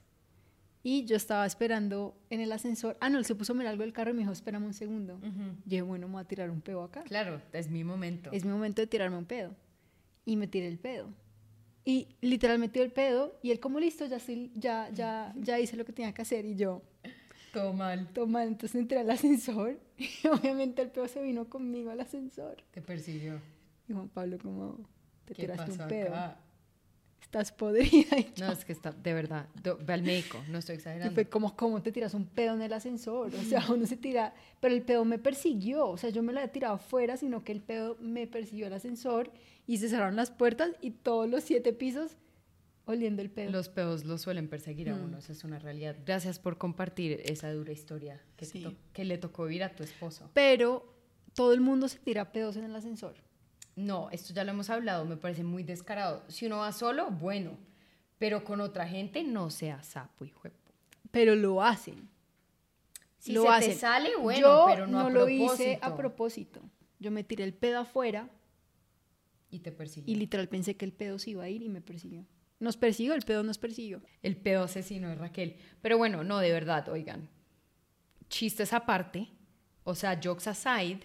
y 0.82 1.04
yo 1.04 1.16
estaba 1.16 1.44
esperando 1.46 2.16
en 2.30 2.40
el 2.40 2.52
ascensor. 2.52 2.96
Ah, 3.00 3.08
no, 3.10 3.18
él 3.18 3.24
se 3.24 3.34
puso 3.34 3.52
a 3.52 3.56
mirar 3.56 3.72
algo 3.72 3.82
del 3.82 3.92
carro 3.92 4.10
y 4.10 4.14
me 4.14 4.20
dijo, 4.20 4.32
espérame 4.32 4.64
un 4.66 4.74
segundo. 4.74 5.16
Ujú. 5.16 5.26
Yo 5.28 5.62
dije, 5.64 5.82
bueno, 5.82 6.06
me 6.06 6.14
voy 6.14 6.22
a 6.22 6.24
tirar 6.28 6.50
un 6.50 6.60
pedo 6.60 6.82
acá. 6.82 7.02
Claro, 7.02 7.40
es 7.52 7.68
mi 7.68 7.82
momento. 7.82 8.30
Es 8.32 8.44
mi 8.44 8.52
momento 8.52 8.82
de 8.82 8.86
tirarme 8.86 9.16
un 9.18 9.24
pedo. 9.24 9.54
Y 10.24 10.36
me 10.36 10.46
tiré 10.46 10.68
el 10.68 10.78
pedo. 10.78 11.08
Y 11.84 12.08
literal 12.20 12.58
me 12.58 12.68
tiré 12.68 12.84
el 12.84 12.92
pedo 12.92 13.38
y 13.42 13.50
él 13.52 13.60
como 13.60 13.78
listo, 13.80 14.06
ya, 14.06 14.16
estoy- 14.16 14.50
ya, 14.54 14.90
ya, 14.90 15.32
ya 15.36 15.58
hice 15.58 15.76
lo 15.76 15.84
que 15.84 15.92
tenía 15.92 16.12
que 16.12 16.22
hacer 16.22 16.44
y 16.44 16.54
yo, 16.56 16.82
Todo 17.56 17.72
mal. 17.72 18.08
toma, 18.12 18.44
entonces 18.44 18.74
entré 18.80 18.98
al 18.98 19.10
ascensor 19.10 19.78
y 19.98 20.26
obviamente 20.28 20.82
el 20.82 20.90
pedo 20.90 21.08
se 21.08 21.22
vino 21.22 21.48
conmigo 21.48 21.90
al 21.90 22.00
ascensor. 22.00 22.56
Te 22.70 22.82
persiguió. 22.82 23.40
Y 23.88 23.92
Juan 23.92 24.08
Pablo 24.08 24.38
como, 24.38 24.78
te 25.24 25.34
¿Qué 25.34 25.42
tiraste 25.42 25.70
pasó 25.72 25.82
un 25.82 25.88
pedo, 25.88 26.08
acá? 26.08 26.38
estás 27.22 27.52
podrida. 27.52 28.18
Y, 28.18 28.32
No, 28.38 28.52
es 28.52 28.64
que 28.64 28.72
está, 28.72 28.92
de 28.92 29.14
verdad, 29.14 29.46
ve 29.84 29.92
al 29.92 30.02
médico, 30.02 30.38
no 30.48 30.58
estoy 30.58 30.74
y 30.74 30.78
exagerando. 30.78 31.14
fue 31.14 31.26
como, 31.28 31.56
¿cómo 31.56 31.82
te 31.82 31.92
tiras 31.92 32.14
un 32.14 32.26
pedo 32.26 32.54
en 32.54 32.62
el 32.62 32.72
ascensor? 32.72 33.34
O 33.34 33.42
sea, 33.42 33.64
uno 33.70 33.86
se 33.86 33.96
tira, 33.96 34.34
pero 34.60 34.74
el 34.74 34.82
pedo 34.82 35.04
me 35.04 35.18
persiguió, 35.18 35.88
o 35.88 35.96
sea, 35.96 36.10
yo 36.10 36.22
me 36.22 36.32
lo 36.32 36.40
había 36.40 36.52
tirado 36.52 36.74
afuera, 36.74 37.16
sino 37.16 37.42
que 37.42 37.52
el 37.52 37.60
pedo 37.60 37.96
me 38.00 38.26
persiguió 38.26 38.66
al 38.66 38.74
ascensor 38.74 39.30
y 39.66 39.78
se 39.78 39.88
cerraron 39.88 40.16
las 40.16 40.30
puertas 40.30 40.70
y 40.80 40.90
todos 40.90 41.28
los 41.28 41.42
siete 41.42 41.72
pisos 41.72 42.16
oliendo 42.86 43.20
el 43.22 43.30
pedo. 43.30 43.50
Los 43.50 43.68
peos 43.68 44.04
los 44.04 44.22
suelen 44.22 44.48
perseguir 44.48 44.90
a 44.90 44.94
Mm. 44.96 45.04
uno, 45.04 45.18
eso 45.18 45.32
es 45.32 45.44
una 45.44 45.58
realidad. 45.58 45.96
Gracias 46.06 46.38
por 46.38 46.56
compartir 46.58 47.20
esa 47.24 47.52
dura 47.52 47.72
historia 47.72 48.20
que, 48.36 48.46
Sí. 48.46 48.62
to- 48.62 48.74
que 48.92 49.04
le 49.04 49.18
tocó 49.18 49.44
vivir 49.44 49.64
a 49.64 49.74
tu 49.74 49.82
esposo. 49.82 50.30
Pero 50.32 50.94
todo 51.34 51.52
el 51.52 51.60
mundo 51.60 51.88
se 51.88 51.98
tira 51.98 52.32
pedos 52.32 52.56
en 52.56 52.64
el 52.64 52.74
ascensor. 52.74 53.14
No, 53.74 54.08
esto 54.10 54.32
ya 54.32 54.42
lo 54.44 54.52
hemos 54.52 54.70
hablado, 54.70 55.04
me 55.04 55.16
parece 55.18 55.44
muy 55.44 55.62
descarado. 55.62 56.24
Si 56.28 56.46
uno 56.46 56.58
va 56.58 56.72
solo, 56.72 57.10
bueno, 57.10 57.58
pero 58.18 58.42
con 58.44 58.60
otra 58.62 58.88
gente 58.88 59.22
no 59.22 59.50
sea 59.50 59.82
sapo, 59.82 60.24
hijo 60.24 60.40
de 60.44 60.52
Pero 61.10 61.34
lo 61.34 61.62
hacen. 61.62 62.08
Si 63.18 63.32
lo 63.32 63.42
se 63.42 63.48
hacen. 63.48 63.70
te 63.72 63.76
sale, 63.76 64.16
bueno, 64.16 64.40
Yo 64.40 64.64
pero 64.68 64.86
no, 64.86 65.00
a 65.00 65.10
lo 65.10 65.24
propósito. 65.26 65.54
hice 65.54 65.78
a 65.82 65.96
propósito. 65.96 66.60
Yo 67.00 67.10
me 67.10 67.24
tiré 67.24 67.44
el 67.44 67.52
pedo 67.54 67.80
afuera 67.80 68.30
Y 69.50 69.58
te 69.60 69.72
persiguió. 69.72 70.12
y 70.12 70.16
literal 70.16 70.48
pensé 70.48 70.76
que 70.76 70.84
el 70.84 70.92
pedo 70.92 71.18
se 71.18 71.30
iba 71.30 71.44
a 71.44 71.48
ir 71.48 71.62
y 71.62 71.68
me 71.68 71.80
persiguió. 71.80 72.24
Nos 72.58 72.76
persiguió, 72.76 73.14
el 73.14 73.22
pedo 73.22 73.42
nos 73.42 73.58
persiguió. 73.58 74.02
El 74.22 74.36
pedo 74.36 74.64
asesino 74.64 75.08
de 75.08 75.14
Raquel. 75.14 75.56
Pero 75.82 75.98
bueno, 75.98 76.24
no, 76.24 76.38
de 76.38 76.52
verdad, 76.52 76.88
oigan. 76.88 77.28
Chistes 78.28 78.72
aparte, 78.72 79.28
o 79.84 79.94
sea, 79.94 80.18
jokes 80.22 80.48
aside, 80.48 81.00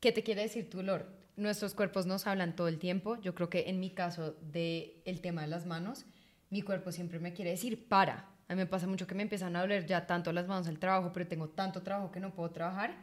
¿qué 0.00 0.12
te 0.12 0.22
quiere 0.22 0.42
decir 0.42 0.70
tu 0.70 0.78
olor? 0.78 1.10
Nuestros 1.36 1.74
cuerpos 1.74 2.06
nos 2.06 2.26
hablan 2.26 2.54
todo 2.54 2.68
el 2.68 2.78
tiempo. 2.78 3.20
Yo 3.20 3.34
creo 3.34 3.50
que 3.50 3.68
en 3.68 3.80
mi 3.80 3.90
caso 3.90 4.36
de 4.40 5.02
el 5.04 5.20
tema 5.20 5.42
de 5.42 5.48
las 5.48 5.66
manos, 5.66 6.06
mi 6.50 6.62
cuerpo 6.62 6.92
siempre 6.92 7.18
me 7.18 7.32
quiere 7.32 7.50
decir 7.50 7.88
para. 7.88 8.30
A 8.48 8.54
mí 8.54 8.58
me 8.58 8.66
pasa 8.66 8.86
mucho 8.86 9.06
que 9.06 9.14
me 9.14 9.22
empiezan 9.24 9.56
a 9.56 9.60
doler 9.60 9.86
ya 9.86 10.06
tanto 10.06 10.32
las 10.32 10.46
manos 10.46 10.68
al 10.68 10.78
trabajo, 10.78 11.12
pero 11.12 11.26
tengo 11.26 11.48
tanto 11.48 11.82
trabajo 11.82 12.12
que 12.12 12.20
no 12.20 12.32
puedo 12.32 12.50
trabajar, 12.50 12.96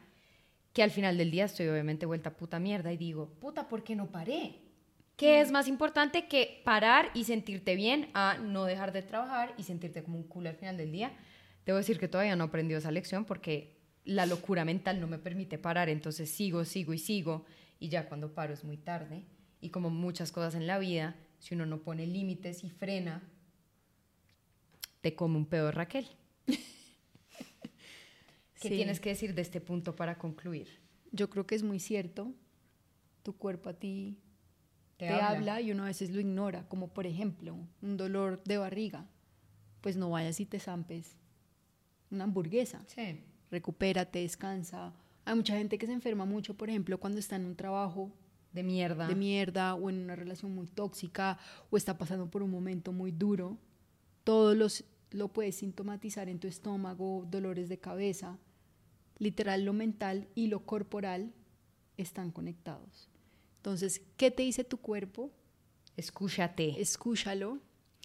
que 0.71 0.83
al 0.83 0.91
final 0.91 1.17
del 1.17 1.31
día 1.31 1.45
estoy 1.45 1.67
obviamente 1.67 2.05
vuelta 2.05 2.29
a 2.29 2.38
puta 2.38 2.59
mierda 2.59 2.93
y 2.93 2.97
digo, 2.97 3.29
puta, 3.39 3.67
¿por 3.67 3.83
qué 3.83 3.95
no 3.95 4.09
paré? 4.09 4.62
¿Qué 5.15 5.41
es 5.41 5.52
más 5.52 5.67
importante 5.67 6.28
que 6.28 6.62
parar 6.65 7.12
y 7.13 7.23
sentirte 7.26 7.76
bien 7.76 8.10
a 8.13 8.38
no 8.39 8.65
dejar 8.65 8.91
de 8.91 9.04
trabajar 9.04 9.54
y 9.58 9.63
sentirte 9.63 10.04
como 10.04 10.17
un 10.17 10.23
culo 10.28 10.49
al 10.49 10.56
final 10.56 10.76
del 10.78 10.91
día? 10.91 11.12
Debo 11.65 11.78
decir 11.78 11.99
que 11.99 12.08
todavía 12.08 12.36
no 12.36 12.45
he 12.45 12.47
aprendido 12.47 12.80
esa 12.80 12.91
lección 12.91 13.23
porque 13.26 13.78
la 14.06 14.26
locura 14.26 14.65
mental 14.65 14.99
no 14.99 15.08
me 15.08 15.19
permite 15.19 15.58
parar, 15.58 15.88
entonces 15.88 16.30
sigo, 16.30 16.65
sigo 16.65 16.93
y 16.93 16.97
sigo 16.97 17.45
y 17.80 17.89
ya 17.89 18.08
cuando 18.10 18.34
paro 18.34 18.54
es 18.54 18.63
muy 18.63 18.78
tarde. 18.78 19.23
Y 19.62 19.69
como 19.69 19.89
muchas 19.89 20.32
cosas 20.32 20.56
en 20.56 20.67
la 20.67 20.78
vida, 20.80 21.15
si 21.39 21.54
uno 21.56 21.65
no 21.65 21.80
pone 21.84 22.06
límites 22.06 22.63
y 22.63 22.69
frena, 22.69 23.21
te 25.02 25.15
come 25.15 25.38
un 25.38 25.45
pedo 25.45 25.67
de 25.67 25.71
Raquel. 25.73 26.08
¿Qué 26.47 26.58
Sí. 28.56 28.69
tienes 28.69 28.99
que 28.99 29.10
decir 29.10 29.34
de 29.36 29.41
este 29.41 29.62
punto 29.62 29.95
para 29.95 30.17
concluir? 30.17 30.82
Yo 31.12 31.30
creo 31.30 31.45
que 31.45 31.56
es 31.56 31.63
muy 31.63 31.80
cierto. 31.80 32.34
Tu 33.21 33.38
cuerpo 33.38 33.69
a 33.69 33.73
ti 33.73 34.17
Te 35.07 35.13
te, 35.15 35.21
habla. 35.21 35.29
habla. 35.55 35.61
y 35.61 35.71
uno 35.71 35.83
a 35.83 35.87
veces 35.87 36.09
lo 36.11 36.19
ignora, 36.19 36.67
como 36.67 36.87
por 36.89 37.05
ejemplo 37.07 37.55
un 37.81 37.97
dolor 37.97 38.41
de 38.43 38.57
barriga. 38.57 39.05
Pues 39.81 39.97
no 39.97 40.09
vayas 40.09 40.39
y 40.39 40.45
te 40.45 40.59
zampes 40.59 41.17
una 42.09 42.23
hamburguesa. 42.25 42.81
Sí. 42.87 43.21
Recupérate, 43.51 44.19
descansa. 44.19 44.93
Hay 45.25 45.35
mucha 45.35 45.58
gente 45.58 45.77
que 45.77 45.85
se 45.87 45.93
enferma 45.93 46.25
mucho, 46.25 46.54
por 46.56 46.69
ejemplo, 46.69 46.99
cuando 46.99 47.19
está 47.19 47.35
en 47.35 47.45
un 47.45 47.56
trabajo 47.56 48.12
De 48.51 48.63
mierda. 48.63 49.08
de 49.08 49.15
mierda 49.15 49.73
o 49.75 49.89
en 49.89 49.99
una 50.04 50.15
relación 50.15 50.54
muy 50.54 50.67
tóxica 50.67 51.37
o 51.69 51.77
está 51.77 51.97
pasando 51.97 52.29
por 52.29 52.43
un 52.43 52.51
momento 52.51 52.91
muy 52.91 53.12
duro. 53.12 53.58
Todos 54.23 54.56
los 54.56 54.83
lo 55.12 55.27
puedes 55.27 55.56
sintomatizar 55.58 56.27
en 56.29 56.39
tu 56.39 56.47
estómago, 56.47 57.27
dolores 57.29 57.69
de 57.69 57.77
cabeza. 57.79 58.37
Literal, 59.19 59.63
lo 59.63 59.73
mental 59.73 60.27
y 60.33 60.47
lo 60.47 60.65
corporal 60.65 61.31
están 61.97 62.31
conectados. 62.31 63.10
Entonces, 63.63 64.01
¿qué 64.17 64.29
te 64.29 64.43
dice 64.43 64.65
tu 64.65 64.75
cuerpo? 64.75 65.31
Escúchate. 65.95 66.81
Escúchalo 66.81 67.59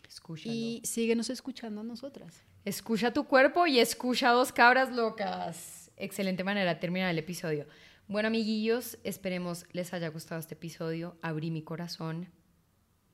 Escúchalo. 0.07 0.55
y 0.55 0.81
síguenos 0.85 1.31
escuchando 1.31 1.81
a 1.81 1.85
nosotras. 1.85 2.45
Escucha 2.65 3.13
tu 3.13 3.27
cuerpo 3.27 3.67
y 3.67 3.81
escucha 3.81 4.31
dos 4.31 4.53
cabras 4.53 4.93
locas. 4.93 5.91
Excelente 5.97 6.45
manera 6.45 6.75
de 6.75 6.81
terminar 6.81 7.11
el 7.11 7.19
episodio. 7.19 7.67
Bueno, 8.07 8.29
amiguillos, 8.29 8.99
esperemos 9.03 9.67
les 9.73 9.93
haya 9.93 10.07
gustado 10.11 10.39
este 10.39 10.55
episodio. 10.55 11.17
Abrí 11.23 11.51
mi 11.51 11.63
corazón. 11.63 12.29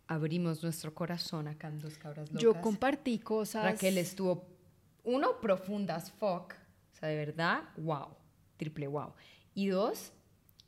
Abrimos 0.07 0.63
nuestro 0.63 0.95
corazón 0.95 1.49
acá 1.49 1.69
en 1.69 1.79
Dos 1.79 1.97
Cabras 1.97 2.29
Locas. 2.29 2.43
Yo 2.43 2.61
compartí 2.61 3.21
cosas. 3.21 3.65
Raquel 3.65 3.97
estuvo, 3.97 4.47
uno, 5.03 5.41
profunda 5.41 5.97
as 5.97 6.13
fuck. 6.13 6.53
O 6.93 6.97
sea, 6.99 7.09
de 7.09 7.17
verdad, 7.17 7.63
wow. 7.79 8.09
Triple 8.59 8.87
wow. 8.89 9.15
Y 9.55 9.69
dos, 9.69 10.13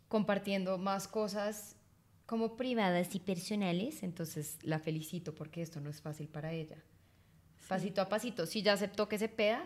compartiendo 0.09 0.79
más 0.79 1.09
cosas 1.09 1.77
como 2.27 2.57
privadas 2.57 3.15
y 3.15 3.21
personales. 3.21 4.03
Entonces 4.03 4.59
la 4.63 4.79
felicito 4.79 5.35
porque 5.35 5.63
esto 5.63 5.81
no 5.81 5.91
es 5.91 6.01
fácil 6.01 6.29
para 6.29 6.53
ella. 6.53 6.77
Pasito 7.69 8.01
a 8.01 8.09
pasito. 8.09 8.47
Si 8.47 8.63
ya 8.63 8.75
aceptó 8.75 9.09
que 9.09 9.19
se 9.19 9.29
peda, 9.29 9.65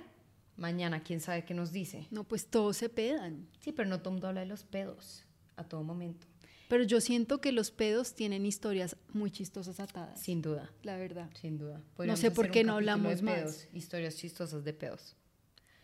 mañana 0.57 1.03
quién 1.03 1.21
sabe 1.21 1.45
qué 1.45 1.55
nos 1.55 1.73
dice. 1.73 2.07
No, 2.11 2.25
pues 2.25 2.47
todos 2.47 2.77
se 2.77 2.89
pedan. 2.89 3.47
Sí, 3.61 3.73
pero 3.73 3.89
no 3.89 4.01
todo 4.01 4.13
mundo 4.13 4.29
habla 4.29 4.41
de 4.41 4.47
los 4.47 4.65
pedos 4.65 5.25
a 5.57 5.65
todo 5.65 5.83
momento. 5.83 6.27
Pero 6.69 6.85
yo 6.85 7.01
siento 7.01 7.41
que 7.41 7.51
los 7.51 7.73
pedos 7.73 8.15
tienen 8.15 8.47
historias 8.47 8.97
muy 9.13 9.31
chistosas 9.33 9.81
atadas. 9.81 10.21
Sin 10.21 10.41
duda, 10.41 10.71
La 10.83 10.97
verdad. 10.97 11.29
sin 11.35 11.59
duda. 11.59 11.79
No 11.79 11.85
Podríamos 11.97 12.21
sé 12.21 12.31
por 12.31 12.51
qué 12.51 12.63
no 12.63 12.75
hablamos 12.75 13.17
de 13.17 13.23
más. 13.23 13.35
pedos, 13.35 13.69
Historias 13.75 14.17
chistosas 14.17 14.63
de 14.65 14.73
pedos. 14.73 15.17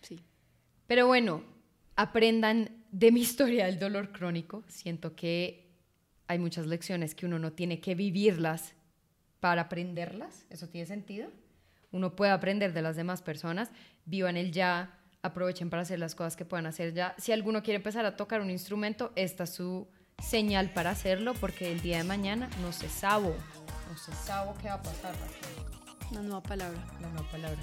Sí. 0.02 0.20
Pero 0.86 1.08
bueno, 1.08 1.42
aprendan 1.96 2.75
de 2.90 3.12
mi 3.12 3.20
historia 3.20 3.66
del 3.66 3.78
dolor 3.78 4.12
crónico. 4.12 4.64
Siento 4.68 5.14
que 5.14 5.66
hay 6.28 6.38
muchas 6.38 6.66
lecciones 6.66 7.14
que 7.14 7.26
uno 7.26 7.38
no 7.38 7.52
tiene 7.52 7.80
que 7.80 7.94
vivirlas 7.94 8.74
para 9.40 9.62
aprenderlas. 9.62 10.46
¿Eso 10.50 10.68
tiene 10.68 10.86
sentido? 10.86 11.28
Uno 11.92 12.16
puede 12.16 12.32
aprender 12.32 12.72
de 12.72 12.82
las 12.82 12.96
demás 12.96 13.22
personas. 13.22 13.70
Vivan 14.04 14.36
el 14.36 14.52
ya, 14.52 14.98
aprovechen 15.22 15.70
para 15.70 15.82
hacer 15.82 15.98
las 15.98 16.14
cosas 16.14 16.36
que 16.36 16.44
puedan 16.44 16.66
hacer 16.66 16.94
ya. 16.94 17.14
Si 17.18 17.32
alguno 17.32 17.62
quiere 17.62 17.76
empezar 17.76 18.04
a 18.06 18.16
tocar 18.16 18.40
un 18.40 18.50
instrumento, 18.50 19.12
esta 19.16 19.44
es 19.44 19.50
su 19.50 19.88
señal 20.18 20.72
para 20.72 20.90
hacerlo 20.90 21.34
porque 21.34 21.70
el 21.70 21.80
día 21.80 21.98
de 21.98 22.04
mañana 22.04 22.48
no 22.62 22.72
se 22.72 22.88
sabe. 22.88 23.28
No 23.28 23.98
se 23.98 24.12
sabe 24.12 24.52
qué 24.60 24.68
va 24.68 24.74
a 24.74 24.82
pasar. 24.82 25.14
Una 26.10 26.22
nueva 26.22 26.42
palabra. 26.42 26.84
la 27.00 27.08
nueva 27.08 27.30
palabra. 27.30 27.60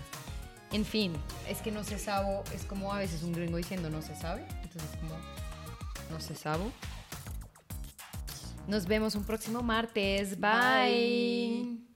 En 0.71 0.85
fin, 0.85 1.13
es 1.47 1.61
que 1.61 1.71
no 1.71 1.83
se 1.83 1.99
sabe, 1.99 2.41
es 2.53 2.63
como 2.65 2.91
a 2.91 2.97
veces 2.97 3.21
un 3.21 3.31
gringo 3.31 3.57
diciendo 3.57 3.91
no 3.91 4.01
se 4.01 4.15
sabe, 4.15 4.43
no 6.09 6.19
se 6.19 6.35
sabe. 6.35 6.65
Nos 8.67 8.85
vemos 8.85 9.15
un 9.15 9.23
próximo 9.23 9.61
martes. 9.61 10.39
Bye. 10.39 11.92